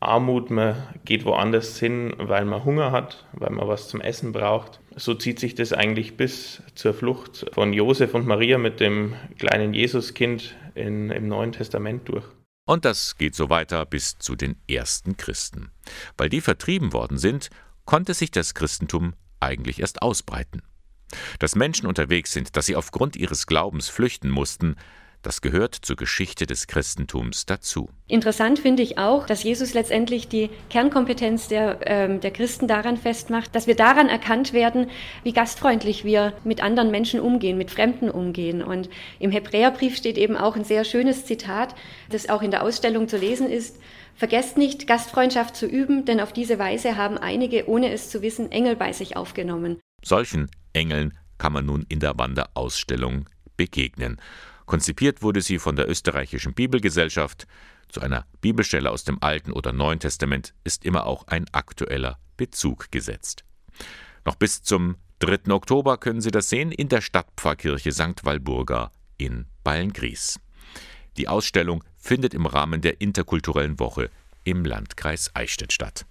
Armut, 0.00 0.50
man 0.50 0.76
geht 1.04 1.24
woanders 1.24 1.78
hin, 1.78 2.14
weil 2.18 2.44
man 2.44 2.64
Hunger 2.64 2.92
hat, 2.92 3.26
weil 3.32 3.50
man 3.50 3.66
was 3.66 3.88
zum 3.88 4.00
Essen 4.00 4.32
braucht. 4.32 4.80
So 4.94 5.14
zieht 5.14 5.40
sich 5.40 5.54
das 5.54 5.72
eigentlich 5.72 6.16
bis 6.16 6.62
zur 6.74 6.94
Flucht 6.94 7.46
von 7.52 7.72
Josef 7.72 8.14
und 8.14 8.26
Maria 8.26 8.58
mit 8.58 8.80
dem 8.80 9.14
kleinen 9.38 9.74
Jesuskind 9.74 10.54
in, 10.74 11.10
im 11.10 11.28
Neuen 11.28 11.52
Testament 11.52 12.08
durch. 12.08 12.24
Und 12.66 12.84
das 12.84 13.16
geht 13.16 13.34
so 13.34 13.48
weiter 13.48 13.86
bis 13.86 14.18
zu 14.18 14.34
den 14.34 14.56
ersten 14.68 15.16
Christen. 15.16 15.70
Weil 16.16 16.28
die 16.28 16.40
vertrieben 16.40 16.92
worden 16.92 17.16
sind, 17.16 17.48
konnte 17.84 18.12
sich 18.12 18.30
das 18.30 18.54
Christentum 18.54 19.14
eigentlich 19.40 19.80
erst 19.80 20.02
ausbreiten. 20.02 20.62
Dass 21.38 21.54
Menschen 21.54 21.86
unterwegs 21.86 22.32
sind, 22.32 22.56
dass 22.56 22.66
sie 22.66 22.76
aufgrund 22.76 23.16
ihres 23.16 23.46
Glaubens 23.46 23.88
flüchten 23.88 24.28
mussten, 24.28 24.76
Das 25.26 25.40
gehört 25.40 25.74
zur 25.74 25.96
Geschichte 25.96 26.46
des 26.46 26.68
Christentums 26.68 27.46
dazu. 27.46 27.88
Interessant 28.06 28.60
finde 28.60 28.84
ich 28.84 28.96
auch, 28.96 29.26
dass 29.26 29.42
Jesus 29.42 29.74
letztendlich 29.74 30.28
die 30.28 30.50
Kernkompetenz 30.70 31.48
der, 31.48 31.80
ähm, 31.82 32.20
der 32.20 32.30
Christen 32.30 32.68
daran 32.68 32.96
festmacht, 32.96 33.52
dass 33.52 33.66
wir 33.66 33.74
daran 33.74 34.08
erkannt 34.08 34.52
werden, 34.52 34.88
wie 35.24 35.32
gastfreundlich 35.32 36.04
wir 36.04 36.32
mit 36.44 36.62
anderen 36.62 36.92
Menschen 36.92 37.18
umgehen, 37.18 37.58
mit 37.58 37.72
Fremden 37.72 38.08
umgehen. 38.08 38.62
Und 38.62 38.88
im 39.18 39.32
Hebräerbrief 39.32 39.96
steht 39.96 40.16
eben 40.16 40.36
auch 40.36 40.54
ein 40.54 40.62
sehr 40.62 40.84
schönes 40.84 41.26
Zitat, 41.26 41.74
das 42.08 42.28
auch 42.28 42.42
in 42.42 42.52
der 42.52 42.62
Ausstellung 42.62 43.08
zu 43.08 43.16
lesen 43.16 43.50
ist. 43.50 43.80
Vergesst 44.14 44.56
nicht, 44.56 44.86
Gastfreundschaft 44.86 45.56
zu 45.56 45.66
üben, 45.66 46.04
denn 46.04 46.20
auf 46.20 46.32
diese 46.32 46.60
Weise 46.60 46.96
haben 46.96 47.18
einige, 47.18 47.68
ohne 47.68 47.90
es 47.90 48.10
zu 48.10 48.22
wissen, 48.22 48.52
Engel 48.52 48.76
bei 48.76 48.92
sich 48.92 49.16
aufgenommen. 49.16 49.80
Solchen 50.04 50.48
Engeln 50.72 51.18
kann 51.36 51.52
man 51.52 51.66
nun 51.66 51.84
in 51.88 51.98
der 51.98 52.16
Wanderausstellung 52.16 53.28
begegnen. 53.56 54.20
Konzipiert 54.66 55.22
wurde 55.22 55.40
sie 55.40 55.58
von 55.58 55.76
der 55.76 55.88
österreichischen 55.88 56.52
Bibelgesellschaft. 56.52 57.46
Zu 57.88 58.00
einer 58.00 58.26
Bibelstelle 58.40 58.90
aus 58.90 59.04
dem 59.04 59.22
Alten 59.22 59.52
oder 59.52 59.72
Neuen 59.72 60.00
Testament 60.00 60.54
ist 60.64 60.84
immer 60.84 61.06
auch 61.06 61.28
ein 61.28 61.46
aktueller 61.52 62.18
Bezug 62.36 62.90
gesetzt. 62.90 63.44
Noch 64.24 64.34
bis 64.34 64.62
zum 64.62 64.96
3. 65.20 65.52
Oktober 65.52 65.96
können 65.98 66.20
Sie 66.20 66.32
das 66.32 66.48
sehen 66.48 66.72
in 66.72 66.88
der 66.88 67.00
Stadtpfarrkirche 67.00 67.92
St. 67.92 68.24
Walburga 68.24 68.90
in 69.16 69.46
Ballengries. 69.62 70.40
Die 71.16 71.28
Ausstellung 71.28 71.84
findet 71.96 72.34
im 72.34 72.44
Rahmen 72.44 72.80
der 72.82 73.00
interkulturellen 73.00 73.78
Woche 73.78 74.10
im 74.44 74.64
Landkreis 74.64 75.30
Eichstätt 75.34 75.72
statt. 75.72 76.06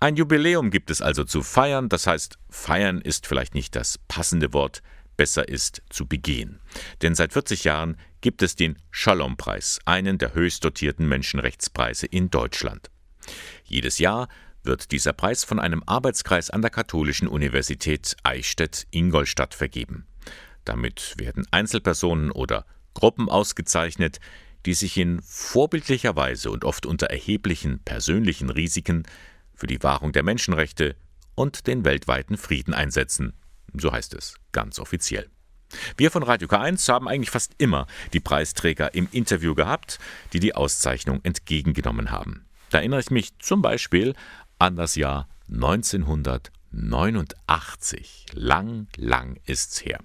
Ein 0.00 0.16
Jubiläum 0.16 0.70
gibt 0.70 0.90
es 0.90 1.02
also 1.02 1.24
zu 1.24 1.42
feiern, 1.42 1.90
das 1.90 2.06
heißt, 2.06 2.38
feiern 2.48 3.02
ist 3.02 3.26
vielleicht 3.26 3.54
nicht 3.54 3.76
das 3.76 3.98
passende 4.08 4.54
Wort, 4.54 4.82
besser 5.20 5.46
ist 5.46 5.82
zu 5.90 6.06
begehen. 6.06 6.60
Denn 7.02 7.14
seit 7.14 7.34
40 7.34 7.64
Jahren 7.64 7.98
gibt 8.22 8.40
es 8.40 8.56
den 8.56 8.78
Shalom-Preis, 8.90 9.78
einen 9.84 10.16
der 10.16 10.32
höchst 10.32 10.64
dotierten 10.64 11.06
Menschenrechtspreise 11.06 12.06
in 12.06 12.30
Deutschland. 12.30 12.90
Jedes 13.64 13.98
Jahr 13.98 14.30
wird 14.62 14.92
dieser 14.92 15.12
Preis 15.12 15.44
von 15.44 15.58
einem 15.58 15.82
Arbeitskreis 15.84 16.48
an 16.48 16.62
der 16.62 16.70
Katholischen 16.70 17.28
Universität 17.28 18.16
Eichstätt-Ingolstadt 18.22 19.52
vergeben. 19.52 20.06
Damit 20.64 21.12
werden 21.18 21.46
Einzelpersonen 21.50 22.30
oder 22.30 22.64
Gruppen 22.94 23.28
ausgezeichnet, 23.28 24.20
die 24.64 24.72
sich 24.72 24.96
in 24.96 25.20
vorbildlicher 25.20 26.16
Weise 26.16 26.50
und 26.50 26.64
oft 26.64 26.86
unter 26.86 27.08
erheblichen 27.08 27.80
persönlichen 27.80 28.48
Risiken 28.48 29.02
für 29.54 29.66
die 29.66 29.82
Wahrung 29.82 30.12
der 30.12 30.22
Menschenrechte 30.22 30.96
und 31.34 31.66
den 31.66 31.84
weltweiten 31.84 32.38
Frieden 32.38 32.72
einsetzen 32.72 33.34
so 33.74 33.92
heißt 33.92 34.14
es 34.14 34.36
ganz 34.52 34.78
offiziell. 34.78 35.28
Wir 35.96 36.10
von 36.10 36.22
Radio 36.22 36.46
K1 36.48 36.92
haben 36.92 37.08
eigentlich 37.08 37.30
fast 37.30 37.54
immer 37.58 37.86
die 38.12 38.20
Preisträger 38.20 38.94
im 38.94 39.08
Interview 39.12 39.54
gehabt, 39.54 39.98
die 40.32 40.40
die 40.40 40.54
Auszeichnung 40.54 41.20
entgegengenommen 41.22 42.10
haben. 42.10 42.44
Da 42.70 42.78
erinnere 42.78 43.00
ich 43.00 43.10
mich 43.10 43.38
zum 43.38 43.60
Beispiel 43.62 44.14
an 44.58 44.76
das 44.76 44.96
Jahr 44.96 45.28
1989. 45.52 48.26
Lang, 48.32 48.88
lang 48.96 49.38
ist's 49.44 49.84
her. 49.84 50.00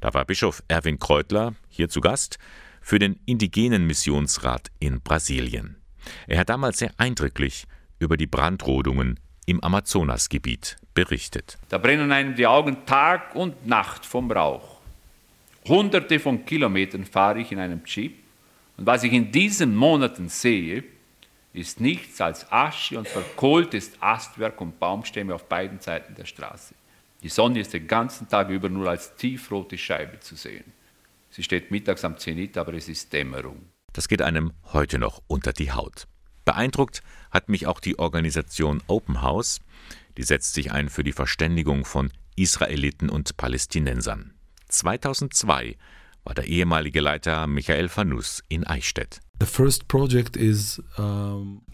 Da 0.00 0.14
war 0.14 0.24
Bischof 0.24 0.62
Erwin 0.68 0.98
Kreutler 0.98 1.54
hier 1.68 1.88
zu 1.88 2.00
Gast 2.00 2.38
für 2.80 2.98
den 2.98 3.20
Indigenen 3.24 3.86
Missionsrat 3.86 4.72
in 4.78 5.00
Brasilien. 5.00 5.76
Er 6.26 6.40
hat 6.40 6.50
damals 6.50 6.78
sehr 6.78 6.92
eindrücklich 6.98 7.66
über 7.98 8.16
die 8.16 8.26
Brandrodungen 8.26 9.20
im 9.46 9.62
Amazonasgebiet 9.62 10.76
berichtet. 10.94 11.58
Da 11.68 11.78
brennen 11.78 12.12
einem 12.12 12.34
die 12.34 12.46
Augen 12.46 12.86
Tag 12.86 13.34
und 13.34 13.66
Nacht 13.66 14.06
vom 14.06 14.30
Rauch. 14.30 14.78
Hunderte 15.66 16.20
von 16.20 16.44
Kilometern 16.44 17.04
fahre 17.04 17.40
ich 17.40 17.52
in 17.52 17.58
einem 17.58 17.82
Jeep 17.84 18.24
und 18.76 18.86
was 18.86 19.02
ich 19.02 19.12
in 19.12 19.30
diesen 19.30 19.74
Monaten 19.74 20.28
sehe, 20.28 20.84
ist 21.52 21.80
nichts 21.80 22.20
als 22.20 22.50
Asche 22.50 22.98
und 22.98 23.06
verkohltes 23.06 23.92
Astwerk 24.00 24.60
und 24.60 24.78
Baumstämme 24.80 25.34
auf 25.34 25.48
beiden 25.48 25.80
Seiten 25.80 26.14
der 26.14 26.24
Straße. 26.24 26.74
Die 27.22 27.28
Sonne 27.28 27.60
ist 27.60 27.72
den 27.72 27.86
ganzen 27.86 28.28
Tag 28.28 28.50
über 28.50 28.68
nur 28.68 28.88
als 28.90 29.14
tiefrote 29.14 29.78
Scheibe 29.78 30.20
zu 30.20 30.34
sehen. 30.34 30.64
Sie 31.30 31.42
steht 31.42 31.70
mittags 31.70 32.04
am 32.04 32.18
Zenit, 32.18 32.58
aber 32.58 32.74
es 32.74 32.88
ist 32.88 33.12
Dämmerung. 33.12 33.66
Das 33.92 34.08
geht 34.08 34.20
einem 34.20 34.52
heute 34.72 34.98
noch 34.98 35.22
unter 35.28 35.52
die 35.52 35.72
Haut. 35.72 36.06
Beeindruckt 36.44 37.02
hat 37.30 37.48
mich 37.48 37.66
auch 37.66 37.80
die 37.80 37.98
Organisation 37.98 38.82
Open 38.86 39.22
House, 39.22 39.60
die 40.16 40.22
setzt 40.22 40.54
sich 40.54 40.72
ein 40.72 40.88
für 40.88 41.04
die 41.04 41.12
Verständigung 41.12 41.84
von 41.84 42.12
Israeliten 42.36 43.08
und 43.08 43.36
Palästinensern. 43.36 44.34
2002 44.68 45.76
war 46.24 46.34
der 46.34 46.46
ehemalige 46.46 47.00
Leiter 47.00 47.46
Michael 47.46 47.88
Fanus 47.88 48.42
in 48.48 48.66
Eichstätt. 48.66 49.20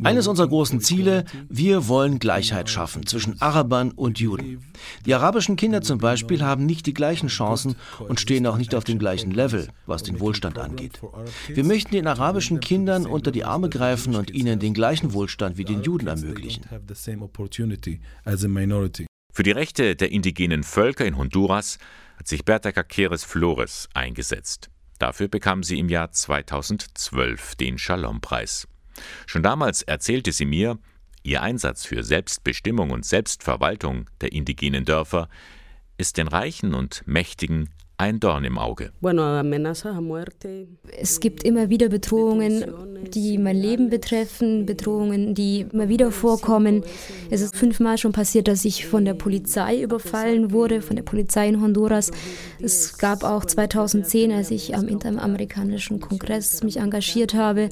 Eines 0.02 0.26
unserer 0.26 0.48
großen 0.48 0.80
Ziele, 0.80 1.24
wir 1.48 1.88
wollen 1.88 2.18
Gleichheit 2.18 2.70
schaffen 2.70 3.06
zwischen 3.06 3.40
Arabern 3.40 3.90
und 3.92 4.18
Juden. 4.18 4.64
Die 5.04 5.14
arabischen 5.14 5.56
Kinder 5.56 5.82
zum 5.82 5.98
Beispiel 5.98 6.42
haben 6.42 6.64
nicht 6.66 6.86
die 6.86 6.94
gleichen 6.94 7.28
Chancen 7.28 7.76
und 7.98 8.18
stehen 8.18 8.46
auch 8.46 8.56
nicht 8.56 8.74
auf 8.74 8.84
dem 8.84 8.98
gleichen 8.98 9.30
Level, 9.30 9.68
was 9.86 10.02
den 10.02 10.20
Wohlstand 10.20 10.58
angeht. 10.58 11.00
Wir 11.48 11.64
möchten 11.64 11.92
den 11.92 12.06
arabischen 12.06 12.60
Kindern 12.60 13.06
unter 13.06 13.30
die 13.30 13.44
Arme 13.44 13.68
greifen 13.68 14.14
und 14.16 14.30
ihnen 14.30 14.58
den 14.58 14.74
gleichen 14.74 15.12
Wohlstand 15.12 15.58
wie 15.58 15.64
den 15.64 15.82
Juden 15.82 16.06
ermöglichen. 16.06 16.64
Für 19.32 19.42
die 19.42 19.52
Rechte 19.52 19.96
der 19.96 20.10
indigenen 20.10 20.64
Völker 20.64 21.04
in 21.04 21.16
Honduras 21.16 21.78
hat 22.16 22.26
sich 22.26 22.44
Berta 22.44 22.72
Caceres 22.72 23.22
Flores 23.22 23.88
eingesetzt. 23.94 24.70
Dafür 25.00 25.28
bekam 25.28 25.62
sie 25.62 25.78
im 25.78 25.88
Jahr 25.88 26.12
2012 26.12 27.56
den 27.56 27.78
Shalom-Preis. 27.78 28.68
Schon 29.26 29.42
damals 29.42 29.80
erzählte 29.80 30.30
sie 30.30 30.44
mir, 30.44 30.78
ihr 31.22 31.42
Einsatz 31.42 31.86
für 31.86 32.04
Selbstbestimmung 32.04 32.90
und 32.90 33.06
Selbstverwaltung 33.06 34.10
der 34.20 34.32
indigenen 34.32 34.84
Dörfer 34.84 35.30
ist 35.96 36.18
den 36.18 36.28
Reichen 36.28 36.74
und 36.74 37.02
Mächtigen 37.06 37.70
ein 38.00 38.18
Dorn 38.18 38.44
im 38.44 38.56
Auge. 38.56 38.92
Es 40.98 41.20
gibt 41.20 41.44
immer 41.44 41.68
wieder 41.68 41.90
Bedrohungen, 41.90 42.64
die 43.12 43.36
mein 43.36 43.56
Leben 43.56 43.90
betreffen, 43.90 44.64
Bedrohungen, 44.64 45.34
die 45.34 45.66
immer 45.70 45.90
wieder 45.90 46.10
vorkommen. 46.10 46.82
Es 47.30 47.42
ist 47.42 47.54
fünfmal 47.54 47.98
schon 47.98 48.12
passiert, 48.12 48.48
dass 48.48 48.64
ich 48.64 48.86
von 48.86 49.04
der 49.04 49.12
Polizei 49.12 49.82
überfallen 49.82 50.50
wurde, 50.50 50.80
von 50.80 50.96
der 50.96 51.02
Polizei 51.02 51.46
in 51.46 51.60
Honduras. 51.60 52.10
Es 52.58 52.96
gab 52.96 53.22
auch 53.22 53.44
2010, 53.44 54.32
als 54.32 54.50
ich 54.50 54.74
am 54.74 54.88
Interamerikanischen 54.88 56.00
Kongress 56.00 56.62
mich 56.62 56.78
engagiert 56.78 57.34
habe, 57.34 57.68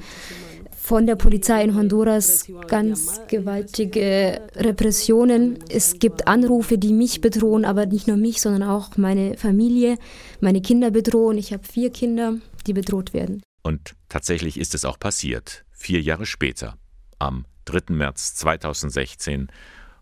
von 0.89 1.07
der 1.07 1.17
Polizei 1.17 1.63
in 1.63 1.75
Honduras 1.75 2.51
ganz 2.67 3.21
gewaltige 3.29 4.41
Repressionen. 4.57 5.59
Es 5.69 5.99
gibt 5.99 6.27
Anrufe, 6.27 6.79
die 6.79 6.95
mich 6.95 7.21
bedrohen, 7.21 7.67
aber 7.67 7.85
nicht 7.85 8.09
nur 8.09 8.17
mich, 8.17 8.41
sondern 8.41 8.63
auch 8.63 8.97
meine 8.97 9.37
Familie, 9.37 9.99
meine 10.41 10.63
Kinder 10.63 10.91
bedrohen. 10.91 11.37
Ich 11.37 11.53
habe 11.53 11.63
vier 11.63 11.91
Kinder, 11.91 12.37
die 12.67 12.73
bedroht 12.73 13.13
werden. 13.13 13.43
Und 13.63 13.97
tatsächlich 14.09 14.59
ist 14.59 14.75
es 14.75 14.87
auch 14.87 14.99
passiert, 14.99 15.67
vier 15.73 16.01
Jahre 16.01 16.25
später. 16.25 16.79
Am 17.19 17.45
3. 17.67 17.93
März 17.93 18.37
2016 18.37 19.49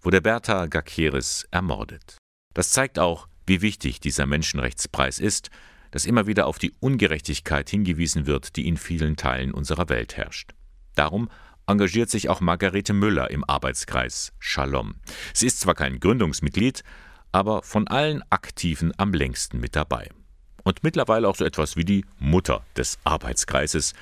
wurde 0.03 0.23
Berta 0.23 0.67
Gakeris 0.67 1.49
ermordet. 1.51 2.17
Das 2.55 2.71
zeigt 2.71 3.01
auch, 3.01 3.27
wie 3.45 3.61
wichtig 3.61 3.99
dieser 3.99 4.27
Menschenrechtspreis 4.27 5.19
ist, 5.19 5.51
dass 5.91 6.07
immer 6.07 6.29
wieder 6.29 6.47
auf 6.47 6.61
die 6.61 6.75
Ungerechtigkeit 6.79 7.69
hingewiesen 7.69 8.27
wird, 8.27 8.55
die 8.55 8.69
in 8.69 8.77
vielen 8.77 9.17
Teilen 9.17 9.53
unserer 9.53 9.89
Welt 9.89 10.17
herrscht. 10.17 10.53
Darum 10.97 11.29
engagiert 11.67 12.11
sich 12.11 12.29
auch 12.29 12.41
Margarete 12.41 12.95
Müller 12.95 13.31
im 13.31 13.45
Arbeitskreis 13.45 14.33
Shalom. 14.39 14.95
Sie 15.35 15.47
ist 15.47 15.61
zwar 15.61 15.75
kein 15.75 16.01
Gründungsmitglied, 16.01 16.83
aber 17.33 17.63
von 17.63 17.87
allen 17.87 18.23
Aktiven 18.31 18.93
am 18.97 19.13
längsten 19.13 19.61
mit 19.61 19.77
dabei. 19.77 20.09
Und 20.65 20.83
mittlerweile 20.83 21.29
auch 21.29 21.37
so 21.37 21.45
etwas 21.45 21.77
wie 21.77 21.85
die 21.85 22.05
Mutter 22.19 22.65
des 22.77 22.99
Arbeitskreises, 23.05 23.93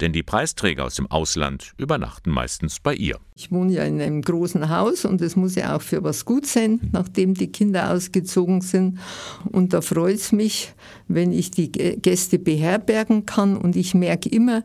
denn 0.00 0.12
die 0.12 0.22
Preisträger 0.22 0.84
aus 0.84 0.94
dem 0.94 1.10
Ausland 1.10 1.74
übernachten 1.76 2.30
meistens 2.30 2.78
bei 2.80 2.94
ihr. 2.94 3.18
Ich 3.34 3.50
wohne 3.50 3.72
ja 3.72 3.84
in 3.84 4.00
einem 4.00 4.22
großen 4.22 4.68
Haus 4.68 5.04
und 5.04 5.20
es 5.20 5.34
muss 5.34 5.56
ja 5.56 5.76
auch 5.76 5.82
für 5.82 6.04
was 6.04 6.24
gut 6.24 6.46
sein, 6.46 6.80
nachdem 6.92 7.34
die 7.34 7.50
Kinder 7.50 7.90
ausgezogen 7.90 8.60
sind. 8.60 9.00
Und 9.44 9.72
da 9.72 9.80
freut 9.80 10.14
es 10.14 10.32
mich, 10.32 10.72
wenn 11.08 11.32
ich 11.32 11.50
die 11.50 11.72
Gäste 11.72 12.38
beherbergen 12.38 13.26
kann. 13.26 13.56
Und 13.56 13.74
ich 13.74 13.92
merke 13.94 14.28
immer, 14.28 14.62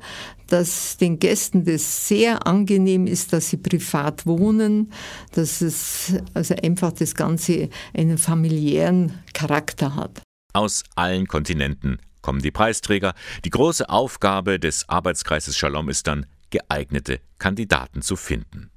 dass 0.54 0.98
den 0.98 1.18
Gästen 1.18 1.66
das 1.66 2.08
sehr 2.08 2.46
angenehm 2.46 3.08
ist, 3.08 3.34
dass 3.34 3.50
sie 3.50 3.58
privat 3.58 4.28
wohnen, 4.28 4.94
dass 5.32 5.62
es 5.62 6.14
also 6.36 6.54
einfach 6.62 6.92
das 6.92 7.16
Ganze 7.16 7.70
einen 7.92 8.20
familiären 8.20 9.18
Charakter 9.34 9.96
hat. 9.96 10.22
Aus 10.54 10.84
allen 10.94 11.26
Kontinenten 11.26 11.98
kommen 12.22 12.44
die 12.44 12.52
Preisträger. 12.52 13.16
Die 13.46 13.50
große 13.50 13.90
Aufgabe 13.90 14.60
des 14.60 14.88
Arbeitskreises 14.88 15.58
Shalom 15.58 15.90
ist 15.90 16.06
dann, 16.06 16.28
geeignete 16.52 17.20
Kandidaten 17.40 18.04
zu 18.04 18.16
finden. 18.16 18.70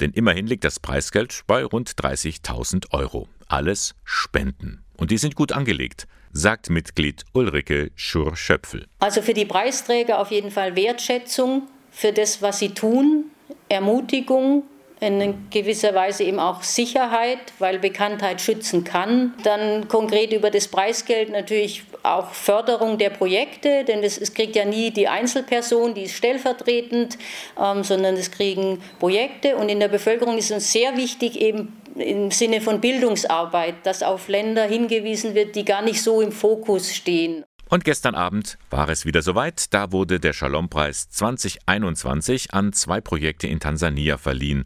Denn 0.00 0.10
immerhin 0.10 0.48
liegt 0.48 0.64
das 0.64 0.80
Preisgeld 0.80 1.42
bei 1.46 1.64
rund 1.64 1.92
30.000 1.92 2.90
Euro. 2.90 3.28
Alles 3.46 3.94
Spenden. 4.02 4.82
Und 4.96 5.12
die 5.12 5.18
sind 5.18 5.36
gut 5.36 5.52
angelegt. 5.52 6.08
Sagt 6.32 6.70
Mitglied 6.70 7.24
Ulrike 7.32 7.90
Schur-Schöpfel. 7.94 8.86
Also 8.98 9.22
für 9.22 9.34
die 9.34 9.44
Preisträger 9.44 10.18
auf 10.18 10.30
jeden 10.30 10.50
Fall 10.50 10.76
Wertschätzung 10.76 11.68
für 11.90 12.12
das, 12.12 12.42
was 12.42 12.58
sie 12.58 12.70
tun, 12.70 13.26
Ermutigung, 13.68 14.64
in 15.02 15.50
gewisser 15.50 15.94
Weise 15.94 16.22
eben 16.22 16.38
auch 16.38 16.62
Sicherheit, 16.62 17.38
weil 17.58 17.80
Bekanntheit 17.80 18.40
schützen 18.40 18.84
kann. 18.84 19.34
Dann 19.42 19.88
konkret 19.88 20.32
über 20.32 20.50
das 20.50 20.68
Preisgeld 20.68 21.30
natürlich 21.30 21.82
auch 22.04 22.30
Förderung 22.30 22.98
der 22.98 23.10
Projekte, 23.10 23.84
denn 23.84 24.04
es, 24.04 24.32
kriegt 24.32 24.54
ja 24.54 24.64
nie 24.64 24.92
die 24.92 25.08
Einzelperson, 25.08 25.94
die 25.94 26.02
ist 26.02 26.14
stellvertretend, 26.14 27.18
ähm, 27.60 27.82
sondern 27.82 28.14
es 28.14 28.30
kriegen 28.30 28.80
Projekte. 29.00 29.56
Und 29.56 29.68
in 29.68 29.80
der 29.80 29.88
Bevölkerung 29.88 30.38
ist 30.38 30.52
uns 30.52 30.70
sehr 30.70 30.96
wichtig, 30.96 31.40
eben 31.40 31.76
im 31.96 32.30
Sinne 32.30 32.60
von 32.60 32.80
Bildungsarbeit, 32.80 33.84
dass 33.84 34.02
auf 34.02 34.28
Länder 34.28 34.64
hingewiesen 34.64 35.34
wird, 35.34 35.56
die 35.56 35.64
gar 35.64 35.82
nicht 35.82 36.02
so 36.02 36.20
im 36.20 36.32
Fokus 36.32 36.94
stehen. 36.94 37.44
Und 37.68 37.84
gestern 37.84 38.14
Abend 38.14 38.58
war 38.68 38.88
es 38.90 39.06
wieder 39.06 39.22
soweit. 39.22 39.72
Da 39.72 39.92
wurde 39.92 40.20
der 40.20 40.34
Shalom-Preis 40.34 41.08
2021 41.08 42.52
an 42.52 42.74
zwei 42.74 43.00
Projekte 43.00 43.46
in 43.46 43.60
Tansania 43.60 44.18
verliehen. 44.18 44.64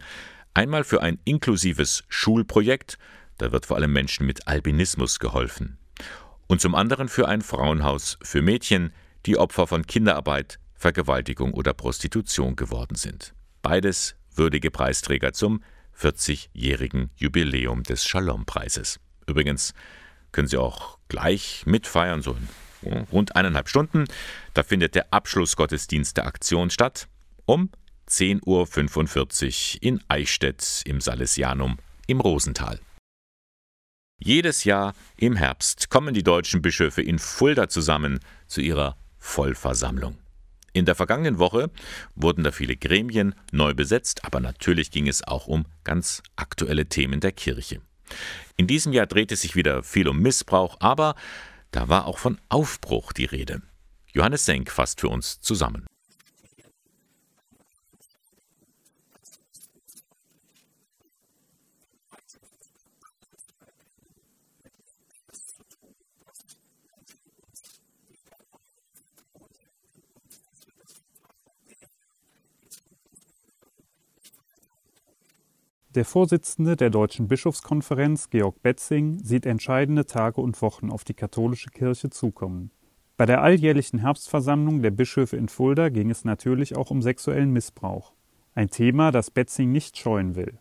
Einmal 0.54 0.82
für 0.82 1.02
ein 1.02 1.20
inklusives 1.24 2.02
Schulprojekt, 2.08 2.98
da 3.38 3.52
wird 3.52 3.66
vor 3.66 3.76
allem 3.76 3.92
Menschen 3.92 4.26
mit 4.26 4.48
Albinismus 4.48 5.20
geholfen. 5.20 5.78
Und 6.48 6.60
zum 6.60 6.74
anderen 6.74 7.08
für 7.08 7.28
ein 7.28 7.42
Frauenhaus 7.42 8.18
für 8.22 8.42
Mädchen, 8.42 8.92
die 9.24 9.36
Opfer 9.36 9.66
von 9.66 9.86
Kinderarbeit, 9.86 10.58
Vergewaltigung 10.74 11.54
oder 11.54 11.74
Prostitution 11.74 12.56
geworden 12.56 12.96
sind. 12.96 13.34
Beides 13.62 14.16
würdige 14.34 14.70
Preisträger 14.70 15.32
zum 15.32 15.62
40-jährigen 15.98 17.10
Jubiläum 17.16 17.82
des 17.82 18.04
Shalom-Preises. 18.04 19.00
Übrigens 19.26 19.74
können 20.32 20.48
Sie 20.48 20.58
auch 20.58 20.98
gleich 21.08 21.64
mitfeiern, 21.66 22.22
so 22.22 22.32
in 22.32 22.48
rund 23.12 23.36
eineinhalb 23.36 23.68
Stunden. 23.68 24.04
Da 24.54 24.62
findet 24.62 24.94
der 24.94 25.12
Abschlussgottesdienst 25.12 26.16
der 26.16 26.26
Aktion 26.26 26.70
statt 26.70 27.08
um 27.46 27.70
10.45 28.08 29.76
Uhr 29.76 29.82
in 29.82 30.00
Eichstätt 30.08 30.82
im 30.84 31.00
Salesianum 31.00 31.78
im 32.06 32.20
Rosental. 32.20 32.80
Jedes 34.18 34.64
Jahr 34.64 34.94
im 35.16 35.36
Herbst 35.36 35.90
kommen 35.90 36.14
die 36.14 36.22
deutschen 36.22 36.62
Bischöfe 36.62 37.02
in 37.02 37.18
Fulda 37.18 37.68
zusammen 37.68 38.20
zu 38.46 38.60
ihrer 38.60 38.96
Vollversammlung. 39.18 40.16
In 40.76 40.84
der 40.84 40.94
vergangenen 40.94 41.38
Woche 41.38 41.70
wurden 42.16 42.44
da 42.44 42.52
viele 42.52 42.76
Gremien 42.76 43.34
neu 43.50 43.72
besetzt, 43.72 44.26
aber 44.26 44.40
natürlich 44.40 44.90
ging 44.90 45.08
es 45.08 45.26
auch 45.26 45.46
um 45.46 45.64
ganz 45.84 46.22
aktuelle 46.36 46.84
Themen 46.84 47.20
der 47.20 47.32
Kirche. 47.32 47.80
In 48.58 48.66
diesem 48.66 48.92
Jahr 48.92 49.06
drehte 49.06 49.36
sich 49.36 49.56
wieder 49.56 49.82
viel 49.82 50.06
um 50.06 50.18
Missbrauch, 50.18 50.76
aber 50.80 51.14
da 51.70 51.88
war 51.88 52.04
auch 52.04 52.18
von 52.18 52.38
Aufbruch 52.50 53.14
die 53.14 53.24
Rede. 53.24 53.62
Johannes 54.12 54.44
Senk 54.44 54.70
fasst 54.70 55.00
für 55.00 55.08
uns 55.08 55.40
zusammen. 55.40 55.86
Der 75.96 76.04
Vorsitzende 76.04 76.76
der 76.76 76.90
Deutschen 76.90 77.26
Bischofskonferenz, 77.26 78.28
Georg 78.28 78.60
Betzing, 78.62 79.18
sieht 79.24 79.46
entscheidende 79.46 80.04
Tage 80.04 80.42
und 80.42 80.60
Wochen 80.60 80.90
auf 80.90 81.04
die 81.04 81.14
katholische 81.14 81.70
Kirche 81.70 82.10
zukommen. 82.10 82.70
Bei 83.16 83.24
der 83.24 83.40
alljährlichen 83.40 84.00
Herbstversammlung 84.00 84.82
der 84.82 84.90
Bischöfe 84.90 85.38
in 85.38 85.48
Fulda 85.48 85.88
ging 85.88 86.10
es 86.10 86.26
natürlich 86.26 86.76
auch 86.76 86.90
um 86.90 87.00
sexuellen 87.00 87.50
Missbrauch. 87.50 88.12
Ein 88.54 88.68
Thema, 88.68 89.10
das 89.10 89.30
Betzing 89.30 89.72
nicht 89.72 89.96
scheuen 89.96 90.36
will. 90.36 90.58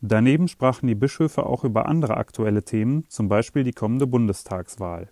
Daneben 0.00 0.48
sprachen 0.48 0.86
die 0.86 0.94
Bischöfe 0.94 1.46
auch 1.46 1.64
über 1.64 1.86
andere 1.86 2.16
aktuelle 2.16 2.62
Themen, 2.62 3.04
zum 3.08 3.28
Beispiel 3.28 3.64
die 3.64 3.72
kommende 3.72 4.06
Bundestagswahl. 4.06 5.10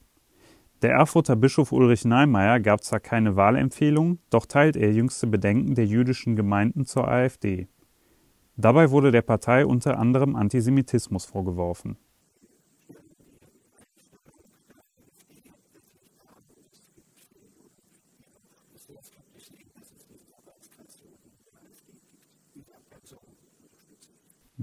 Der 0.83 0.92
Erfurter 0.92 1.37
Bischof 1.37 1.73
Ulrich 1.73 2.05
Neimeyer 2.05 2.61
gab 2.61 2.85
zwar 2.85 3.01
keine 3.01 3.37
Wahlempfehlung, 3.37 4.18
doch 4.29 4.44
teilt 4.44 4.77
er 4.77 4.92
jüngste 4.92 5.27
Bedenken 5.27 5.75
der 5.75 5.87
jüdischen 5.87 6.37
Gemeinden 6.37 6.85
zur 6.85 7.09
AfD. 7.09 7.68
Dabei 8.57 8.90
wurde 8.90 9.11
der 9.11 9.23
Partei 9.23 9.64
unter 9.64 9.99
anderem 9.99 10.37
Antisemitismus 10.37 11.25
vorgeworfen 11.25 11.97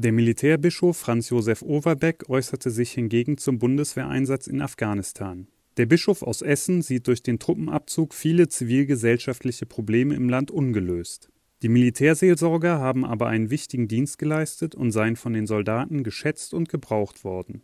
Der 0.04 0.14
Militärbischof 0.14 0.98
Franz 0.98 1.30
Josef 1.30 1.62
Overbeck 1.62 2.28
äußerte 2.28 2.72
sich 2.72 2.92
hingegen 2.92 3.38
zum 3.38 3.60
Bundeswehreinsatz 3.60 4.48
in 4.48 4.60
Afghanistan. 4.60 5.48
Der 5.78 5.86
Bischof 5.86 6.24
aus 6.24 6.42
Essen 6.42 6.82
sieht 6.82 7.06
durch 7.06 7.22
den 7.22 7.38
Truppenabzug 7.38 8.16
viele 8.16 8.48
zivilgesellschaftliche 8.48 9.68
Probleme 9.68 10.16
im 10.16 10.28
Land 10.28 10.50
ungelöst. 10.50 11.30
Die 11.62 11.70
Militärseelsorger 11.70 12.80
haben 12.80 13.06
aber 13.06 13.28
einen 13.28 13.52
wichtigen 13.52 13.88
Dienst 13.88 14.18
geleistet 14.18 14.74
und 14.74 14.92
seien 14.92 15.18
von 15.18 15.34
den 15.34 15.46
Soldaten 15.46 16.04
geschätzt 16.04 16.56
und 16.56 16.68
gebraucht 16.68 17.24
worden. 17.24 17.62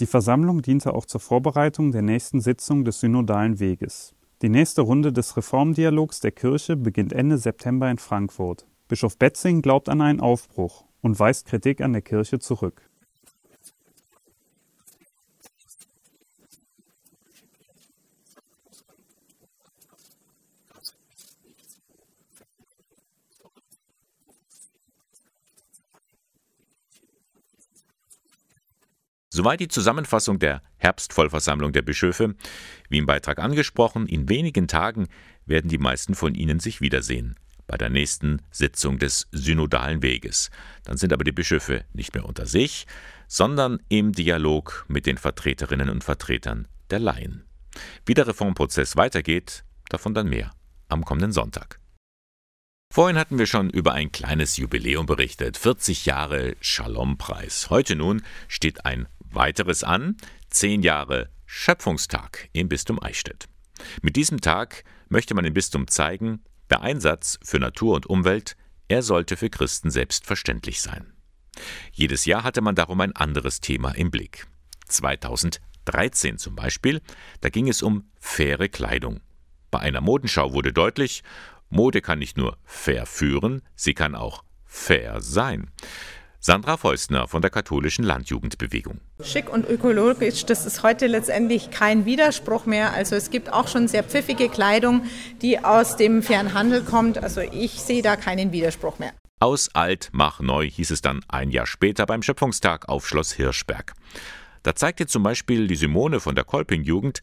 Die 0.00 0.06
Versammlung 0.06 0.62
diente 0.62 0.94
auch 0.94 1.06
zur 1.06 1.20
Vorbereitung 1.20 1.90
der 1.90 2.02
nächsten 2.02 2.40
Sitzung 2.40 2.84
des 2.84 3.00
Synodalen 3.00 3.58
Weges. 3.58 4.14
Die 4.42 4.48
nächste 4.48 4.82
Runde 4.82 5.12
des 5.12 5.36
Reformdialogs 5.36 6.20
der 6.20 6.30
Kirche 6.30 6.76
beginnt 6.76 7.12
Ende 7.12 7.36
September 7.36 7.90
in 7.90 7.98
Frankfurt. 7.98 8.64
Bischof 8.86 9.18
Betzing 9.18 9.60
glaubt 9.60 9.88
an 9.88 10.00
einen 10.00 10.20
Aufbruch 10.20 10.84
und 11.00 11.18
weist 11.18 11.46
Kritik 11.46 11.80
an 11.80 11.94
der 11.94 12.02
Kirche 12.02 12.38
zurück. 12.38 12.87
Soweit 29.38 29.60
die 29.60 29.68
Zusammenfassung 29.68 30.40
der 30.40 30.62
Herbstvollversammlung 30.78 31.70
der 31.70 31.82
Bischöfe. 31.82 32.34
Wie 32.88 32.98
im 32.98 33.06
Beitrag 33.06 33.38
angesprochen, 33.38 34.08
in 34.08 34.28
wenigen 34.28 34.66
Tagen 34.66 35.06
werden 35.46 35.70
die 35.70 35.78
meisten 35.78 36.16
von 36.16 36.34
Ihnen 36.34 36.58
sich 36.58 36.80
wiedersehen 36.80 37.36
bei 37.68 37.76
der 37.76 37.88
nächsten 37.88 38.42
Sitzung 38.50 38.98
des 38.98 39.28
synodalen 39.30 40.02
Weges. 40.02 40.50
Dann 40.82 40.96
sind 40.96 41.12
aber 41.12 41.22
die 41.22 41.30
Bischöfe 41.30 41.84
nicht 41.92 42.14
mehr 42.14 42.24
unter 42.24 42.46
sich, 42.46 42.88
sondern 43.28 43.78
im 43.88 44.10
Dialog 44.10 44.84
mit 44.88 45.06
den 45.06 45.18
Vertreterinnen 45.18 45.88
und 45.88 46.02
Vertretern 46.02 46.66
der 46.90 46.98
Laien. 46.98 47.44
Wie 48.06 48.14
der 48.14 48.26
Reformprozess 48.26 48.96
weitergeht, 48.96 49.62
davon 49.88 50.14
dann 50.14 50.28
mehr 50.28 50.50
am 50.88 51.04
kommenden 51.04 51.30
Sonntag. 51.30 51.78
Vorhin 52.90 53.18
hatten 53.18 53.38
wir 53.38 53.46
schon 53.46 53.70
über 53.70 53.92
ein 53.92 54.10
kleines 54.10 54.56
Jubiläum 54.56 55.06
berichtet, 55.06 55.58
40 55.58 56.06
Jahre 56.06 56.56
Shalom-Preis. 56.60 57.70
Heute 57.70 57.94
nun 57.94 58.22
steht 58.48 58.86
ein 58.86 59.06
Weiteres 59.30 59.84
an, 59.84 60.16
zehn 60.50 60.82
Jahre 60.82 61.30
Schöpfungstag 61.46 62.48
im 62.52 62.68
Bistum 62.68 63.02
Eichstätt. 63.02 63.48
Mit 64.02 64.16
diesem 64.16 64.40
Tag 64.40 64.84
möchte 65.08 65.34
man 65.34 65.44
dem 65.44 65.54
Bistum 65.54 65.88
zeigen, 65.88 66.42
der 66.70 66.82
Einsatz 66.82 67.38
für 67.42 67.58
Natur 67.58 67.94
und 67.96 68.06
Umwelt, 68.06 68.56
er 68.88 69.02
sollte 69.02 69.36
für 69.36 69.50
Christen 69.50 69.90
selbstverständlich 69.90 70.80
sein. 70.80 71.12
Jedes 71.92 72.24
Jahr 72.24 72.44
hatte 72.44 72.60
man 72.60 72.74
darum 72.74 73.00
ein 73.00 73.16
anderes 73.16 73.60
Thema 73.60 73.90
im 73.92 74.10
Blick. 74.10 74.46
2013 74.88 76.38
zum 76.38 76.54
Beispiel, 76.56 77.00
da 77.40 77.48
ging 77.48 77.68
es 77.68 77.82
um 77.82 78.10
faire 78.18 78.68
Kleidung. 78.68 79.20
Bei 79.70 79.80
einer 79.80 80.00
Modenschau 80.00 80.52
wurde 80.52 80.72
deutlich, 80.72 81.22
Mode 81.70 82.00
kann 82.00 82.18
nicht 82.18 82.36
nur 82.36 82.56
fair 82.64 83.04
führen, 83.04 83.62
sie 83.74 83.94
kann 83.94 84.14
auch 84.14 84.44
fair 84.64 85.20
sein. 85.20 85.70
Sandra 86.48 86.78
Feustner 86.78 87.28
von 87.28 87.42
der 87.42 87.50
katholischen 87.50 88.06
Landjugendbewegung. 88.06 89.02
Schick 89.22 89.52
und 89.52 89.68
ökologisch, 89.68 90.46
das 90.46 90.64
ist 90.64 90.82
heute 90.82 91.06
letztendlich 91.06 91.70
kein 91.70 92.06
Widerspruch 92.06 92.64
mehr. 92.64 92.94
Also 92.94 93.16
es 93.16 93.28
gibt 93.28 93.52
auch 93.52 93.68
schon 93.68 93.86
sehr 93.86 94.02
pfiffige 94.02 94.48
Kleidung, 94.48 95.02
die 95.42 95.62
aus 95.62 95.96
dem 95.96 96.22
Fernhandel 96.22 96.84
kommt. 96.84 97.22
Also 97.22 97.42
ich 97.42 97.72
sehe 97.72 98.00
da 98.00 98.16
keinen 98.16 98.50
Widerspruch 98.50 98.98
mehr. 98.98 99.12
Aus 99.40 99.74
alt 99.74 100.08
mach 100.12 100.40
neu 100.40 100.70
hieß 100.70 100.90
es 100.90 101.02
dann 101.02 101.20
ein 101.28 101.50
Jahr 101.50 101.66
später 101.66 102.06
beim 102.06 102.22
Schöpfungstag 102.22 102.88
auf 102.88 103.06
Schloss 103.06 103.32
Hirschberg. 103.32 103.92
Da 104.62 104.74
zeigte 104.74 105.06
zum 105.06 105.24
Beispiel 105.24 105.66
die 105.66 105.76
Simone 105.76 106.18
von 106.18 106.34
der 106.34 106.44
Kolping-Jugend, 106.44 107.20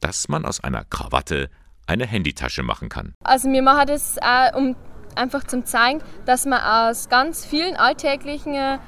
dass 0.00 0.28
man 0.28 0.44
aus 0.44 0.62
einer 0.62 0.84
Krawatte 0.84 1.48
eine 1.86 2.06
Handytasche 2.06 2.62
machen 2.62 2.90
kann. 2.90 3.14
Also 3.24 3.50
wir 3.50 3.62
machen 3.62 3.86
das 3.86 4.18
auch, 4.18 4.54
um 4.54 4.76
einfach 5.16 5.44
zum 5.44 5.64
zeigen, 5.64 6.02
dass 6.24 6.46
man 6.46 6.60
aus 6.60 7.08
ganz 7.08 7.44
vielen 7.44 7.76
alltäglichen 7.76 8.54
äh, 8.54 8.78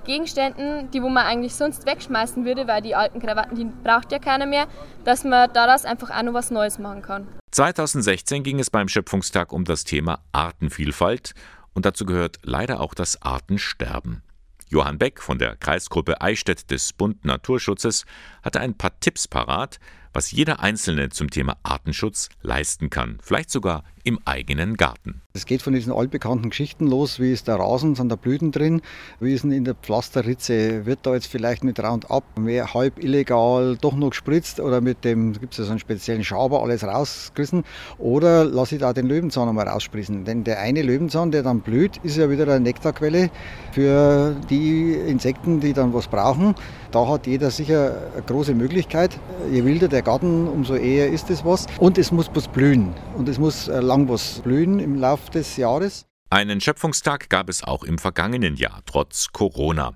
Gegenständen, 0.00 0.90
die 0.90 1.02
wo 1.02 1.08
man 1.08 1.26
eigentlich 1.26 1.54
sonst 1.54 1.86
wegschmeißen 1.86 2.44
würde, 2.44 2.66
weil 2.66 2.82
die 2.82 2.94
alten 2.94 3.20
Krawatten, 3.20 3.56
die 3.56 3.64
braucht 3.64 4.12
ja 4.12 4.18
keiner 4.18 4.46
mehr, 4.46 4.66
dass 5.04 5.24
man 5.24 5.52
daraus 5.52 5.84
einfach 5.84 6.10
auch 6.10 6.22
noch 6.22 6.34
was 6.34 6.50
Neues 6.50 6.78
machen 6.78 7.02
kann. 7.02 7.26
2016 7.52 8.42
ging 8.42 8.60
es 8.60 8.70
beim 8.70 8.88
Schöpfungstag 8.88 9.52
um 9.52 9.64
das 9.64 9.84
Thema 9.84 10.20
Artenvielfalt 10.32 11.32
und 11.72 11.86
dazu 11.86 12.04
gehört 12.04 12.38
leider 12.42 12.80
auch 12.80 12.94
das 12.94 13.22
Artensterben. 13.22 14.22
Johann 14.70 14.98
Beck 14.98 15.22
von 15.22 15.38
der 15.38 15.56
Kreisgruppe 15.56 16.20
Eichstätt 16.20 16.70
des 16.70 16.92
Bund 16.92 17.24
Naturschutzes 17.24 18.04
hatte 18.42 18.60
ein 18.60 18.76
paar 18.76 19.00
Tipps 19.00 19.26
parat, 19.26 19.78
was 20.12 20.30
jeder 20.30 20.60
Einzelne 20.60 21.08
zum 21.08 21.30
Thema 21.30 21.56
Artenschutz 21.62 22.28
leisten 22.42 22.90
kann, 22.90 23.18
vielleicht 23.22 23.50
sogar 23.50 23.84
im 24.04 24.18
eigenen 24.24 24.76
Garten. 24.76 25.22
Es 25.32 25.46
geht 25.46 25.62
von 25.62 25.72
diesen 25.72 25.92
altbekannten 25.92 26.50
Geschichten 26.50 26.86
los, 26.86 27.20
wie 27.20 27.32
ist 27.32 27.46
der 27.48 27.56
Rasen, 27.56 27.94
sind 27.94 28.08
da 28.10 28.16
Blüten 28.16 28.50
drin, 28.50 28.82
wie 29.20 29.32
ist 29.32 29.44
denn 29.44 29.52
in 29.52 29.64
der 29.64 29.74
Pflasterritze, 29.74 30.84
wird 30.84 31.00
da 31.04 31.14
jetzt 31.14 31.28
vielleicht 31.28 31.62
mit 31.62 31.78
Roundup 31.78 32.24
mehr 32.36 32.74
halb 32.74 33.02
illegal 33.02 33.76
doch 33.80 33.94
noch 33.94 34.10
gespritzt 34.10 34.58
oder 34.58 34.80
mit 34.80 35.04
dem, 35.04 35.34
gibt 35.34 35.52
es 35.52 35.58
ja 35.58 35.64
so 35.64 35.70
einen 35.70 35.78
speziellen 35.78 36.24
Schaber 36.24 36.62
alles 36.62 36.82
rausgerissen 36.82 37.64
oder 37.98 38.44
lasse 38.44 38.76
ich 38.76 38.80
da 38.80 38.92
den 38.92 39.06
Löwenzahn 39.06 39.48
einmal 39.48 39.68
rausspritzen, 39.68 40.24
denn 40.24 40.44
der 40.44 40.60
eine 40.60 40.82
Löwenzahn, 40.82 41.30
der 41.30 41.42
dann 41.42 41.60
blüht, 41.60 41.98
ist 42.02 42.16
ja 42.16 42.30
wieder 42.30 42.44
eine 42.44 42.60
Nektarquelle 42.60 43.30
für 43.72 44.34
die 44.50 44.94
Insekten, 44.94 45.60
die 45.60 45.72
dann 45.72 45.94
was 45.94 46.08
brauchen. 46.08 46.54
Da 46.90 47.06
hat 47.06 47.26
jeder 47.26 47.50
sicher 47.50 47.96
eine 48.14 48.22
große 48.22 48.54
Möglichkeit. 48.54 49.18
Je 49.52 49.64
wilder 49.64 49.88
der 49.88 50.02
Garten, 50.02 50.48
umso 50.48 50.74
eher 50.74 51.08
ist 51.10 51.28
es 51.28 51.44
was. 51.44 51.66
Und 51.78 51.98
es 51.98 52.10
muss 52.10 52.30
was 52.32 52.48
blühen. 52.48 52.94
Und 53.16 53.28
es 53.28 53.38
muss 53.38 53.68
lang 53.88 54.06
was 54.08 54.40
blühen 54.40 54.80
im 54.80 54.96
Laufe 54.96 55.30
des 55.30 55.56
Jahres. 55.56 56.04
Einen 56.28 56.60
Schöpfungstag 56.60 57.30
gab 57.30 57.48
es 57.48 57.64
auch 57.64 57.84
im 57.84 57.96
vergangenen 57.96 58.54
Jahr, 58.56 58.82
trotz 58.84 59.28
Corona. 59.32 59.94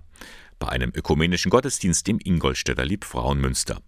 Bei 0.59 0.69
einem 0.69 0.93
ökumenischen 0.95 1.51
Gottesdienst 1.51 2.09
im 2.09 2.19
Ingolstädter 2.19 2.87
Liebfrauenmünster. 2.87 3.83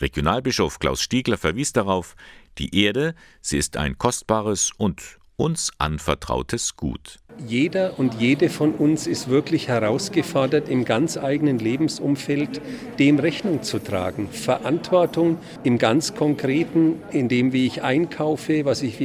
Regionalbischof 0.00 0.80
Klaus 0.80 1.02
Stiegler 1.02 1.38
verwies 1.38 1.72
darauf, 1.72 2.16
die 2.58 2.82
Erde, 2.82 3.14
sie 3.40 3.58
ist 3.58 3.76
ein 3.76 3.96
kostbares 3.96 4.72
und 4.76 5.18
uns 5.36 5.70
anvertrautes 5.78 6.74
Gut. 6.74 7.20
Jeder 7.46 7.98
und 7.98 8.14
jede 8.14 8.48
von 8.48 8.72
uns 8.72 9.06
ist 9.06 9.28
wirklich 9.28 9.68
herausgefordert, 9.68 10.68
im 10.68 10.84
ganz 10.84 11.16
eigenen 11.16 11.58
Lebensumfeld 11.58 12.60
dem 12.98 13.18
Rechnung 13.18 13.62
zu 13.62 13.78
tragen. 13.78 14.28
Verantwortung 14.28 15.38
im 15.62 15.78
ganz 15.78 16.14
Konkreten, 16.14 17.02
in 17.10 17.28
dem, 17.28 17.52
wie 17.52 17.66
ich 17.66 17.82
einkaufe, 17.82 18.64
was 18.64 18.82
ich, 18.82 18.98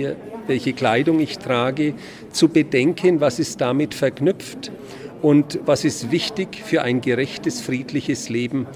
welche 0.47 0.73
Kleidung 0.73 1.19
ich 1.19 1.39
trage, 1.39 1.95
zu 2.31 2.49
bedenken, 2.49 3.19
was 3.19 3.39
ist 3.39 3.61
damit 3.61 3.93
verknüpft 3.93 4.71
und 5.21 5.59
was 5.65 5.83
ist 5.83 6.11
wichtig 6.11 6.61
für 6.63 6.83
ein 6.83 7.01
gerechtes, 7.01 7.61
friedliches 7.61 8.29
Leben 8.29 8.67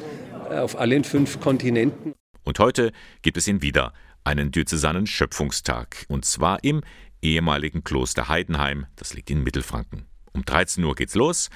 auf 0.50 0.80
allen 0.80 1.04
fünf 1.04 1.40
Kontinenten. 1.40 2.14
Und 2.44 2.60
heute 2.60 2.92
gibt 3.22 3.38
es 3.38 3.48
ihn 3.48 3.62
wieder, 3.62 3.94
einen 4.26 4.52
Diözesanen 4.52 5.06
Schöpfungstag, 5.06 6.06
und 6.08 6.26
zwar 6.26 6.64
im 6.64 6.82
ehemaligen 7.24 7.84
Kloster 7.84 8.28
Heidenheim, 8.30 8.86
das 8.96 9.14
liegt 9.14 9.32
in 9.32 9.44
Mittelfranken. 9.44 10.06
Um 10.34 10.46
13 10.46 10.84
Uhr 10.84 10.96
geht's 10.96 11.16
los. 11.16 11.50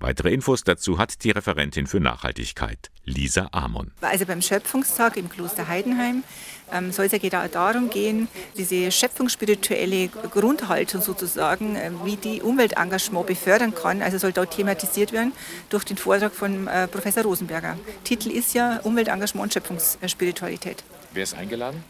Weitere 0.00 0.34
Infos 0.34 0.64
dazu 0.64 0.98
hat 0.98 1.24
die 1.24 1.30
Referentin 1.30 1.86
für 1.86 2.00
Nachhaltigkeit, 2.00 2.90
Lisa 3.04 3.48
Amon. 3.52 3.92
Also 4.02 4.26
beim 4.26 4.42
Schöpfungstag 4.42 5.16
im 5.16 5.30
Kloster 5.30 5.68
Heidenheim 5.68 6.24
ähm, 6.72 6.92
soll 6.92 7.06
es 7.06 7.12
ja 7.12 7.18
genau 7.18 7.46
darum 7.48 7.88
gehen, 7.88 8.28
diese 8.58 8.90
schöpfungsspirituelle 8.90 10.08
Grundhaltung 10.08 11.00
sozusagen, 11.00 11.76
äh, 11.76 11.90
wie 12.04 12.16
die 12.16 12.42
Umweltengagement 12.42 13.26
befördern 13.26 13.74
kann, 13.74 14.02
also 14.02 14.18
soll 14.18 14.32
dort 14.32 14.50
thematisiert 14.50 15.12
werden 15.12 15.32
durch 15.70 15.84
den 15.84 15.96
Vortrag 15.96 16.34
von 16.34 16.66
äh, 16.66 16.86
Professor 16.88 17.22
Rosenberger. 17.22 17.78
Titel 18.02 18.30
ist 18.30 18.52
ja 18.52 18.80
Umweltengagement 18.82 19.44
und 19.44 19.54
Schöpfungsspiritualität. 19.54 20.84
Wer 21.12 21.22
ist 21.22 21.34
eingeladen? 21.34 21.82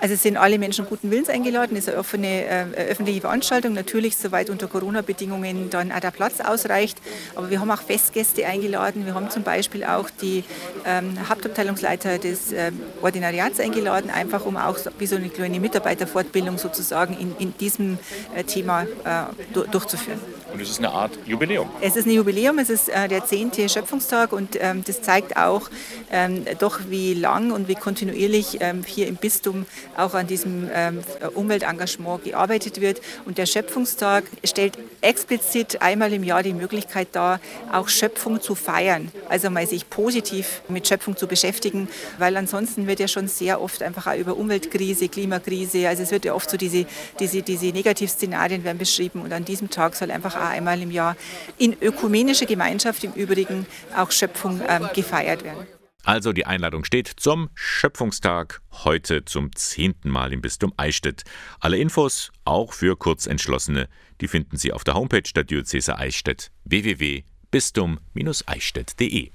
Also 0.00 0.14
es 0.14 0.22
sind 0.22 0.38
alle 0.38 0.58
Menschen 0.58 0.86
guten 0.86 1.10
Willens 1.10 1.28
eingeladen, 1.28 1.76
es 1.76 1.84
ist 1.84 1.90
eine 1.90 1.98
offene 1.98 2.44
äh, 2.46 2.64
öffentliche 2.88 3.20
Veranstaltung, 3.20 3.74
natürlich 3.74 4.16
soweit 4.16 4.48
unter 4.48 4.66
Corona-Bedingungen 4.66 5.68
dann 5.68 5.92
auch 5.92 6.00
der 6.00 6.10
Platz 6.10 6.40
ausreicht. 6.40 6.98
Aber 7.34 7.50
wir 7.50 7.60
haben 7.60 7.70
auch 7.70 7.82
Festgäste 7.82 8.46
eingeladen, 8.46 9.04
wir 9.04 9.14
haben 9.14 9.28
zum 9.30 9.42
Beispiel 9.42 9.84
auch 9.84 10.08
die 10.08 10.44
ähm, 10.86 11.18
Hauptabteilungsleiter 11.28 12.18
des 12.18 12.52
äh, 12.52 12.72
Ordinariats 13.02 13.60
eingeladen, 13.60 14.10
einfach 14.10 14.46
um 14.46 14.56
auch 14.56 14.78
wie 14.98 15.06
so 15.06 15.16
eine 15.16 15.28
kleine 15.28 15.60
Mitarbeiterfortbildung 15.60 16.56
sozusagen 16.56 17.18
in, 17.18 17.36
in 17.38 17.56
diesem 17.58 17.98
äh, 18.34 18.44
Thema 18.44 18.84
äh, 19.04 19.66
durchzuführen. 19.70 20.20
Und 20.52 20.60
es 20.60 20.70
ist 20.70 20.78
eine 20.78 20.90
Art 20.90 21.16
Jubiläum. 21.26 21.68
Es 21.80 21.96
ist 21.96 22.06
ein 22.06 22.12
Jubiläum, 22.12 22.58
es 22.58 22.70
ist 22.70 22.88
äh, 22.88 23.06
der 23.06 23.24
zehnte 23.24 23.68
Schöpfungstag 23.68 24.32
und 24.32 24.56
ähm, 24.60 24.82
das 24.84 25.02
zeigt 25.02 25.36
auch 25.36 25.68
ähm, 26.10 26.44
doch, 26.58 26.80
wie 26.88 27.14
lang 27.14 27.52
und 27.52 27.68
wie 27.68 27.74
kontinuierlich 27.74 28.58
ähm, 28.60 28.82
hier 28.84 29.06
im 29.06 29.16
Bistum 29.16 29.66
auch 30.00 30.14
an 30.14 30.26
diesem 30.26 30.68
ähm, 30.72 31.00
Umweltengagement 31.34 32.24
gearbeitet 32.24 32.80
wird. 32.80 33.00
Und 33.24 33.38
der 33.38 33.46
Schöpfungstag 33.46 34.24
stellt 34.44 34.78
explizit 35.00 35.82
einmal 35.82 36.12
im 36.12 36.24
Jahr 36.24 36.42
die 36.42 36.52
Möglichkeit 36.52 37.08
dar, 37.12 37.40
auch 37.72 37.88
Schöpfung 37.88 38.40
zu 38.40 38.54
feiern. 38.54 39.10
Also 39.28 39.50
mal 39.50 39.66
sich 39.66 39.88
positiv 39.88 40.62
mit 40.68 40.86
Schöpfung 40.86 41.16
zu 41.16 41.26
beschäftigen, 41.26 41.88
weil 42.18 42.36
ansonsten 42.36 42.86
wird 42.86 43.00
ja 43.00 43.08
schon 43.08 43.28
sehr 43.28 43.60
oft 43.60 43.82
einfach 43.82 44.06
auch 44.06 44.16
über 44.16 44.36
Umweltkrise, 44.36 45.08
Klimakrise, 45.08 45.88
also 45.88 46.02
es 46.02 46.10
wird 46.10 46.24
ja 46.24 46.34
oft 46.34 46.50
so 46.50 46.56
diese, 46.56 46.86
diese, 47.18 47.42
diese 47.42 47.66
Negativszenarien 47.66 48.64
werden 48.64 48.78
beschrieben 48.78 49.22
und 49.22 49.32
an 49.32 49.44
diesem 49.44 49.70
Tag 49.70 49.94
soll 49.94 50.10
einfach 50.10 50.36
auch 50.36 50.50
einmal 50.50 50.80
im 50.82 50.90
Jahr 50.90 51.16
in 51.58 51.76
ökumenischer 51.80 52.46
Gemeinschaft 52.46 53.04
im 53.04 53.12
Übrigen 53.12 53.66
auch 53.96 54.10
Schöpfung 54.10 54.60
ähm, 54.68 54.88
gefeiert 54.94 55.44
werden. 55.44 55.79
Also 56.04 56.32
die 56.32 56.46
Einladung 56.46 56.84
steht 56.84 57.12
zum 57.16 57.50
Schöpfungstag 57.54 58.62
heute 58.84 59.24
zum 59.24 59.52
zehnten 59.54 60.08
Mal 60.08 60.32
im 60.32 60.40
Bistum 60.40 60.72
Eichstätt. 60.76 61.24
Alle 61.60 61.78
Infos, 61.78 62.32
auch 62.44 62.72
für 62.72 62.96
Kurzentschlossene, 62.96 63.88
die 64.20 64.28
finden 64.28 64.56
Sie 64.56 64.72
auf 64.72 64.84
der 64.84 64.94
Homepage 64.94 65.30
der 65.34 65.42
Diözese 65.44 65.98
Eichstätt 65.98 66.50
www.bistum-eichstätt.de. 66.64 69.30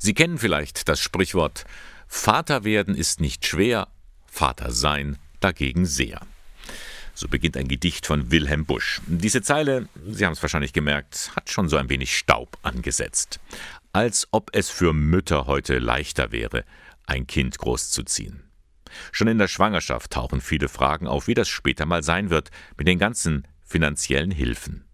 Sie 0.00 0.14
kennen 0.14 0.38
vielleicht 0.38 0.88
das 0.88 1.00
Sprichwort 1.00 1.64
Vater 2.10 2.64
werden 2.64 2.94
ist 2.94 3.20
nicht 3.20 3.46
schwer, 3.46 3.88
Vater 4.26 4.72
sein 4.72 5.18
dagegen 5.40 5.84
sehr. 5.84 6.22
So 7.14 7.28
beginnt 7.28 7.54
ein 7.56 7.68
Gedicht 7.68 8.06
von 8.06 8.30
Wilhelm 8.30 8.64
Busch. 8.64 9.02
Diese 9.06 9.42
Zeile, 9.42 9.88
Sie 10.06 10.24
haben 10.24 10.32
es 10.32 10.40
wahrscheinlich 10.40 10.72
gemerkt, 10.72 11.32
hat 11.36 11.50
schon 11.50 11.68
so 11.68 11.76
ein 11.76 11.90
wenig 11.90 12.16
Staub 12.16 12.56
angesetzt 12.62 13.40
als 13.98 14.28
ob 14.30 14.50
es 14.52 14.70
für 14.70 14.92
Mütter 14.92 15.48
heute 15.48 15.80
leichter 15.80 16.30
wäre, 16.30 16.64
ein 17.06 17.26
Kind 17.26 17.58
großzuziehen. 17.58 18.44
Schon 19.10 19.26
in 19.26 19.38
der 19.38 19.48
Schwangerschaft 19.48 20.12
tauchen 20.12 20.40
viele 20.40 20.68
Fragen 20.68 21.08
auf, 21.08 21.26
wie 21.26 21.34
das 21.34 21.48
später 21.48 21.84
mal 21.84 22.04
sein 22.04 22.30
wird 22.30 22.52
mit 22.76 22.86
den 22.86 23.00
ganzen 23.00 23.44
finanziellen 23.60 24.30
Hilfen. 24.30 24.86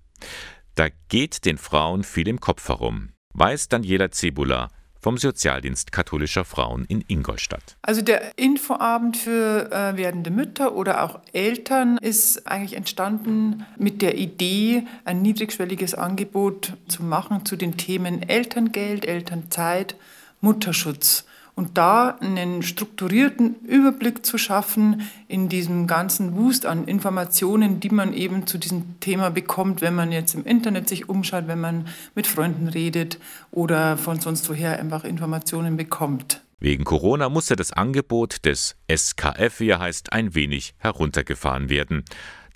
Da 0.75 0.88
geht 1.11 1.45
den 1.45 1.59
Frauen 1.59 2.03
viel 2.03 2.29
im 2.29 2.40
Kopf 2.40 2.67
herum, 2.67 3.11
weiß 3.35 3.69
Daniela 3.69 4.11
Cebula, 4.11 4.71
vom 5.05 5.19
Sozialdienst 5.19 5.93
katholischer 5.93 6.47
Frauen 6.47 6.87
in 6.87 7.05
Ingolstadt. 7.07 7.77
Also 7.83 8.01
der 8.01 8.38
Infoabend 8.38 9.19
für 9.19 9.71
äh, 9.71 9.99
werdende 9.99 10.31
Mütter 10.31 10.75
oder 10.75 11.05
auch 11.05 11.21
Eltern 11.35 11.99
ist 11.99 12.47
eigentlich 12.47 12.75
entstanden 12.75 13.67
mit 13.77 14.01
der 14.01 14.17
Idee, 14.17 14.87
ein 15.05 15.21
niedrigschwelliges 15.21 15.95
Angebot 15.95 16.73
zu 16.88 17.03
machen 17.03 17.45
zu 17.45 17.57
den 17.57 17.77
Themen 17.77 18.27
Elterngeld, 18.27 19.05
Elternzeit, 19.05 19.95
Mutterschutz 20.40 21.27
und 21.55 21.79
da 21.79 22.17
einen 22.21 22.62
strukturierten 22.62 23.57
Überblick 23.64 24.27
zu 24.27 24.38
schaffen 24.38 25.09
in 25.29 25.49
diesem 25.49 25.87
ganzen 25.87 26.37
Wust 26.37 26.67
an 26.67 26.87
Informationen, 26.87 27.81
die 27.81 27.90
man 27.90 28.12
eben 28.12 28.47
zu 28.47 28.59
diesem 28.59 28.99
Thema 29.01 29.31
bekommt, 29.31 29.81
wenn 29.81 29.95
man 29.95 30.11
jetzt 30.11 30.35
im 30.35 30.45
Internet 30.45 30.88
sich 30.88 31.09
umschaut, 31.09 31.47
wenn 31.47 31.61
man 31.61 31.87
mit 32.14 32.27
Freunden 32.27 32.69
redet 32.69 33.19
oder 33.51 33.97
von 33.97 34.21
sonst 34.21 34.49
woher 34.49 34.79
einfach 34.79 35.05
Informationen 35.05 35.77
bekommt. 35.77 36.40
Wegen 36.61 36.85
Corona 36.85 37.29
musste 37.29 37.57
das 37.57 37.73
Angebot 37.73 38.47
des 38.47 38.77
SKF, 38.90 39.61
wie 39.61 39.69
er 39.69 39.81
heißt, 39.81 40.12
ein 40.12 40.35
wenig 40.35 40.75
heruntergefahren 40.79 41.69
werden. 41.69 42.05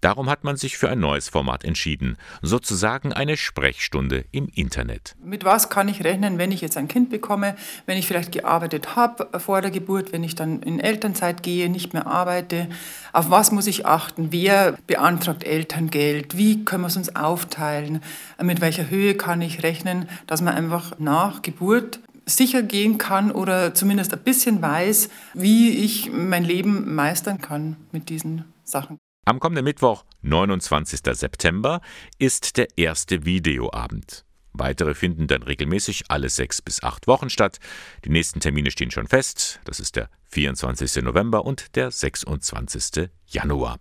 Darum 0.00 0.30
hat 0.30 0.44
man 0.44 0.56
sich 0.56 0.78
für 0.78 0.88
ein 0.88 1.00
neues 1.00 1.28
Format 1.28 1.64
entschieden, 1.64 2.18
sozusagen 2.40 3.12
eine 3.12 3.36
Sprechstunde 3.36 4.24
im 4.30 4.48
Internet. 4.54 5.16
Mit 5.22 5.44
was 5.44 5.70
kann 5.70 5.88
ich 5.88 6.04
rechnen, 6.04 6.38
wenn 6.38 6.52
ich 6.52 6.60
jetzt 6.60 6.76
ein 6.76 6.86
Kind 6.86 7.10
bekomme, 7.10 7.56
wenn 7.86 7.98
ich 7.98 8.06
vielleicht 8.06 8.30
gearbeitet 8.30 8.94
habe 8.94 9.40
vor 9.40 9.60
der 9.60 9.72
Geburt, 9.72 10.12
wenn 10.12 10.22
ich 10.22 10.36
dann 10.36 10.62
in 10.62 10.78
Elternzeit 10.78 11.42
gehe, 11.42 11.68
nicht 11.68 11.94
mehr 11.94 12.06
arbeite? 12.06 12.68
Auf 13.12 13.30
was 13.30 13.50
muss 13.50 13.66
ich 13.66 13.86
achten? 13.86 14.28
Wer 14.30 14.78
beantragt 14.86 15.42
Elterngeld? 15.42 16.36
Wie 16.36 16.64
können 16.64 16.84
wir 16.84 16.88
es 16.88 16.96
uns 16.96 17.16
aufteilen? 17.16 18.00
Mit 18.40 18.60
welcher 18.60 18.90
Höhe 18.90 19.16
kann 19.16 19.42
ich 19.42 19.64
rechnen, 19.64 20.08
dass 20.28 20.42
man 20.42 20.54
einfach 20.54 20.98
nach 20.98 21.42
Geburt 21.42 21.98
sicher 22.24 22.62
gehen 22.62 22.98
kann 22.98 23.32
oder 23.32 23.74
zumindest 23.74 24.12
ein 24.12 24.20
bisschen 24.20 24.62
weiß, 24.62 25.08
wie 25.34 25.70
ich 25.70 26.12
mein 26.12 26.44
Leben 26.44 26.94
meistern 26.94 27.40
kann 27.40 27.76
mit 27.90 28.10
diesen 28.10 28.44
Sachen. 28.62 28.98
Am 29.28 29.40
kommenden 29.40 29.64
Mittwoch, 29.64 30.06
29. 30.22 31.00
September, 31.12 31.82
ist 32.18 32.56
der 32.56 32.66
erste 32.78 33.26
Videoabend. 33.26 34.24
Weitere 34.54 34.94
finden 34.94 35.26
dann 35.26 35.42
regelmäßig 35.42 36.04
alle 36.08 36.30
sechs 36.30 36.62
bis 36.62 36.82
acht 36.82 37.06
Wochen 37.06 37.28
statt. 37.28 37.58
Die 38.06 38.08
nächsten 38.08 38.40
Termine 38.40 38.70
stehen 38.70 38.90
schon 38.90 39.06
fest. 39.06 39.60
Das 39.66 39.80
ist 39.80 39.96
der 39.96 40.08
24. 40.30 41.02
November 41.02 41.44
und 41.44 41.76
der 41.76 41.90
26. 41.90 43.10
Januar. 43.26 43.76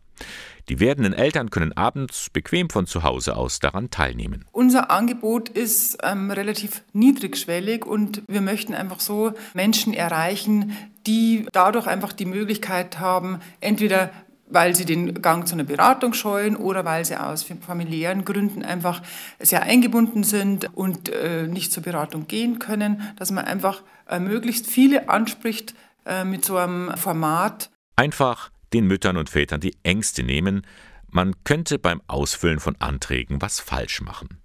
Die 0.68 0.82
werdenden 0.82 1.14
Eltern 1.14 1.50
können 1.50 1.72
abends 1.72 2.30
bequem 2.30 2.70
von 2.70 2.86
zu 2.86 3.04
Hause 3.04 3.38
aus 3.38 3.60
daran 3.60 3.90
teilnehmen. 3.90 4.44
Unser 4.52 4.92
Angebot 4.92 5.48
ist 5.48 5.98
ähm, 6.04 6.30
relativ 6.30 6.84
niedrigschwellig 6.92 7.86
und 7.86 8.22
wir 8.28 8.42
möchten 8.42 8.74
einfach 8.74 9.00
so 9.00 9.32
Menschen 9.54 9.94
erreichen, 9.94 10.76
die 11.08 11.48
dadurch 11.54 11.88
einfach 11.88 12.12
die 12.12 12.26
Möglichkeit 12.26 13.00
haben, 13.00 13.40
entweder 13.62 14.12
weil 14.50 14.76
sie 14.76 14.86
den 14.86 15.22
Gang 15.22 15.48
zu 15.48 15.56
einer 15.56 15.64
Beratung 15.64 16.14
scheuen 16.14 16.56
oder 16.56 16.86
weil 16.86 17.06
sie 17.06 17.20
aus 17.20 17.46
familiären 17.66 18.26
Gründen 18.26 18.64
einfach 18.64 19.02
sehr 19.40 19.64
eingebunden 19.64 20.24
sind 20.24 20.70
und 20.76 21.10
äh, 21.10 21.48
nicht 21.48 21.72
zur 21.72 21.84
Beratung 21.84 22.28
gehen 22.28 22.60
können, 22.60 23.02
dass 23.18 23.32
man 23.32 23.46
einfach 23.46 23.84
äh, 24.08 24.20
möglichst 24.20 24.68
viele 24.68 25.10
anspricht 25.10 25.76
äh, 26.06 26.24
mit 26.24 26.46
so 26.46 26.58
einem 26.58 26.96
Format. 26.98 27.70
Einfach 27.96 28.52
den 28.74 28.88
Müttern 28.88 29.18
und 29.18 29.30
Vätern 29.30 29.60
die 29.60 29.76
Ängste 29.84 30.24
nehmen, 30.24 30.66
man 31.10 31.34
könnte 31.44 31.80
beim 31.80 32.02
Ausfüllen 32.08 32.60
von 32.60 32.76
Anträgen 32.80 33.42
was 33.42 33.60
falsch 33.60 34.02
machen. 34.02 34.42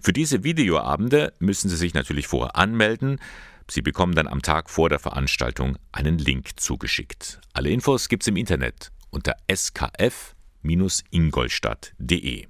Für 0.00 0.12
diese 0.12 0.44
Videoabende 0.44 1.32
müssen 1.38 1.68
Sie 1.68 1.76
sich 1.76 1.94
natürlich 1.94 2.26
vorher 2.28 2.56
anmelden. 2.56 3.20
Sie 3.70 3.82
bekommen 3.82 4.14
dann 4.14 4.26
am 4.26 4.42
Tag 4.42 4.70
vor 4.70 4.88
der 4.88 4.98
Veranstaltung 4.98 5.76
einen 5.92 6.18
Link 6.18 6.58
zugeschickt. 6.58 7.40
Alle 7.52 7.70
Infos 7.70 8.08
gibt's 8.08 8.26
im 8.26 8.36
Internet 8.36 8.90
unter 9.10 9.34
skf-ingolstadt.de. 9.50 12.46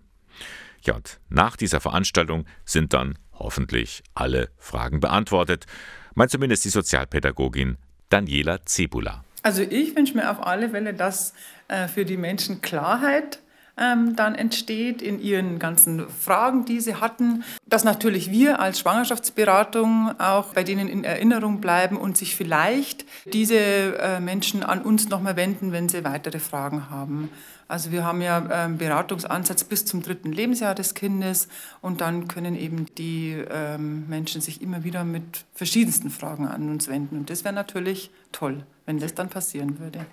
Ja, 0.83 0.95
und 0.95 1.21
nach 1.29 1.57
dieser 1.57 1.81
Veranstaltung 1.81 2.47
sind 2.65 2.93
dann 2.93 3.19
hoffentlich 3.33 4.03
alle 4.15 4.51
Fragen 4.59 5.01
beantwortet, 5.01 5.67
meint 6.15 6.31
zumindest 6.31 6.65
die 6.65 6.71
Sozialpädagogin 6.71 7.79
Daniela 8.09 8.65
Zebula. 8.65 9.25
Also 9.43 9.63
ich 9.63 9.95
wünsche 9.95 10.17
mir 10.17 10.31
auf 10.31 10.45
alle 10.45 10.71
Fälle, 10.71 10.95
dass 10.95 11.35
äh, 11.69 11.89
für 11.89 12.05
die 12.05 12.17
Menschen 12.17 12.61
Klarheit 12.61 13.41
ähm, 13.79 14.17
dann 14.17 14.35
entsteht 14.35 15.03
in 15.03 15.21
ihren 15.21 15.59
ganzen 15.59 16.09
Fragen, 16.09 16.65
die 16.65 16.81
sie 16.81 16.97
hatten. 16.97 17.45
Dass 17.67 17.85
natürlich 17.85 18.31
wir 18.31 18.61
als 18.61 18.81
Schwangerschaftsberatung 18.81 20.19
auch 20.19 20.55
bei 20.55 20.65
denen 20.65 20.89
in 20.89 21.05
Erinnerung 21.05 21.61
bleiben 21.61 21.97
und 21.97 22.17
sich 22.17 22.37
vielleicht 22.37 23.05
diese 23.33 23.99
äh, 23.99 24.21
Menschen 24.21 24.63
an 24.63 24.83
uns 24.83 25.09
nochmal 25.09 25.37
wenden, 25.37 25.73
wenn 25.73 25.89
sie 25.89 26.05
weitere 26.05 26.39
Fragen 26.39 26.91
haben. 26.91 27.31
Also 27.69 27.93
wir 27.93 28.03
haben 28.03 28.23
ja 28.23 28.49
ähm, 28.51 28.79
Beratungsansatz 28.79 29.63
bis 29.65 29.85
zum 29.85 30.03
dritten 30.03 30.33
Lebensjahr 30.33 30.75
des 30.75 30.95
Kindes 30.95 31.49
und 31.83 32.01
dann 32.01 32.27
können 32.27 32.57
eben 32.57 32.87
die 32.97 33.37
ähm, 33.51 34.09
Menschen 34.09 34.41
sich 34.41 34.63
immer 34.63 34.85
wieder 34.85 35.05
mit 35.05 35.45
verschiedensten 35.53 36.09
Fragen 36.09 36.49
an 36.49 36.71
uns 36.71 36.89
wenden. 36.89 37.19
Und 37.19 37.31
das 37.31 37.45
wäre 37.45 37.55
natürlich 37.55 38.11
toll, 38.33 38.65
wenn 38.87 38.99
das 38.99 39.15
dann 39.15 39.29
passieren 39.29 39.79
würde. 39.79 40.07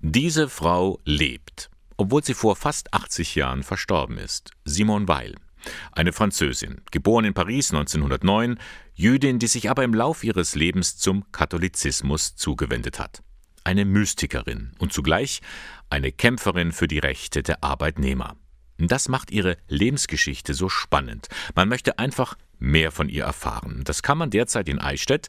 Diese 0.00 0.48
Frau 0.48 1.00
lebt 1.04 1.70
obwohl 1.96 2.24
sie 2.24 2.34
vor 2.34 2.56
fast 2.56 2.92
80 2.92 3.34
Jahren 3.34 3.62
verstorben 3.62 4.18
ist. 4.18 4.50
Simone 4.64 5.08
Weil. 5.08 5.34
Eine 5.92 6.12
Französin, 6.12 6.82
geboren 6.90 7.24
in 7.24 7.34
Paris 7.34 7.72
1909, 7.72 8.58
Jüdin, 8.94 9.38
die 9.38 9.46
sich 9.46 9.70
aber 9.70 9.84
im 9.84 9.94
Lauf 9.94 10.22
ihres 10.24 10.54
Lebens 10.54 10.96
zum 10.96 11.30
Katholizismus 11.32 12.36
zugewendet 12.36 12.98
hat. 12.98 13.22
Eine 13.64 13.84
Mystikerin 13.84 14.72
und 14.78 14.92
zugleich 14.92 15.40
eine 15.90 16.12
Kämpferin 16.12 16.72
für 16.72 16.86
die 16.86 17.00
Rechte 17.00 17.42
der 17.42 17.64
Arbeitnehmer. 17.64 18.36
Das 18.78 19.08
macht 19.08 19.30
ihre 19.30 19.56
Lebensgeschichte 19.68 20.54
so 20.54 20.68
spannend. 20.68 21.28
Man 21.54 21.68
möchte 21.68 21.98
einfach 21.98 22.36
mehr 22.58 22.92
von 22.92 23.08
ihr 23.08 23.24
erfahren. 23.24 23.82
Das 23.84 24.02
kann 24.02 24.18
man 24.18 24.30
derzeit 24.30 24.68
in 24.68 24.78
Eichstätt 24.78 25.28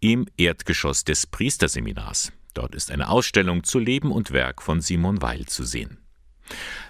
im 0.00 0.26
Erdgeschoss 0.36 1.04
des 1.04 1.26
Priesterseminars. 1.26 2.32
Dort 2.58 2.74
ist 2.74 2.90
eine 2.90 3.08
Ausstellung 3.08 3.62
zu 3.62 3.78
Leben 3.78 4.10
und 4.10 4.32
Werk 4.32 4.62
von 4.62 4.80
Simon 4.80 5.22
Weil 5.22 5.46
zu 5.46 5.62
sehen. 5.62 5.98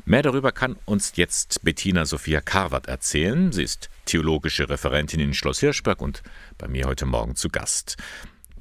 Mehr 0.07 0.23
darüber 0.23 0.51
kann 0.51 0.77
uns 0.87 1.13
jetzt 1.17 1.63
Bettina 1.63 2.07
Sophia 2.07 2.41
Karwart 2.41 2.87
erzählen. 2.87 3.53
Sie 3.53 3.65
ist 3.65 3.91
theologische 4.07 4.71
Referentin 4.71 5.21
in 5.21 5.35
Schloss 5.35 5.61
Hirschberg 5.61 6.01
und 6.01 6.23
bei 6.57 6.69
mir 6.69 6.87
heute 6.87 7.05
Morgen 7.05 7.37
zu 7.37 7.51
Gast. 7.51 7.99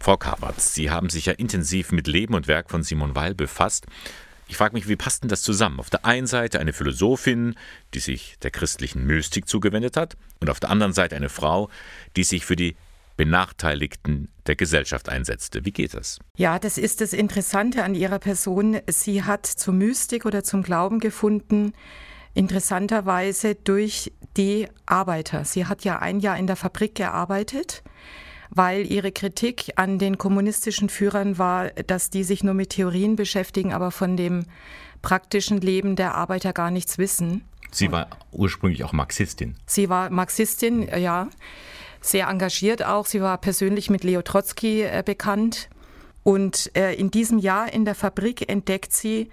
Frau 0.02 0.18
Karwart, 0.18 0.60
Sie 0.60 0.90
haben 0.90 1.10
sich 1.10 1.28
ja 1.28 1.34
intensiv 1.34 1.94
mit 1.94 2.08
Leben 2.08 2.34
und 2.34 2.50
Werk 2.50 2.70
von 2.70 2.84
Simon 2.84 3.16
Weil 3.16 3.36
befasst. 3.36 3.86
Ich 4.50 4.58
frage 4.58 4.74
mich, 4.74 4.90
wie 4.90 4.98
passt 4.98 5.24
denn 5.24 5.30
das 5.30 5.44
zusammen? 5.44 5.80
Auf 5.80 5.90
der 5.90 6.04
einen 6.04 6.28
Seite 6.28 6.60
eine 6.60 6.74
Philosophin, 6.74 7.56
die 7.94 8.00
sich 8.00 8.38
der 8.42 8.52
christlichen 8.52 9.06
Mystik 9.06 9.48
zugewendet 9.48 9.96
hat, 9.96 10.18
und 10.42 10.50
auf 10.50 10.60
der 10.60 10.72
anderen 10.72 10.92
Seite 10.92 11.16
eine 11.16 11.30
Frau, 11.30 11.70
die 12.18 12.26
sich 12.26 12.46
für 12.46 12.58
die 12.58 12.76
Benachteiligten 13.18 14.30
der 14.46 14.56
Gesellschaft 14.56 15.10
einsetzte. 15.10 15.66
Wie 15.66 15.72
geht 15.72 15.94
das? 15.94 16.20
Ja, 16.38 16.60
das 16.60 16.78
ist 16.78 17.02
das 17.02 17.14
Interessante 17.14 17.84
an 17.84 17.96
ihrer 17.96 18.20
Person. 18.20 18.80
Sie 18.88 19.24
hat 19.24 19.46
zur 19.46 19.74
Mystik 19.74 20.26
oder 20.26 20.44
zum 20.44 20.62
Glauben 20.64 21.00
gefunden, 21.00 21.74
interessanterweise 22.34 23.56
durch 23.56 24.14
die 24.38 24.68
Arbeiter. 24.86 25.44
Sie 25.44 25.66
hat 25.66 25.84
ja 25.84 26.00
ein 26.00 26.20
Jahr 26.20 26.38
in 26.38 26.48
der 26.48 26.56
Fabrik 26.56 26.94
gearbeitet, 26.94 27.84
weil 28.52 28.90
ihre 28.90 29.12
Kritik 29.12 29.72
an 29.76 29.98
den 29.98 30.20
kommunistischen 30.20 30.88
Führern 30.88 31.40
war, 31.40 31.72
dass 31.72 32.12
die 32.12 32.24
sich 32.24 32.44
nur 32.44 32.54
mit 32.54 32.70
Theorien 32.70 33.16
beschäftigen, 33.16 33.74
aber 33.74 33.92
von 33.92 34.16
dem 34.16 34.46
praktischen 35.02 35.60
Leben 35.60 35.96
der 35.96 36.16
Arbeiter 36.16 36.54
gar 36.54 36.70
nichts 36.70 36.98
wissen. 36.98 37.44
Sie 37.72 37.92
war 37.92 38.08
ursprünglich 38.32 38.84
auch 38.84 38.94
Marxistin. 38.94 39.56
Sie 39.66 39.90
war 39.90 40.10
Marxistin, 40.10 40.88
ja 40.98 41.28
sehr 42.02 42.28
engagiert 42.28 42.84
auch. 42.84 43.06
Sie 43.06 43.22
war 43.22 43.38
persönlich 43.38 43.90
mit 43.90 44.04
Leo 44.04 44.22
Trotzki 44.22 44.84
äh, 44.84 45.04
bekannt. 45.06 45.70
Und 46.24 46.72
äh, 46.76 46.94
in 46.94 47.10
diesem 47.12 47.40
Jahr 47.40 47.72
in 47.72 47.86
der 47.86 47.96
Fabrik 47.96 48.50
entdeckt 48.50 48.94
sie, 48.94 49.30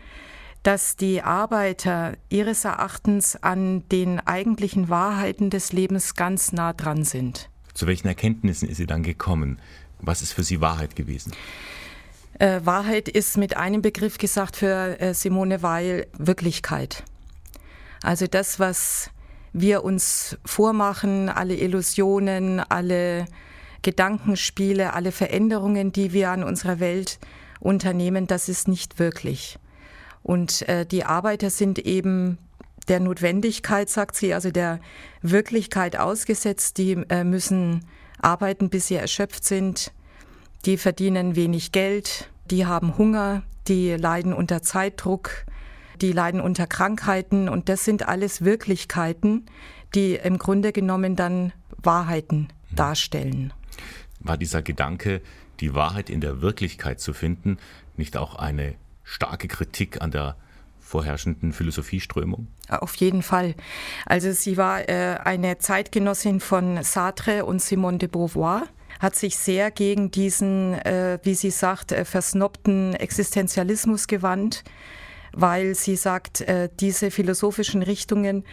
dass 0.62 0.96
die 0.96 1.22
Arbeiter 1.22 2.14
ihres 2.30 2.64
Erachtens 2.64 3.36
an 3.36 3.86
den 3.90 4.18
eigentlichen 4.20 4.88
Wahrheiten 4.88 5.50
des 5.50 5.72
Lebens 5.72 6.14
ganz 6.14 6.52
nah 6.52 6.72
dran 6.72 7.04
sind. 7.04 7.50
Zu 7.74 7.86
welchen 7.86 8.08
Erkenntnissen 8.08 8.68
ist 8.68 8.78
sie 8.78 8.86
dann 8.86 9.02
gekommen? 9.02 9.58
Was 10.00 10.22
ist 10.22 10.32
für 10.32 10.42
sie 10.42 10.60
Wahrheit 10.60 10.96
gewesen? 10.96 11.32
Äh, 12.38 12.60
Wahrheit 12.64 13.08
ist 13.08 13.36
mit 13.36 13.56
einem 13.56 13.82
Begriff 13.82 14.18
gesagt 14.18 14.56
für 14.56 15.00
äh, 15.00 15.14
Simone 15.14 15.62
Weil 15.62 16.06
Wirklichkeit. 16.16 17.04
Also 18.02 18.26
das, 18.26 18.58
was 18.58 19.10
wir 19.54 19.84
uns 19.84 20.36
vormachen, 20.44 21.30
alle 21.30 21.54
Illusionen, 21.54 22.60
alle 22.60 23.26
Gedankenspiele, 23.82 24.92
alle 24.92 25.12
Veränderungen, 25.12 25.92
die 25.92 26.12
wir 26.12 26.30
an 26.30 26.42
unserer 26.42 26.80
Welt 26.80 27.18
unternehmen, 27.60 28.26
das 28.26 28.48
ist 28.48 28.68
nicht 28.68 28.98
wirklich. 28.98 29.58
Und 30.22 30.68
äh, 30.68 30.84
die 30.84 31.04
Arbeiter 31.04 31.50
sind 31.50 31.78
eben 31.78 32.38
der 32.88 32.98
Notwendigkeit, 32.98 33.88
sagt 33.88 34.16
sie, 34.16 34.34
also 34.34 34.50
der 34.50 34.80
Wirklichkeit 35.22 35.96
ausgesetzt. 35.96 36.78
Die 36.78 36.92
äh, 37.08 37.24
müssen 37.24 37.86
arbeiten, 38.20 38.70
bis 38.70 38.88
sie 38.88 38.96
erschöpft 38.96 39.44
sind. 39.44 39.92
Die 40.64 40.78
verdienen 40.78 41.36
wenig 41.36 41.72
Geld, 41.72 42.30
die 42.50 42.66
haben 42.66 42.98
Hunger, 42.98 43.42
die 43.68 43.92
leiden 43.92 44.32
unter 44.32 44.62
Zeitdruck, 44.62 45.44
die 46.00 46.12
leiden 46.12 46.40
unter 46.40 46.66
Krankheiten 46.66 47.48
und 47.48 47.68
das 47.68 47.84
sind 47.84 48.08
alles 48.08 48.44
Wirklichkeiten, 48.44 49.46
die 49.94 50.14
im 50.14 50.38
Grunde 50.38 50.72
genommen 50.72 51.16
dann 51.16 51.52
Wahrheiten 51.82 52.48
hm. 52.68 52.76
darstellen. 52.76 53.52
War 54.20 54.36
dieser 54.36 54.62
Gedanke, 54.62 55.20
die 55.60 55.74
Wahrheit 55.74 56.10
in 56.10 56.20
der 56.20 56.40
Wirklichkeit 56.40 57.00
zu 57.00 57.12
finden, 57.12 57.58
nicht 57.96 58.16
auch 58.16 58.36
eine 58.36 58.74
starke 59.04 59.48
Kritik 59.48 60.00
an 60.00 60.10
der 60.10 60.36
vorherrschenden 60.80 61.52
Philosophieströmung? 61.52 62.48
Auf 62.68 62.94
jeden 62.96 63.22
Fall. 63.22 63.54
Also 64.06 64.32
sie 64.32 64.56
war 64.56 64.88
äh, 64.88 65.18
eine 65.22 65.58
Zeitgenossin 65.58 66.40
von 66.40 66.82
Sartre 66.82 67.44
und 67.44 67.60
Simone 67.60 67.98
de 67.98 68.08
Beauvoir 68.08 68.64
hat 69.00 69.16
sich 69.16 69.36
sehr 69.36 69.70
gegen 69.70 70.10
diesen, 70.10 70.74
äh, 70.74 71.18
wie 71.22 71.34
sie 71.34 71.50
sagt, 71.50 71.92
äh, 71.92 72.04
versnobten 72.04 72.94
Existenzialismus 72.94 74.06
gewandt 74.06 74.64
weil 75.34 75.74
sie 75.74 75.96
sagt, 75.96 76.40
äh, 76.42 76.68
diese 76.80 77.10
philosophischen 77.10 77.82
Richtungen 77.82 78.44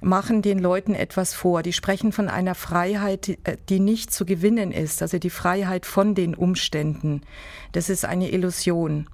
machen 0.00 0.42
den 0.42 0.58
Leuten 0.58 0.94
etwas 0.94 1.32
vor. 1.32 1.62
Die 1.62 1.72
sprechen 1.72 2.12
von 2.12 2.28
einer 2.28 2.54
Freiheit, 2.54 3.28
äh, 3.44 3.56
die 3.68 3.80
nicht 3.80 4.12
zu 4.12 4.24
gewinnen 4.24 4.72
ist, 4.72 5.02
also 5.02 5.18
die 5.18 5.30
Freiheit 5.30 5.86
von 5.86 6.14
den 6.14 6.34
Umständen. 6.34 7.22
Das 7.72 7.88
ist 7.88 8.04
eine 8.04 8.30
Illusion. 8.30 9.08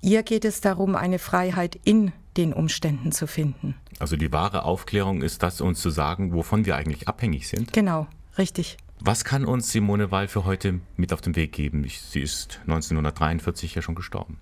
Ihr 0.00 0.22
geht 0.22 0.44
es 0.44 0.60
darum, 0.60 0.94
eine 0.94 1.18
Freiheit 1.18 1.78
in 1.84 2.12
den 2.36 2.52
Umständen 2.52 3.10
zu 3.10 3.26
finden. 3.26 3.74
Also 3.98 4.16
die 4.16 4.32
wahre 4.32 4.62
Aufklärung 4.62 5.22
ist 5.22 5.42
das, 5.42 5.60
uns 5.60 5.80
zu 5.80 5.90
sagen, 5.90 6.32
wovon 6.32 6.66
wir 6.66 6.76
eigentlich 6.76 7.08
abhängig 7.08 7.48
sind? 7.48 7.72
Genau, 7.72 8.06
richtig. 8.36 8.76
Was 9.00 9.24
kann 9.24 9.44
uns 9.44 9.70
Simone 9.70 10.10
Weil 10.10 10.28
für 10.28 10.44
heute 10.44 10.80
mit 10.96 11.12
auf 11.12 11.20
den 11.20 11.36
Weg 11.36 11.52
geben? 11.52 11.86
Sie 11.88 12.20
ist 12.20 12.60
1943 12.62 13.74
ja 13.74 13.82
schon 13.82 13.94
gestorben. 13.94 14.38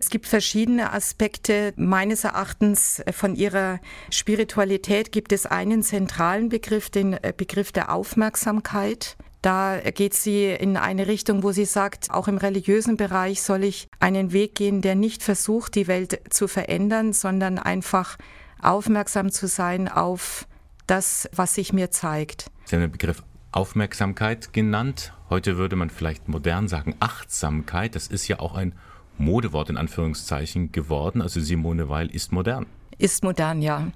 Es 0.00 0.08
gibt 0.08 0.26
verschiedene 0.26 0.94
Aspekte. 0.94 1.74
Meines 1.76 2.24
Erachtens 2.24 3.00
äh, 3.00 3.12
von 3.12 3.36
ihrer 3.36 3.80
Spiritualität 4.10 5.12
gibt 5.12 5.30
es 5.30 5.44
einen 5.44 5.82
zentralen 5.82 6.48
Begriff, 6.48 6.88
den 6.88 7.12
äh, 7.12 7.34
Begriff 7.36 7.70
der 7.70 7.92
Aufmerksamkeit. 7.92 9.16
Da 9.42 9.78
geht 9.78 10.14
sie 10.14 10.46
in 10.46 10.76
eine 10.76 11.06
Richtung, 11.06 11.42
wo 11.42 11.52
sie 11.52 11.64
sagt, 11.64 12.10
auch 12.10 12.28
im 12.28 12.38
religiösen 12.38 12.96
Bereich 12.96 13.42
soll 13.42 13.64
ich 13.64 13.88
einen 13.98 14.32
Weg 14.32 14.54
gehen, 14.54 14.82
der 14.82 14.94
nicht 14.94 15.22
versucht, 15.22 15.74
die 15.74 15.86
Welt 15.86 16.20
zu 16.30 16.48
verändern, 16.48 17.12
sondern 17.12 17.58
einfach 17.58 18.18
aufmerksam 18.60 19.30
zu 19.30 19.48
sein 19.48 19.88
auf 19.88 20.46
das, 20.86 21.28
was 21.32 21.54
sich 21.54 21.72
mir 21.72 21.90
zeigt. 21.90 22.50
Sie 22.64 22.76
haben 22.76 22.82
den 22.82 22.92
Begriff 22.92 23.22
Aufmerksamkeit 23.52 24.52
genannt. 24.52 25.12
Heute 25.28 25.56
würde 25.56 25.76
man 25.76 25.90
vielleicht 25.90 26.28
modern 26.28 26.68
sagen 26.68 26.96
Achtsamkeit. 27.00 27.94
Das 27.94 28.06
ist 28.08 28.28
ja 28.28 28.40
auch 28.40 28.54
ein 28.54 28.74
Modewort 29.18 29.70
in 29.70 29.76
Anführungszeichen 29.76 30.72
geworden. 30.72 31.22
Also 31.22 31.40
Simone 31.40 31.88
Weil 31.88 32.10
ist 32.10 32.32
modern. 32.32 32.66
Ist 32.98 33.22
modern, 33.22 33.62
ja. 33.62 33.90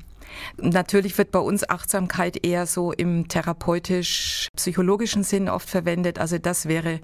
Natürlich 0.56 1.16
wird 1.18 1.30
bei 1.30 1.38
uns 1.38 1.68
Achtsamkeit 1.68 2.44
eher 2.44 2.66
so 2.66 2.92
im 2.92 3.28
therapeutisch-psychologischen 3.28 5.22
Sinn 5.22 5.48
oft 5.48 5.68
verwendet. 5.68 6.18
Also 6.18 6.38
das 6.38 6.66
wäre 6.66 7.00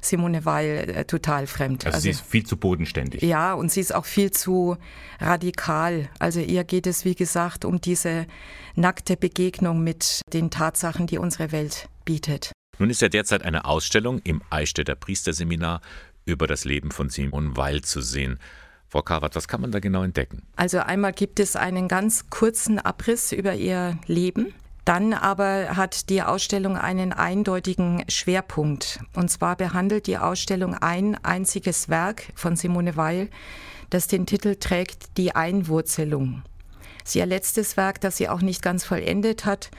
Simone 0.00 0.44
Weil 0.44 0.90
äh, 0.94 1.04
total 1.04 1.46
fremd. 1.46 1.86
Also, 1.86 1.96
also, 1.96 2.04
sie 2.04 2.10
ist 2.10 2.20
viel 2.22 2.44
zu 2.44 2.56
bodenständig. 2.56 3.22
Ja, 3.22 3.54
und 3.54 3.70
sie 3.70 3.80
ist 3.80 3.94
auch 3.94 4.04
viel 4.04 4.30
zu 4.30 4.76
radikal. 5.20 6.08
Also 6.18 6.40
ihr 6.40 6.64
geht 6.64 6.86
es, 6.86 7.04
wie 7.04 7.14
gesagt, 7.14 7.64
um 7.64 7.80
diese 7.80 8.26
nackte 8.74 9.16
Begegnung 9.16 9.82
mit 9.82 10.22
den 10.32 10.50
Tatsachen, 10.50 11.06
die 11.06 11.18
unsere 11.18 11.52
Welt 11.52 11.88
bietet. 12.04 12.52
Nun 12.78 12.88
ist 12.88 13.02
ja 13.02 13.10
derzeit 13.10 13.42
eine 13.42 13.66
Ausstellung 13.66 14.20
im 14.24 14.40
Eichstätter 14.48 14.94
Priesterseminar 14.94 15.82
über 16.30 16.46
das 16.46 16.64
Leben 16.64 16.90
von 16.90 17.08
Simon 17.08 17.56
Weil 17.56 17.82
zu 17.82 18.00
sehen. 18.00 18.38
Frau 18.88 19.02
Kawat, 19.02 19.36
was 19.36 19.46
kann 19.46 19.60
man 19.60 19.70
da 19.70 19.78
genau 19.78 20.02
entdecken? 20.02 20.42
Also 20.56 20.78
einmal 20.78 21.12
gibt 21.12 21.38
es 21.38 21.54
einen 21.54 21.86
ganz 21.86 22.28
kurzen 22.28 22.78
Abriss 22.78 23.30
über 23.30 23.54
ihr 23.54 23.98
Leben. 24.06 24.52
Dann 24.84 25.12
aber 25.12 25.76
hat 25.76 26.08
die 26.10 26.22
Ausstellung 26.22 26.76
einen 26.76 27.12
eindeutigen 27.12 28.04
Schwerpunkt. 28.08 29.00
Und 29.14 29.30
zwar 29.30 29.54
behandelt 29.54 30.06
die 30.08 30.18
Ausstellung 30.18 30.74
ein 30.74 31.22
einziges 31.24 31.88
Werk 31.88 32.24
von 32.34 32.56
Simone 32.56 32.96
Weil, 32.96 33.28
das 33.90 34.08
den 34.08 34.26
Titel 34.26 34.56
trägt 34.56 35.16
Die 35.16 35.34
Einwurzelung. 35.36 36.42
Sie 37.04 37.18
ihr 37.18 37.26
letztes 37.26 37.76
Werk, 37.76 38.00
das 38.00 38.16
sie 38.16 38.28
auch 38.28 38.40
nicht 38.40 38.62
ganz 38.62 38.84
vollendet 38.84 39.44
hat, 39.44 39.70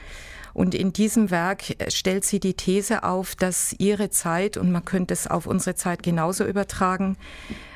und 0.54 0.74
in 0.74 0.92
diesem 0.92 1.30
Werk 1.30 1.80
äh, 1.80 1.90
stellt 1.90 2.24
sie 2.24 2.40
die 2.40 2.54
These 2.54 3.04
auf, 3.04 3.34
dass 3.34 3.74
ihre 3.78 4.10
Zeit, 4.10 4.56
und 4.56 4.70
man 4.72 4.84
könnte 4.84 5.14
es 5.14 5.26
auf 5.26 5.46
unsere 5.46 5.74
Zeit 5.74 6.02
genauso 6.02 6.44
übertragen, 6.44 7.16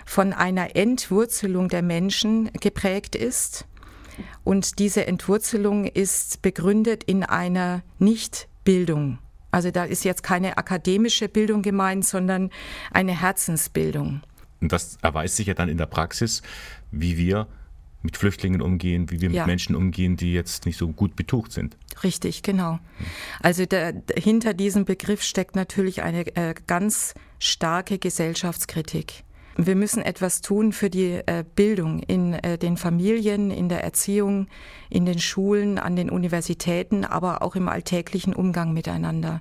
von 0.05 0.33
einer 0.33 0.77
Entwurzelung 0.77 1.69
der 1.69 1.83
Menschen 1.83 2.51
geprägt 2.61 3.17
ist. 3.17 3.67
Und 4.45 4.79
diese 4.79 5.07
Entwurzelung 5.07 5.85
ist 5.85 6.43
begründet 6.43 7.05
in 7.05 7.23
einer 7.23 7.83
Nichtbildung. 7.99 9.19
Also 9.51 9.71
da 9.71 9.85
ist 9.85 10.05
jetzt 10.05 10.23
keine 10.23 10.59
akademische 10.59 11.29
Bildung 11.29 11.63
gemeint, 11.63 12.05
sondern 12.05 12.51
eine 12.93 13.21
Herzensbildung. 13.21 14.23
Und 14.61 14.73
das 14.73 14.99
erweist 15.03 15.37
sich 15.37 15.47
ja 15.47 15.55
dann 15.55 15.69
in 15.69 15.79
der 15.79 15.87
Praxis, 15.87 16.43
wie 16.91 17.17
wir 17.17 17.47
mit 18.07 18.17
Flüchtlingen 18.17 18.63
umgehen, 18.63 19.11
wie 19.11 19.21
wir 19.21 19.29
mit 19.29 19.47
Menschen 19.47 19.77
umgehen, 19.77 20.17
die 20.17 20.33
jetzt 20.33 20.65
nicht 20.65 20.79
so 20.79 20.89
gut 20.89 21.17
betucht 21.17 21.53
sind. 21.53 21.77
Richtig, 22.03 22.43
genau. 22.43 22.79
Also 23.43 23.67
der, 23.67 24.03
hinter 24.17 24.55
diesem 24.55 24.87
Begriff 24.87 25.23
steckt 25.23 25.55
natürlich 25.57 26.03
eine 26.03 26.27
äh, 26.37 26.55
ganz 26.67 27.13
starke 27.39 27.99
Gesellschaftskritik. 27.99 29.25
Wir 29.59 29.75
müssen 29.75 30.03
etwas 30.03 30.43
tun 30.43 30.73
für 30.73 30.91
die 30.91 31.23
äh, 31.27 31.45
Bildung 31.57 32.01
in 32.01 32.35
äh, 32.35 32.59
den 32.59 32.77
Familien, 32.77 33.51
in 33.51 33.69
der 33.69 33.83
Erziehung, 33.83 34.49
in 34.91 35.07
den 35.07 35.19
Schulen, 35.19 35.79
an 35.79 35.97
den 35.97 36.11
Universitäten, 36.11 37.05
aber 37.05 37.43
auch 37.43 37.57
im 37.57 37.69
alltäglichen 37.69 38.35
Umgang 38.35 38.75
miteinander, 38.75 39.41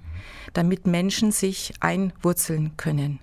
damit 0.54 0.88
Menschen 0.88 1.32
sich 1.32 1.74
einwurzeln 1.82 2.78
können. 2.78 3.20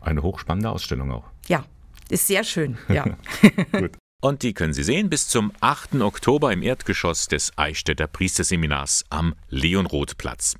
Eine 0.00 0.22
hochspannende 0.22 0.70
Ausstellung 0.70 1.10
auch. 1.10 1.24
Ja, 1.48 1.64
ist 2.08 2.28
sehr 2.28 2.44
schön, 2.44 2.78
ja. 2.88 3.04
Gut. 3.72 3.97
Und 4.20 4.42
die 4.42 4.52
können 4.52 4.72
Sie 4.72 4.82
sehen 4.82 5.10
bis 5.10 5.28
zum 5.28 5.52
8. 5.60 6.00
Oktober 6.00 6.52
im 6.52 6.60
Erdgeschoss 6.60 7.28
des 7.28 7.52
Eichstätter 7.56 8.08
Priesterseminars 8.08 9.04
am 9.10 9.36
Leonrothplatz. 9.48 10.56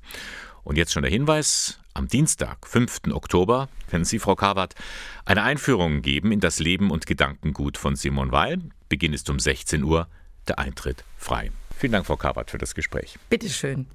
Und 0.63 0.79
jetzt 0.79 0.93
schon 0.93 1.03
der 1.03 1.11
Hinweis, 1.11 1.81
am 1.93 2.07
Dienstag, 2.07 2.69
5. 2.69 3.11
Oktober, 3.11 3.69
werden 3.91 4.05
Sie, 4.05 4.21
Frau 4.21 4.37
Kawat, 4.37 4.77
eine 5.25 5.43
Einführung 5.43 6.03
geben 6.03 6.31
in 6.31 6.39
das 6.39 6.61
Leben 6.61 6.93
und 6.93 7.07
Gedankengut 7.07 7.79
von 7.79 7.97
Simon 7.97 8.31
Weil. 8.31 8.61
Beginn 8.89 9.13
ist 9.13 9.29
um 9.29 9.41
16 9.41 9.83
Uhr, 9.83 10.07
der 10.47 10.61
Eintritt 10.61 11.03
frei. 11.17 11.51
Vielen 11.77 11.93
Dank, 11.93 12.07
Frau 12.07 12.17
Kawat, 12.17 12.53
für 12.53 12.59
das 12.59 12.77
Gespräch. 12.77 13.19
Bitteschön. 13.29 13.89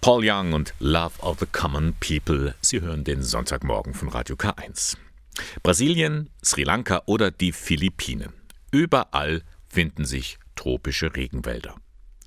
Paul 0.00 0.28
Young 0.28 0.52
und 0.52 0.74
Love 0.80 1.20
of 1.20 1.38
the 1.38 1.46
Common 1.46 1.94
People. 2.00 2.56
Sie 2.60 2.80
hören 2.80 3.04
den 3.04 3.22
Sonntagmorgen 3.22 3.94
von 3.94 4.08
Radio 4.08 4.34
K1. 4.34 4.96
Brasilien, 5.62 6.30
Sri 6.44 6.64
Lanka 6.64 7.02
oder 7.06 7.30
die 7.30 7.52
Philippinen. 7.52 8.32
Überall 8.70 9.42
finden 9.68 10.04
sich 10.04 10.38
tropische 10.54 11.14
Regenwälder. 11.14 11.76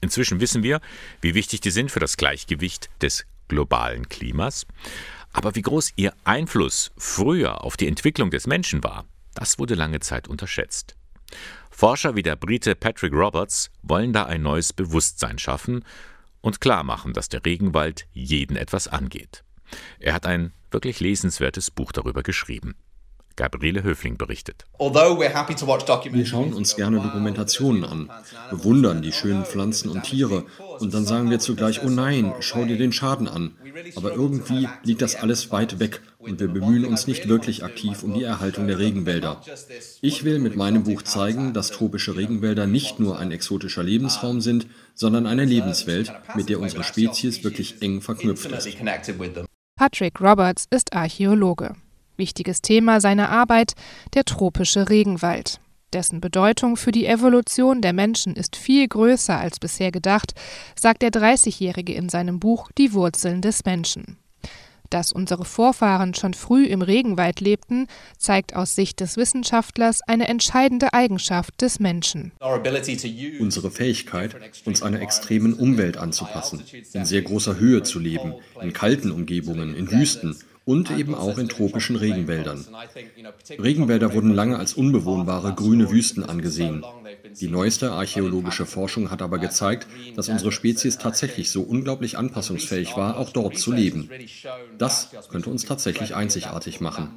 Inzwischen 0.02 0.40
wissen 0.40 0.64
wir, 0.64 0.82
wie 1.22 1.36
wichtig 1.36 1.62
die 1.62 1.72
sind 1.72 1.92
für 1.92 2.00
das 2.00 2.18
Gleichgewicht 2.18 2.90
des 3.02 3.26
globalen 3.48 4.10
Klimas. 4.10 4.66
Aber 5.34 5.56
wie 5.56 5.62
groß 5.62 5.94
ihr 5.96 6.14
Einfluss 6.24 6.92
früher 6.98 7.64
auf 7.64 7.78
die 7.78 7.88
Entwicklung 7.88 8.32
des 8.32 8.48
Menschen 8.48 8.84
war, 8.84 9.06
das 9.34 9.60
wurde 9.60 9.76
lange 9.76 10.00
Zeit 10.00 10.28
unterschätzt. 10.28 10.96
Forscher 11.70 12.16
wie 12.16 12.24
der 12.24 12.36
Brite 12.36 12.76
Patrick 12.76 13.14
Roberts 13.14 13.70
wollen 13.82 14.14
da 14.14 14.24
ein 14.26 14.42
neues 14.42 14.72
Bewusstsein 14.72 15.38
schaffen 15.38 15.84
und 16.42 16.62
klar 16.62 16.84
machen, 16.84 17.14
dass 17.14 17.28
der 17.28 17.44
Regenwald 17.44 18.08
jeden 18.14 18.56
etwas 18.56 18.88
angeht. 18.88 19.44
Er 20.00 20.14
hat 20.14 20.26
ein 20.26 20.54
wirklich 20.72 21.00
lesenswertes 21.00 21.72
Buch 21.72 21.92
darüber 21.92 22.24
geschrieben. 22.24 22.76
Gabriele 23.36 23.84
Höfling 23.84 24.18
berichtet. 24.18 24.66
Wir 24.80 26.26
schauen 26.26 26.54
uns 26.54 26.76
gerne 26.76 27.02
Dokumentationen 27.02 27.84
an, 27.84 28.10
bewundern 28.50 29.02
die 29.02 29.12
schönen 29.12 29.46
Pflanzen 29.46 29.90
und 29.90 30.04
Tiere 30.04 30.46
und 30.80 30.94
dann 30.94 31.06
sagen 31.06 31.30
wir 31.30 31.40
zugleich, 31.40 31.84
oh 31.84 31.90
nein, 31.90 32.34
schau 32.40 32.66
dir 32.66 32.78
den 32.78 32.92
Schaden 32.92 33.28
an. 33.28 33.56
Aber 33.96 34.14
irgendwie 34.14 34.68
liegt 34.84 35.02
das 35.02 35.16
alles 35.16 35.52
weit 35.52 35.80
weg 35.80 36.02
und 36.18 36.40
wir 36.40 36.48
bemühen 36.48 36.86
uns 36.86 37.08
nicht 37.08 37.28
wirklich 37.28 37.64
aktiv 37.64 38.04
um 38.04 38.14
die 38.14 38.24
Erhaltung 38.24 38.68
der 38.68 38.80
Regenwälder. 38.80 39.42
Ich 40.02 40.24
will 40.24 40.40
mit 40.40 40.56
meinem 40.56 40.84
Buch 40.84 41.02
zeigen, 41.02 41.54
dass 41.54 41.72
tropische 41.72 42.16
Regenwälder 42.16 42.68
nicht 42.68 43.00
nur 43.00 43.20
ein 43.20 43.32
exotischer 43.32 43.84
Lebensraum 43.84 44.42
sind, 44.42 44.68
sondern 44.94 45.28
eine 45.28 45.46
Lebenswelt, 45.46 46.12
mit 46.36 46.50
der 46.50 46.60
unsere 46.60 46.84
Spezies 46.84 47.44
wirklich 47.44 47.82
eng 47.82 48.02
verknüpft 48.02 48.52
ist. 48.52 48.70
Patrick 49.78 50.22
Roberts 50.22 50.66
ist 50.72 50.94
Archäologe. 50.94 51.76
Wichtiges 52.18 52.62
Thema 52.62 53.02
seiner 53.02 53.30
Arbeit 53.30 53.74
der 54.14 54.24
tropische 54.24 54.90
Regenwald. 54.90 55.60
Dessen 55.94 56.20
Bedeutung 56.20 56.76
für 56.76 56.92
die 56.92 57.06
Evolution 57.06 57.82
der 57.82 57.94
Menschen 57.94 58.36
ist 58.36 58.56
viel 58.58 58.88
größer 58.88 59.40
als 59.40 59.60
bisher 59.60 59.92
gedacht, 59.92 60.34
sagt 60.78 61.02
der 61.02 61.12
30-Jährige 61.12 61.94
in 61.94 62.10
seinem 62.10 62.40
Buch 62.40 62.70
Die 62.78 62.92
Wurzeln 62.94 63.42
des 63.42 63.64
Menschen. 63.64 64.18
Dass 64.90 65.12
unsere 65.12 65.46
Vorfahren 65.46 66.14
schon 66.14 66.34
früh 66.34 66.66
im 66.66 66.82
Regenwald 66.82 67.40
lebten, 67.40 67.88
zeigt 68.18 68.56
aus 68.56 68.76
Sicht 68.76 69.00
des 69.00 69.18
Wissenschaftlers 69.18 70.02
eine 70.02 70.28
entscheidende 70.28 70.94
Eigenschaft 70.94 71.62
des 71.62 71.80
Menschen. 71.80 72.34
Unsere 73.40 73.72
Fähigkeit, 73.72 74.36
uns 74.66 74.84
einer 74.84 75.02
extremen 75.02 75.54
Umwelt 75.54 75.98
anzupassen, 75.98 76.62
in 76.94 77.06
sehr 77.06 77.22
großer 77.22 77.58
Höhe 77.58 77.84
zu 77.84 78.00
leben, 78.00 78.36
in 78.62 78.74
kalten 78.74 79.12
Umgebungen, 79.12 79.76
in 79.76 79.90
Wüsten 79.92 80.38
und 80.66 80.92
eben 80.92 81.16
auch 81.16 81.38
in 81.38 81.48
tropischen 81.48 81.96
Regenwäldern. 81.96 82.66
Regenwälder 83.60 84.14
wurden 84.14 84.34
lange 84.34 84.58
als 84.58 84.74
unbewohnbare 84.74 85.54
grüne 85.54 85.92
Wüsten 85.92 86.24
angesehen. 86.24 86.84
Die 87.40 87.48
neueste 87.48 87.92
archäologische 87.92 88.66
Forschung 88.66 89.12
hat 89.12 89.22
aber 89.22 89.38
gezeigt, 89.38 89.88
dass 90.16 90.30
unsere 90.30 90.52
Spezies 90.52 90.98
tatsächlich 90.98 91.52
so 91.52 91.62
unglaublich 91.62 92.18
anpassungsfähig 92.18 92.98
war, 92.98 93.18
auch 93.18 93.30
dort 93.30 93.58
zu 93.58 93.72
leben. 93.72 94.10
Das 94.78 95.10
könnte 95.30 95.50
uns 95.50 95.66
tatsächlich 95.66 96.16
einzigartig 96.16 96.82
machen. 96.82 97.12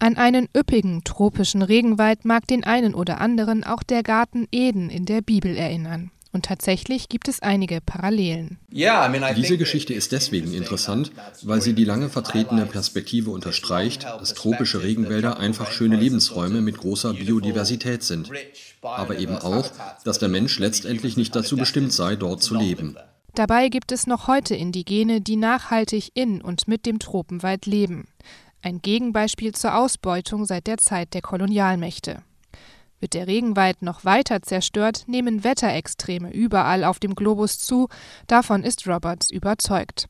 An 0.00 0.16
einen 0.16 0.48
üppigen 0.56 1.02
tropischen 1.02 1.62
Regenwald 1.62 2.24
mag 2.24 2.46
den 2.46 2.62
einen 2.62 2.94
oder 2.94 3.20
anderen 3.20 3.64
auch 3.64 3.82
der 3.82 4.04
Garten 4.04 4.46
Eden 4.52 4.90
in 4.90 5.06
der 5.06 5.22
Bibel 5.22 5.56
erinnern. 5.56 6.12
Und 6.38 6.44
tatsächlich 6.44 7.08
gibt 7.08 7.26
es 7.26 7.42
einige 7.42 7.80
Parallelen. 7.80 8.60
Diese 8.70 9.58
Geschichte 9.58 9.92
ist 9.92 10.12
deswegen 10.12 10.54
interessant, 10.54 11.10
weil 11.42 11.60
sie 11.60 11.72
die 11.72 11.82
lange 11.82 12.10
vertretene 12.10 12.64
Perspektive 12.64 13.32
unterstreicht, 13.32 14.04
dass 14.04 14.34
tropische 14.34 14.84
Regenwälder 14.84 15.40
einfach 15.40 15.72
schöne 15.72 15.96
Lebensräume 15.96 16.60
mit 16.60 16.78
großer 16.78 17.14
Biodiversität 17.14 18.04
sind. 18.04 18.30
Aber 18.82 19.18
eben 19.18 19.34
auch, 19.34 19.68
dass 20.04 20.20
der 20.20 20.28
Mensch 20.28 20.60
letztendlich 20.60 21.16
nicht 21.16 21.34
dazu 21.34 21.56
bestimmt 21.56 21.92
sei, 21.92 22.14
dort 22.14 22.40
zu 22.40 22.54
leben. 22.54 22.96
Dabei 23.34 23.68
gibt 23.68 23.90
es 23.90 24.06
noch 24.06 24.28
heute 24.28 24.54
Indigene, 24.54 25.20
die 25.20 25.34
nachhaltig 25.34 26.12
in 26.14 26.40
und 26.40 26.68
mit 26.68 26.86
dem 26.86 27.00
Tropenwald 27.00 27.66
leben. 27.66 28.06
Ein 28.62 28.80
Gegenbeispiel 28.80 29.56
zur 29.56 29.76
Ausbeutung 29.76 30.44
seit 30.44 30.68
der 30.68 30.78
Zeit 30.78 31.14
der 31.14 31.22
Kolonialmächte. 31.22 32.22
Wird 33.00 33.14
der 33.14 33.26
Regenwald 33.26 33.82
noch 33.82 34.04
weiter 34.04 34.42
zerstört, 34.42 35.04
nehmen 35.06 35.44
Wetterextreme 35.44 36.32
überall 36.32 36.84
auf 36.84 36.98
dem 36.98 37.14
Globus 37.14 37.58
zu, 37.58 37.88
davon 38.26 38.64
ist 38.64 38.86
Roberts 38.88 39.30
überzeugt. 39.30 40.06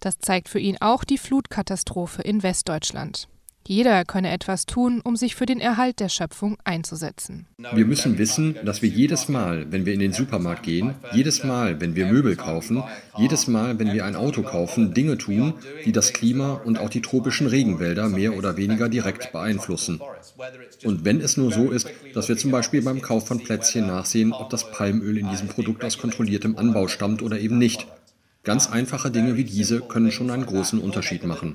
Das 0.00 0.18
zeigt 0.18 0.48
für 0.48 0.60
ihn 0.60 0.76
auch 0.80 1.04
die 1.04 1.18
Flutkatastrophe 1.18 2.22
in 2.22 2.42
Westdeutschland. 2.42 3.28
Jeder 3.66 4.06
könne 4.06 4.30
etwas 4.30 4.64
tun, 4.64 5.02
um 5.04 5.14
sich 5.14 5.34
für 5.34 5.44
den 5.44 5.60
Erhalt 5.60 6.00
der 6.00 6.08
Schöpfung 6.08 6.56
einzusetzen. 6.64 7.46
Wir 7.74 7.84
müssen 7.84 8.16
wissen, 8.16 8.56
dass 8.64 8.80
wir 8.80 8.88
jedes 8.88 9.28
Mal, 9.28 9.70
wenn 9.70 9.84
wir 9.84 9.92
in 9.92 10.00
den 10.00 10.14
Supermarkt 10.14 10.62
gehen, 10.62 10.94
jedes 11.12 11.44
Mal, 11.44 11.78
wenn 11.78 11.94
wir 11.94 12.06
Möbel 12.06 12.34
kaufen, 12.36 12.82
jedes 13.18 13.46
Mal, 13.46 13.78
wenn 13.78 13.92
wir 13.92 14.06
ein 14.06 14.16
Auto 14.16 14.42
kaufen, 14.42 14.94
Dinge 14.94 15.18
tun, 15.18 15.52
die 15.84 15.92
das 15.92 16.14
Klima 16.14 16.54
und 16.54 16.78
auch 16.78 16.88
die 16.88 17.02
tropischen 17.02 17.46
Regenwälder 17.46 18.08
mehr 18.08 18.38
oder 18.38 18.56
weniger 18.56 18.88
direkt 18.88 19.32
beeinflussen. 19.32 20.00
Und 20.84 21.04
wenn 21.04 21.20
es 21.20 21.36
nur 21.36 21.52
so 21.52 21.70
ist, 21.70 21.90
dass 22.14 22.28
wir 22.28 22.38
zum 22.38 22.50
Beispiel 22.50 22.80
beim 22.80 23.02
Kauf 23.02 23.26
von 23.26 23.42
Plätzchen 23.42 23.86
nachsehen, 23.86 24.32
ob 24.32 24.48
das 24.48 24.70
Palmöl 24.70 25.18
in 25.18 25.28
diesem 25.28 25.48
Produkt 25.48 25.84
aus 25.84 25.98
kontrolliertem 25.98 26.56
Anbau 26.56 26.88
stammt 26.88 27.20
oder 27.20 27.38
eben 27.38 27.58
nicht. 27.58 27.86
Ganz 28.44 28.70
einfache 28.70 29.10
Dinge 29.10 29.36
wie 29.36 29.44
diese 29.44 29.80
können 29.80 30.10
schon 30.10 30.30
einen 30.30 30.46
großen 30.46 30.80
Unterschied 30.80 31.24
machen. 31.24 31.54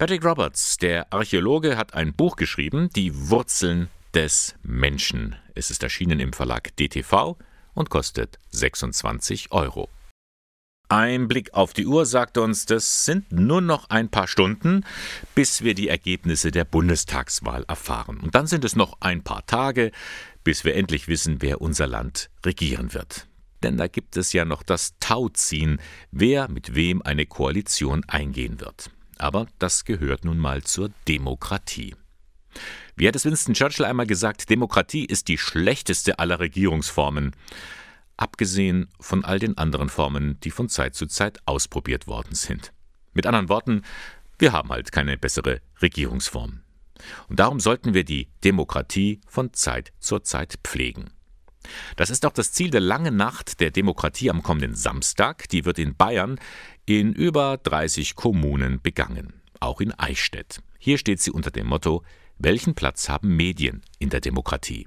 Patrick 0.00 0.24
Roberts, 0.24 0.78
der 0.78 1.12
Archäologe, 1.12 1.76
hat 1.76 1.92
ein 1.92 2.14
Buch 2.14 2.36
geschrieben, 2.36 2.88
Die 2.96 3.28
Wurzeln 3.28 3.90
des 4.14 4.54
Menschen. 4.62 5.36
Es 5.54 5.70
ist 5.70 5.82
erschienen 5.82 6.20
im 6.20 6.32
Verlag 6.32 6.74
DTV 6.78 7.36
und 7.74 7.90
kostet 7.90 8.38
26 8.48 9.52
Euro. 9.52 9.90
Ein 10.88 11.28
Blick 11.28 11.52
auf 11.52 11.74
die 11.74 11.84
Uhr 11.84 12.06
sagt 12.06 12.38
uns, 12.38 12.64
das 12.64 13.04
sind 13.04 13.30
nur 13.30 13.60
noch 13.60 13.90
ein 13.90 14.08
paar 14.08 14.26
Stunden, 14.26 14.86
bis 15.34 15.64
wir 15.64 15.74
die 15.74 15.88
Ergebnisse 15.88 16.50
der 16.50 16.64
Bundestagswahl 16.64 17.66
erfahren. 17.68 18.20
Und 18.20 18.34
dann 18.34 18.46
sind 18.46 18.64
es 18.64 18.76
noch 18.76 19.02
ein 19.02 19.22
paar 19.22 19.44
Tage, 19.44 19.92
bis 20.44 20.64
wir 20.64 20.76
endlich 20.76 21.08
wissen, 21.08 21.42
wer 21.42 21.60
unser 21.60 21.86
Land 21.86 22.30
regieren 22.46 22.94
wird. 22.94 23.26
Denn 23.62 23.76
da 23.76 23.86
gibt 23.86 24.16
es 24.16 24.32
ja 24.32 24.46
noch 24.46 24.62
das 24.62 24.94
Tauziehen, 24.98 25.78
wer 26.10 26.50
mit 26.50 26.74
wem 26.74 27.02
eine 27.02 27.26
Koalition 27.26 28.02
eingehen 28.08 28.62
wird. 28.62 28.90
Aber 29.20 29.46
das 29.58 29.84
gehört 29.84 30.24
nun 30.24 30.38
mal 30.38 30.62
zur 30.62 30.90
Demokratie. 31.06 31.94
Wie 32.96 33.06
hat 33.06 33.16
es 33.16 33.26
Winston 33.26 33.52
Churchill 33.54 33.84
einmal 33.84 34.06
gesagt, 34.06 34.48
Demokratie 34.48 35.04
ist 35.04 35.28
die 35.28 35.36
schlechteste 35.36 36.18
aller 36.18 36.40
Regierungsformen, 36.40 37.36
abgesehen 38.16 38.88
von 38.98 39.22
all 39.24 39.38
den 39.38 39.58
anderen 39.58 39.90
Formen, 39.90 40.40
die 40.40 40.50
von 40.50 40.70
Zeit 40.70 40.94
zu 40.94 41.06
Zeit 41.06 41.38
ausprobiert 41.44 42.06
worden 42.06 42.34
sind. 42.34 42.72
Mit 43.12 43.26
anderen 43.26 43.50
Worten, 43.50 43.82
wir 44.38 44.52
haben 44.52 44.70
halt 44.70 44.90
keine 44.90 45.18
bessere 45.18 45.60
Regierungsform. 45.82 46.60
Und 47.28 47.40
darum 47.40 47.60
sollten 47.60 47.92
wir 47.92 48.04
die 48.04 48.28
Demokratie 48.42 49.20
von 49.26 49.52
Zeit 49.52 49.92
zu 50.00 50.18
Zeit 50.20 50.58
pflegen. 50.64 51.10
Das 51.96 52.10
ist 52.10 52.24
auch 52.26 52.32
das 52.32 52.52
Ziel 52.52 52.70
der 52.70 52.80
langen 52.80 53.16
Nacht 53.16 53.60
der 53.60 53.70
Demokratie 53.70 54.30
am 54.30 54.42
kommenden 54.42 54.74
Samstag. 54.74 55.48
Die 55.50 55.64
wird 55.64 55.78
in 55.78 55.94
Bayern 55.94 56.38
in 56.86 57.12
über 57.12 57.58
30 57.58 58.14
Kommunen 58.14 58.80
begangen, 58.80 59.34
auch 59.60 59.80
in 59.80 59.92
Eichstätt. 59.92 60.60
Hier 60.78 60.98
steht 60.98 61.20
sie 61.20 61.30
unter 61.30 61.50
dem 61.50 61.66
Motto 61.66 62.02
Welchen 62.38 62.74
Platz 62.74 63.08
haben 63.08 63.36
Medien 63.36 63.82
in 63.98 64.08
der 64.08 64.20
Demokratie? 64.20 64.86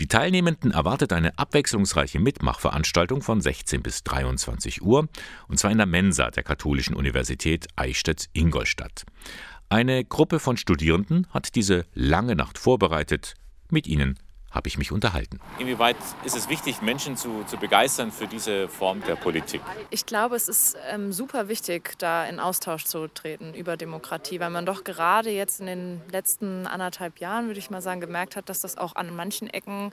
Die 0.00 0.08
Teilnehmenden 0.08 0.70
erwartet 0.70 1.12
eine 1.12 1.38
abwechslungsreiche 1.38 2.20
Mitmachveranstaltung 2.20 3.22
von 3.22 3.40
16 3.40 3.82
bis 3.82 4.04
23 4.04 4.82
Uhr, 4.82 5.08
und 5.48 5.58
zwar 5.58 5.70
in 5.70 5.78
der 5.78 5.86
Mensa 5.86 6.30
der 6.30 6.42
Katholischen 6.42 6.94
Universität 6.94 7.66
Eichstätt-Ingolstadt. 7.76 9.04
Eine 9.68 10.04
Gruppe 10.04 10.38
von 10.38 10.56
Studierenden 10.56 11.26
hat 11.30 11.54
diese 11.56 11.86
lange 11.94 12.36
Nacht 12.36 12.58
vorbereitet. 12.58 13.34
Mit 13.70 13.88
ihnen 13.88 14.18
habe 14.56 14.68
ich 14.68 14.78
mich 14.78 14.90
unterhalten. 14.90 15.38
Inwieweit 15.58 15.96
ist 16.24 16.36
es 16.36 16.48
wichtig, 16.48 16.82
Menschen 16.82 17.16
zu, 17.16 17.44
zu 17.46 17.56
begeistern 17.58 18.10
für 18.10 18.26
diese 18.26 18.68
Form 18.68 19.02
der 19.06 19.14
Politik? 19.14 19.60
Ich 19.90 20.06
glaube, 20.06 20.34
es 20.34 20.48
ist 20.48 20.76
ähm, 20.90 21.12
super 21.12 21.48
wichtig, 21.48 21.96
da 21.98 22.24
in 22.24 22.40
Austausch 22.40 22.84
zu 22.84 23.06
treten 23.08 23.54
über 23.54 23.76
Demokratie, 23.76 24.40
weil 24.40 24.50
man 24.50 24.66
doch 24.66 24.82
gerade 24.82 25.30
jetzt 25.30 25.60
in 25.60 25.66
den 25.66 26.00
letzten 26.10 26.66
anderthalb 26.66 27.18
Jahren, 27.18 27.46
würde 27.46 27.60
ich 27.60 27.70
mal 27.70 27.82
sagen, 27.82 28.00
gemerkt 28.00 28.34
hat, 28.34 28.48
dass 28.48 28.62
das 28.62 28.78
auch 28.78 28.96
an 28.96 29.14
manchen 29.14 29.48
Ecken 29.48 29.92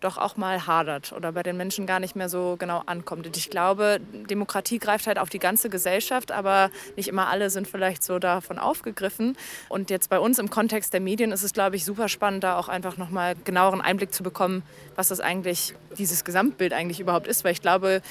doch 0.00 0.16
auch 0.16 0.36
mal 0.36 0.66
hadert 0.66 1.12
oder 1.12 1.32
bei 1.32 1.42
den 1.42 1.56
Menschen 1.56 1.86
gar 1.86 1.98
nicht 1.98 2.14
mehr 2.14 2.28
so 2.28 2.56
genau 2.58 2.82
ankommt. 2.86 3.26
Und 3.26 3.36
ich 3.36 3.50
glaube, 3.50 4.00
Demokratie 4.30 4.78
greift 4.78 5.06
halt 5.06 5.18
auf 5.18 5.30
die 5.30 5.38
ganze 5.38 5.70
Gesellschaft, 5.70 6.30
aber 6.30 6.70
nicht 6.96 7.08
immer 7.08 7.28
alle 7.28 7.50
sind 7.50 7.66
vielleicht 7.66 8.02
so 8.02 8.18
davon 8.18 8.58
aufgegriffen. 8.58 9.36
Und 9.68 9.90
jetzt 9.90 10.08
bei 10.10 10.20
uns 10.20 10.38
im 10.38 10.50
Kontext 10.50 10.92
der 10.92 11.00
Medien 11.00 11.32
ist 11.32 11.42
es, 11.42 11.52
glaube 11.52 11.76
ich, 11.76 11.84
super 11.84 12.08
spannend, 12.08 12.44
da 12.44 12.58
auch 12.58 12.68
einfach 12.68 12.96
nochmal 12.96 13.34
genaueren 13.44 13.80
Einblick 13.80 14.03
zu 14.12 14.22
bekommen, 14.22 14.62
was 14.96 15.08
das 15.08 15.20
eigentlich, 15.20 15.74
dieses 15.98 16.24
Gesamtbild 16.24 16.72
eigentlich 16.72 17.00
überhaupt 17.00 17.26
ist. 17.26 17.44
Weil 17.44 17.52
ich 17.52 17.62
glaube, 17.62 18.02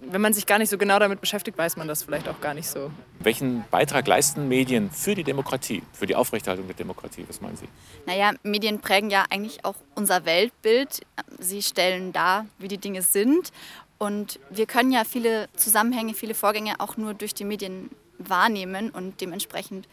wenn 0.00 0.20
man 0.20 0.32
sich 0.32 0.46
gar 0.46 0.58
nicht 0.58 0.70
so 0.70 0.78
genau 0.78 0.98
damit 0.98 1.20
beschäftigt, 1.20 1.56
weiß 1.56 1.76
man 1.76 1.88
das 1.88 2.02
vielleicht 2.02 2.28
auch 2.28 2.40
gar 2.40 2.54
nicht 2.54 2.68
so. 2.68 2.90
Welchen 3.20 3.64
Beitrag 3.70 4.06
leisten 4.06 4.48
Medien 4.48 4.90
für 4.90 5.14
die 5.14 5.24
Demokratie, 5.24 5.82
für 5.92 6.06
die 6.06 6.14
Aufrechterhaltung 6.14 6.66
der 6.66 6.76
Demokratie? 6.76 7.24
Was 7.28 7.40
meinen 7.40 7.56
Sie? 7.56 7.68
Naja, 8.06 8.32
Medien 8.42 8.80
prägen 8.80 9.10
ja 9.10 9.24
eigentlich 9.30 9.64
auch 9.64 9.76
unser 9.94 10.24
Weltbild. 10.24 11.00
Sie 11.38 11.62
stellen 11.62 12.12
dar, 12.12 12.46
wie 12.58 12.68
die 12.68 12.78
Dinge 12.78 13.02
sind. 13.02 13.52
Und 13.98 14.38
wir 14.50 14.66
können 14.66 14.92
ja 14.92 15.04
viele 15.04 15.48
Zusammenhänge, 15.56 16.14
viele 16.14 16.34
Vorgänge 16.34 16.80
auch 16.80 16.96
nur 16.96 17.14
durch 17.14 17.34
die 17.34 17.44
Medien 17.44 17.90
wahrnehmen. 18.18 18.90
Und 18.90 19.20
dementsprechend 19.20 19.88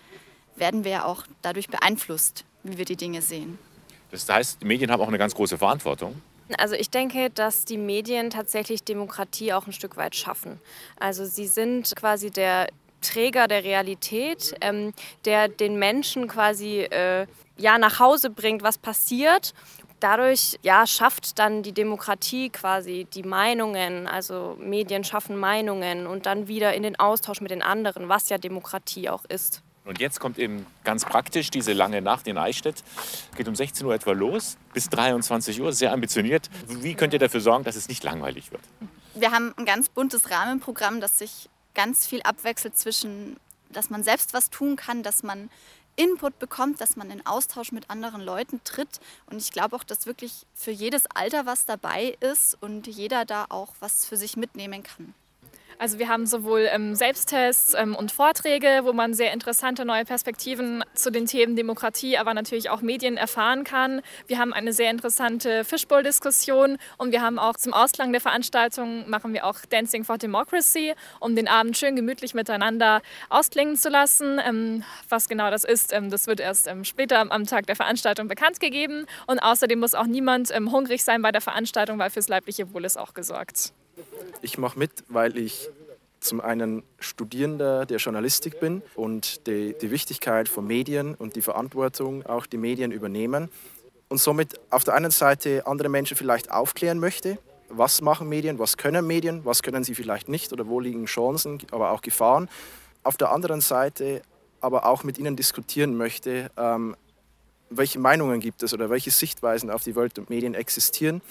werden 0.55 0.83
wir 0.83 0.91
ja 0.91 1.05
auch 1.05 1.23
dadurch 1.41 1.69
beeinflusst, 1.69 2.43
wie 2.63 2.77
wir 2.77 2.85
die 2.85 2.97
Dinge 2.97 3.21
sehen. 3.21 3.57
Das 4.13 4.29
heißt, 4.29 4.61
die 4.61 4.65
Medien 4.65 4.91
haben 4.91 5.01
auch 5.01 5.07
eine 5.07 5.17
ganz 5.17 5.33
große 5.33 5.57
Verantwortung. 5.57 6.21
Also 6.59 6.75
ich 6.75 6.91
denke, 6.91 7.31
dass 7.31 7.65
die 7.65 7.79
Medien 7.79 8.29
tatsächlich 8.29 8.83
Demokratie 8.83 9.53
auch 9.53 9.65
ein 9.65 9.73
Stück 9.73 9.97
weit 9.97 10.15
schaffen. 10.15 10.59
Also 10.99 11.25
sie 11.25 11.47
sind 11.47 11.95
quasi 11.95 12.29
der 12.29 12.67
Träger 13.01 13.47
der 13.47 13.63
Realität, 13.63 14.53
ähm, 14.61 14.93
der 15.25 15.47
den 15.47 15.79
Menschen 15.79 16.27
quasi 16.27 16.81
äh, 16.81 17.25
ja, 17.57 17.77
nach 17.79 17.99
Hause 17.99 18.29
bringt, 18.29 18.61
was 18.61 18.77
passiert. 18.77 19.55
Dadurch 19.99 20.59
ja, 20.61 20.85
schafft 20.85 21.39
dann 21.39 21.63
die 21.63 21.71
Demokratie 21.71 22.49
quasi 22.49 23.07
die 23.11 23.23
Meinungen, 23.23 24.07
also 24.07 24.55
Medien 24.59 25.03
schaffen 25.03 25.37
Meinungen 25.37 26.05
und 26.05 26.27
dann 26.27 26.47
wieder 26.47 26.73
in 26.75 26.83
den 26.83 26.99
Austausch 26.99 27.41
mit 27.41 27.49
den 27.49 27.63
anderen, 27.63 28.09
was 28.09 28.29
ja 28.29 28.37
Demokratie 28.37 29.09
auch 29.09 29.25
ist. 29.25 29.63
Und 29.85 29.99
jetzt 29.99 30.19
kommt 30.19 30.39
eben 30.39 30.65
ganz 30.83 31.03
praktisch 31.03 31.49
diese 31.49 31.73
lange 31.73 32.01
Nacht 32.01 32.27
in 32.27 32.37
Eichstätt. 32.37 32.83
Geht 33.35 33.47
um 33.47 33.55
16 33.55 33.85
Uhr 33.85 33.93
etwa 33.93 34.13
los, 34.13 34.57
bis 34.73 34.89
23 34.89 35.61
Uhr, 35.61 35.73
sehr 35.73 35.91
ambitioniert. 35.91 36.49
Wie 36.67 36.95
könnt 36.95 37.13
ihr 37.13 37.19
dafür 37.19 37.41
sorgen, 37.41 37.63
dass 37.65 37.75
es 37.75 37.89
nicht 37.89 38.03
langweilig 38.03 38.51
wird? 38.51 38.61
Wir 39.13 39.31
haben 39.31 39.53
ein 39.57 39.65
ganz 39.65 39.89
buntes 39.89 40.31
Rahmenprogramm, 40.31 41.01
das 41.01 41.19
sich 41.19 41.49
ganz 41.75 42.07
viel 42.07 42.21
abwechselt 42.21 42.77
zwischen, 42.77 43.37
dass 43.69 43.89
man 43.89 44.03
selbst 44.03 44.33
was 44.33 44.49
tun 44.49 44.75
kann, 44.75 45.03
dass 45.03 45.21
man 45.21 45.49
Input 45.95 46.39
bekommt, 46.39 46.81
dass 46.81 46.95
man 46.95 47.11
in 47.11 47.25
Austausch 47.25 47.71
mit 47.71 47.89
anderen 47.89 48.21
Leuten 48.21 48.61
tritt. 48.63 48.99
Und 49.27 49.37
ich 49.37 49.51
glaube 49.51 49.75
auch, 49.75 49.83
dass 49.83 50.05
wirklich 50.05 50.45
für 50.55 50.71
jedes 50.71 51.05
Alter 51.07 51.45
was 51.45 51.65
dabei 51.65 52.17
ist 52.19 52.57
und 52.61 52.87
jeder 52.87 53.25
da 53.25 53.45
auch 53.49 53.73
was 53.79 54.05
für 54.05 54.17
sich 54.17 54.37
mitnehmen 54.37 54.81
kann. 54.81 55.13
Also 55.77 55.99
wir 55.99 56.07
haben 56.07 56.25
sowohl 56.25 56.67
ähm, 56.71 56.95
Selbsttests 56.95 57.73
ähm, 57.73 57.95
und 57.95 58.11
Vorträge, 58.11 58.81
wo 58.83 58.93
man 58.93 59.13
sehr 59.13 59.33
interessante 59.33 59.85
neue 59.85 60.05
Perspektiven 60.05 60.83
zu 60.93 61.11
den 61.11 61.25
Themen 61.25 61.55
Demokratie, 61.55 62.17
aber 62.17 62.33
natürlich 62.33 62.69
auch 62.69 62.81
Medien 62.81 63.17
erfahren 63.17 63.63
kann. 63.63 64.01
Wir 64.27 64.39
haben 64.39 64.53
eine 64.53 64.73
sehr 64.73 64.91
interessante 64.91 65.63
Fishbowl-Diskussion 65.63 66.77
und 66.97 67.11
wir 67.11 67.21
haben 67.21 67.39
auch 67.39 67.57
zum 67.57 67.73
Ausklang 67.73 68.11
der 68.11 68.21
Veranstaltung 68.21 69.09
machen 69.09 69.33
wir 69.33 69.45
auch 69.45 69.59
Dancing 69.69 70.03
for 70.03 70.17
Democracy, 70.17 70.93
um 71.19 71.35
den 71.35 71.47
Abend 71.47 71.77
schön 71.77 71.95
gemütlich 71.95 72.33
miteinander 72.33 73.01
ausklingen 73.29 73.75
zu 73.75 73.89
lassen. 73.89 74.39
Ähm, 74.45 74.83
was 75.09 75.27
genau 75.27 75.49
das 75.49 75.63
ist, 75.63 75.93
ähm, 75.93 76.09
das 76.09 76.27
wird 76.27 76.39
erst 76.39 76.67
ähm, 76.67 76.83
später 76.83 77.31
am 77.31 77.45
Tag 77.45 77.67
der 77.67 77.75
Veranstaltung 77.75 78.27
bekannt 78.27 78.59
gegeben. 78.59 79.05
Und 79.27 79.39
außerdem 79.39 79.79
muss 79.79 79.95
auch 79.95 80.07
niemand 80.07 80.51
ähm, 80.51 80.71
hungrig 80.71 81.03
sein 81.03 81.21
bei 81.21 81.31
der 81.31 81.41
Veranstaltung, 81.41 81.99
weil 81.99 82.09
fürs 82.09 82.27
leibliche 82.27 82.73
Wohl 82.73 82.85
ist 82.85 82.97
auch 82.97 83.13
gesorgt. 83.13 83.73
Ich 84.41 84.57
mache 84.57 84.77
mit, 84.77 85.03
weil 85.07 85.37
ich 85.37 85.69
zum 86.19 86.41
einen 86.41 86.83
Studierender 86.99 87.85
der 87.85 87.97
Journalistik 87.97 88.59
bin 88.59 88.81
und 88.95 89.45
die, 89.47 89.75
die 89.79 89.91
Wichtigkeit 89.91 90.47
von 90.47 90.65
Medien 90.65 91.15
und 91.15 91.35
die 91.35 91.41
Verantwortung 91.41 92.25
auch 92.25 92.45
die 92.45 92.57
Medien 92.57 92.91
übernehmen 92.91 93.49
und 94.09 94.19
somit 94.19 94.59
auf 94.69 94.83
der 94.83 94.93
einen 94.93 95.11
Seite 95.11 95.67
andere 95.67 95.89
Menschen 95.89 96.15
vielleicht 96.15 96.51
aufklären 96.51 96.99
möchte, 96.99 97.37
was 97.69 98.01
machen 98.01 98.29
Medien, 98.29 98.59
was 98.59 98.77
können 98.77 99.05
Medien, 99.05 99.43
was 99.45 99.63
können 99.63 99.83
sie 99.83 99.95
vielleicht 99.95 100.29
nicht 100.29 100.53
oder 100.53 100.67
wo 100.67 100.79
liegen 100.79 101.05
Chancen, 101.05 101.59
aber 101.71 101.91
auch 101.91 102.01
Gefahren. 102.01 102.49
Auf 103.03 103.17
der 103.17 103.31
anderen 103.31 103.61
Seite 103.61 104.21
aber 104.61 104.85
auch 104.85 105.03
mit 105.03 105.17
ihnen 105.17 105.35
diskutieren 105.35 105.97
möchte, 105.97 106.49
ähm, 106.57 106.95
welche 107.69 107.99
Meinungen 107.99 108.39
gibt 108.39 108.63
es 108.63 108.73
oder 108.73 108.89
welche 108.89 109.11
Sichtweisen 109.11 109.69
auf 109.69 109.83
die 109.83 109.95
Welt 109.95 110.17
und 110.19 110.29
Medien 110.29 110.53
existieren 110.53 111.21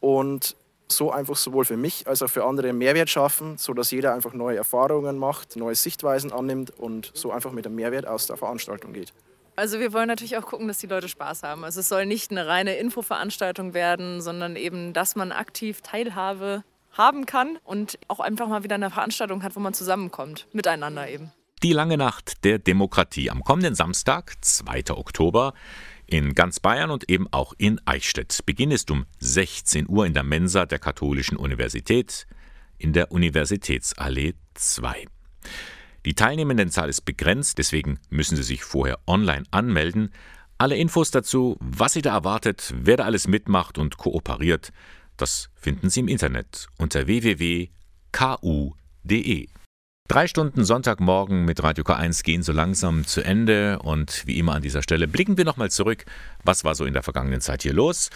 und 0.00 0.56
so 0.90 1.10
einfach 1.10 1.36
sowohl 1.36 1.64
für 1.64 1.76
mich 1.76 2.06
als 2.06 2.22
auch 2.22 2.30
für 2.30 2.44
andere 2.44 2.72
Mehrwert 2.72 3.10
schaffen, 3.10 3.58
sodass 3.58 3.90
jeder 3.90 4.14
einfach 4.14 4.32
neue 4.32 4.56
Erfahrungen 4.56 5.18
macht, 5.18 5.56
neue 5.56 5.74
Sichtweisen 5.74 6.32
annimmt 6.32 6.70
und 6.70 7.10
so 7.14 7.30
einfach 7.30 7.52
mit 7.52 7.66
einem 7.66 7.76
Mehrwert 7.76 8.06
aus 8.06 8.26
der 8.26 8.36
Veranstaltung 8.36 8.92
geht. 8.92 9.12
Also 9.56 9.80
wir 9.80 9.92
wollen 9.92 10.06
natürlich 10.06 10.36
auch 10.36 10.46
gucken, 10.46 10.68
dass 10.68 10.78
die 10.78 10.86
Leute 10.86 11.08
Spaß 11.08 11.42
haben. 11.42 11.64
Also 11.64 11.80
es 11.80 11.88
soll 11.88 12.06
nicht 12.06 12.30
eine 12.30 12.46
reine 12.46 12.76
Infoveranstaltung 12.76 13.74
werden, 13.74 14.20
sondern 14.20 14.54
eben, 14.54 14.92
dass 14.92 15.16
man 15.16 15.32
aktiv 15.32 15.80
Teilhabe 15.82 16.62
haben 16.92 17.26
kann 17.26 17.58
und 17.64 17.98
auch 18.06 18.20
einfach 18.20 18.46
mal 18.48 18.62
wieder 18.62 18.76
eine 18.76 18.90
Veranstaltung 18.90 19.42
hat, 19.42 19.56
wo 19.56 19.60
man 19.60 19.74
zusammenkommt, 19.74 20.46
miteinander 20.52 21.08
eben. 21.08 21.32
Die 21.64 21.72
lange 21.72 21.96
Nacht 21.96 22.44
der 22.44 22.60
Demokratie 22.60 23.30
am 23.30 23.42
kommenden 23.42 23.74
Samstag, 23.74 24.34
2. 24.42 24.90
Oktober, 24.90 25.54
in 26.08 26.34
ganz 26.34 26.58
Bayern 26.58 26.90
und 26.90 27.08
eben 27.10 27.28
auch 27.30 27.52
in 27.58 27.80
Eichstätt. 27.86 28.40
Beginn 28.46 28.70
ist 28.70 28.90
um 28.90 29.06
16 29.20 29.88
Uhr 29.88 30.06
in 30.06 30.14
der 30.14 30.24
Mensa 30.24 30.66
der 30.66 30.78
Katholischen 30.78 31.36
Universität 31.36 32.26
in 32.78 32.92
der 32.92 33.12
Universitätsallee 33.12 34.34
2. 34.54 35.04
Die 36.04 36.14
Teilnehmendenzahl 36.14 36.88
ist 36.88 37.02
begrenzt, 37.02 37.58
deswegen 37.58 37.98
müssen 38.08 38.36
Sie 38.36 38.42
sich 38.42 38.64
vorher 38.64 38.98
online 39.06 39.44
anmelden. 39.50 40.10
Alle 40.56 40.76
Infos 40.76 41.10
dazu, 41.10 41.56
was 41.60 41.92
Sie 41.92 42.02
da 42.02 42.14
erwartet, 42.14 42.72
wer 42.74 42.96
da 42.96 43.04
alles 43.04 43.28
mitmacht 43.28 43.76
und 43.78 43.98
kooperiert, 43.98 44.72
das 45.16 45.50
finden 45.54 45.90
Sie 45.90 46.00
im 46.00 46.08
Internet 46.08 46.68
unter 46.78 47.06
www.ku.de. 47.06 47.68
Drei 50.10 50.26
Stunden 50.26 50.64
Sonntagmorgen 50.64 51.44
mit 51.44 51.62
Radio 51.62 51.84
K1 51.84 52.24
gehen 52.24 52.42
so 52.42 52.50
langsam 52.50 53.04
zu 53.04 53.20
Ende 53.20 53.78
und 53.84 54.26
wie 54.26 54.38
immer 54.38 54.54
an 54.54 54.62
dieser 54.62 54.80
Stelle 54.80 55.06
blicken 55.06 55.36
wir 55.36 55.44
nochmal 55.44 55.68
zurück. 55.68 56.06
Was 56.42 56.64
war 56.64 56.74
so 56.74 56.86
in 56.86 56.94
der 56.94 57.02
vergangenen 57.02 57.42
Zeit 57.42 57.60
hier 57.60 57.74
los? 57.74 58.08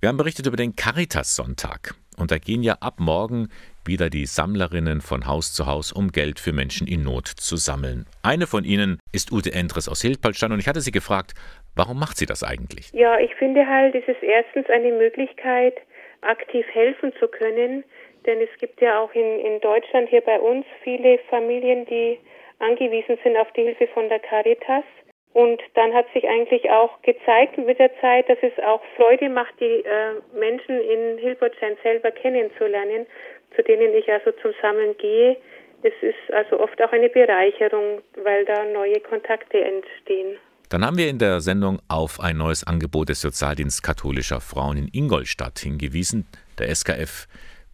Wir 0.00 0.08
haben 0.08 0.16
berichtet 0.16 0.48
über 0.48 0.56
den 0.56 0.74
Caritas-Sonntag. 0.74 1.94
Und 2.18 2.32
da 2.32 2.38
gehen 2.38 2.64
ja 2.64 2.78
ab 2.80 2.94
morgen 2.98 3.48
wieder 3.84 4.10
die 4.10 4.26
Sammlerinnen 4.26 5.00
von 5.00 5.28
Haus 5.28 5.54
zu 5.54 5.66
Haus, 5.66 5.92
um 5.92 6.10
Geld 6.10 6.40
für 6.40 6.52
Menschen 6.52 6.88
in 6.88 7.04
Not 7.04 7.28
zu 7.28 7.54
sammeln. 7.54 8.06
Eine 8.24 8.48
von 8.48 8.64
ihnen 8.64 8.98
ist 9.12 9.30
Ute 9.30 9.52
Endres 9.52 9.88
aus 9.88 10.02
Hildpolstein 10.02 10.50
und 10.50 10.58
ich 10.58 10.66
hatte 10.66 10.80
sie 10.80 10.90
gefragt, 10.90 11.34
warum 11.76 12.00
macht 12.00 12.16
sie 12.16 12.26
das 12.26 12.42
eigentlich? 12.42 12.90
Ja, 12.92 13.20
ich 13.20 13.36
finde 13.36 13.68
halt, 13.68 13.94
es 13.94 14.08
ist 14.08 14.24
erstens 14.24 14.66
eine 14.68 14.90
Möglichkeit, 14.90 15.74
aktiv 16.22 16.66
helfen 16.72 17.12
zu 17.20 17.28
können, 17.28 17.84
denn 18.30 18.40
es 18.40 18.60
gibt 18.60 18.80
ja 18.80 19.00
auch 19.00 19.12
in, 19.12 19.40
in 19.40 19.60
Deutschland 19.60 20.08
hier 20.08 20.20
bei 20.20 20.38
uns 20.38 20.64
viele 20.84 21.18
Familien, 21.28 21.84
die 21.86 22.16
angewiesen 22.60 23.18
sind 23.24 23.36
auf 23.36 23.50
die 23.56 23.62
Hilfe 23.62 23.88
von 23.88 24.08
der 24.08 24.20
Caritas. 24.20 24.84
Und 25.32 25.60
dann 25.74 25.92
hat 25.92 26.06
sich 26.14 26.28
eigentlich 26.28 26.70
auch 26.70 27.02
gezeigt 27.02 27.58
mit 27.58 27.78
der 27.78 27.90
Zeit, 28.00 28.28
dass 28.28 28.38
es 28.42 28.52
auch 28.64 28.82
Freude 28.96 29.28
macht, 29.28 29.54
die 29.58 29.84
äh, 29.84 30.14
Menschen 30.38 30.80
in 30.80 31.18
Hilbertstein 31.18 31.76
selber 31.82 32.10
kennenzulernen, 32.12 33.06
zu 33.56 33.62
denen 33.62 33.94
ich 33.94 34.10
also 34.10 34.30
zum 34.42 34.52
Sammeln 34.62 34.96
gehe. 34.98 35.36
Es 35.82 35.94
ist 36.02 36.32
also 36.32 36.60
oft 36.60 36.80
auch 36.82 36.92
eine 36.92 37.08
Bereicherung, 37.08 38.02
weil 38.22 38.44
da 38.44 38.64
neue 38.64 39.00
Kontakte 39.00 39.58
entstehen. 39.60 40.36
Dann 40.68 40.84
haben 40.84 40.98
wir 40.98 41.08
in 41.08 41.18
der 41.18 41.40
Sendung 41.40 41.80
auf 41.88 42.20
ein 42.20 42.36
neues 42.36 42.64
Angebot 42.64 43.08
des 43.08 43.20
Sozialdienst 43.20 43.82
katholischer 43.82 44.40
Frauen 44.40 44.76
in 44.76 44.88
Ingolstadt 44.92 45.58
hingewiesen. 45.58 46.26
Der 46.58 46.72
SKF 46.72 47.26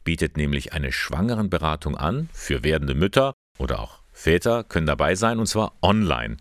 bietet 0.06 0.36
nämlich 0.36 0.72
eine 0.72 0.92
Schwangerenberatung 0.92 1.96
an 1.96 2.30
für 2.32 2.62
werdende 2.62 2.94
Mütter 2.94 3.34
oder 3.58 3.80
auch 3.80 3.98
Väter 4.12 4.62
können 4.64 4.86
dabei 4.86 5.16
sein 5.16 5.38
und 5.40 5.46
zwar 5.46 5.72
online. 5.82 6.38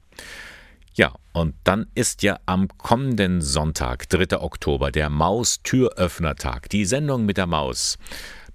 Ja, 0.94 1.14
und 1.32 1.54
dann 1.62 1.86
ist 1.94 2.24
ja 2.24 2.40
am 2.44 2.66
kommenden 2.76 3.40
Sonntag, 3.40 4.08
3. 4.08 4.40
Oktober, 4.40 4.90
der 4.90 5.11
Maus-Türöffnertag, 5.11 6.68
die 6.70 6.86
Sendung 6.86 7.24
mit 7.24 7.36
der 7.36 7.46
Maus. 7.46 7.98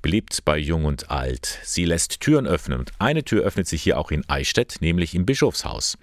Beliebt 0.02 0.44
bei 0.44 0.58
Jung 0.58 0.84
und 0.84 1.10
Alt. 1.10 1.60
Sie 1.64 1.86
lässt 1.86 2.20
Türen 2.20 2.48
öffnen 2.48 2.78
und 2.78 2.92
eine 3.00 3.24
Tür 3.24 3.46
öffnet 3.46 3.70
sich 3.70 3.82
hier 3.82 3.98
auch 3.98 4.12
in 4.12 4.30
Eichstätt, 4.30 4.82
nämlich 4.82 5.16
im 5.16 5.26
Bischofshaus. 5.26 5.98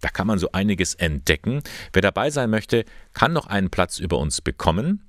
Da 0.00 0.10
kann 0.10 0.28
man 0.28 0.38
so 0.38 0.52
einiges 0.52 0.94
entdecken. 0.94 1.60
Wer 1.92 2.02
dabei 2.02 2.30
sein 2.30 2.50
möchte, 2.50 2.84
kann 3.14 3.32
noch 3.32 3.48
einen 3.48 3.70
Platz 3.70 3.98
über 3.98 4.18
uns 4.18 4.40
bekommen. 4.40 5.02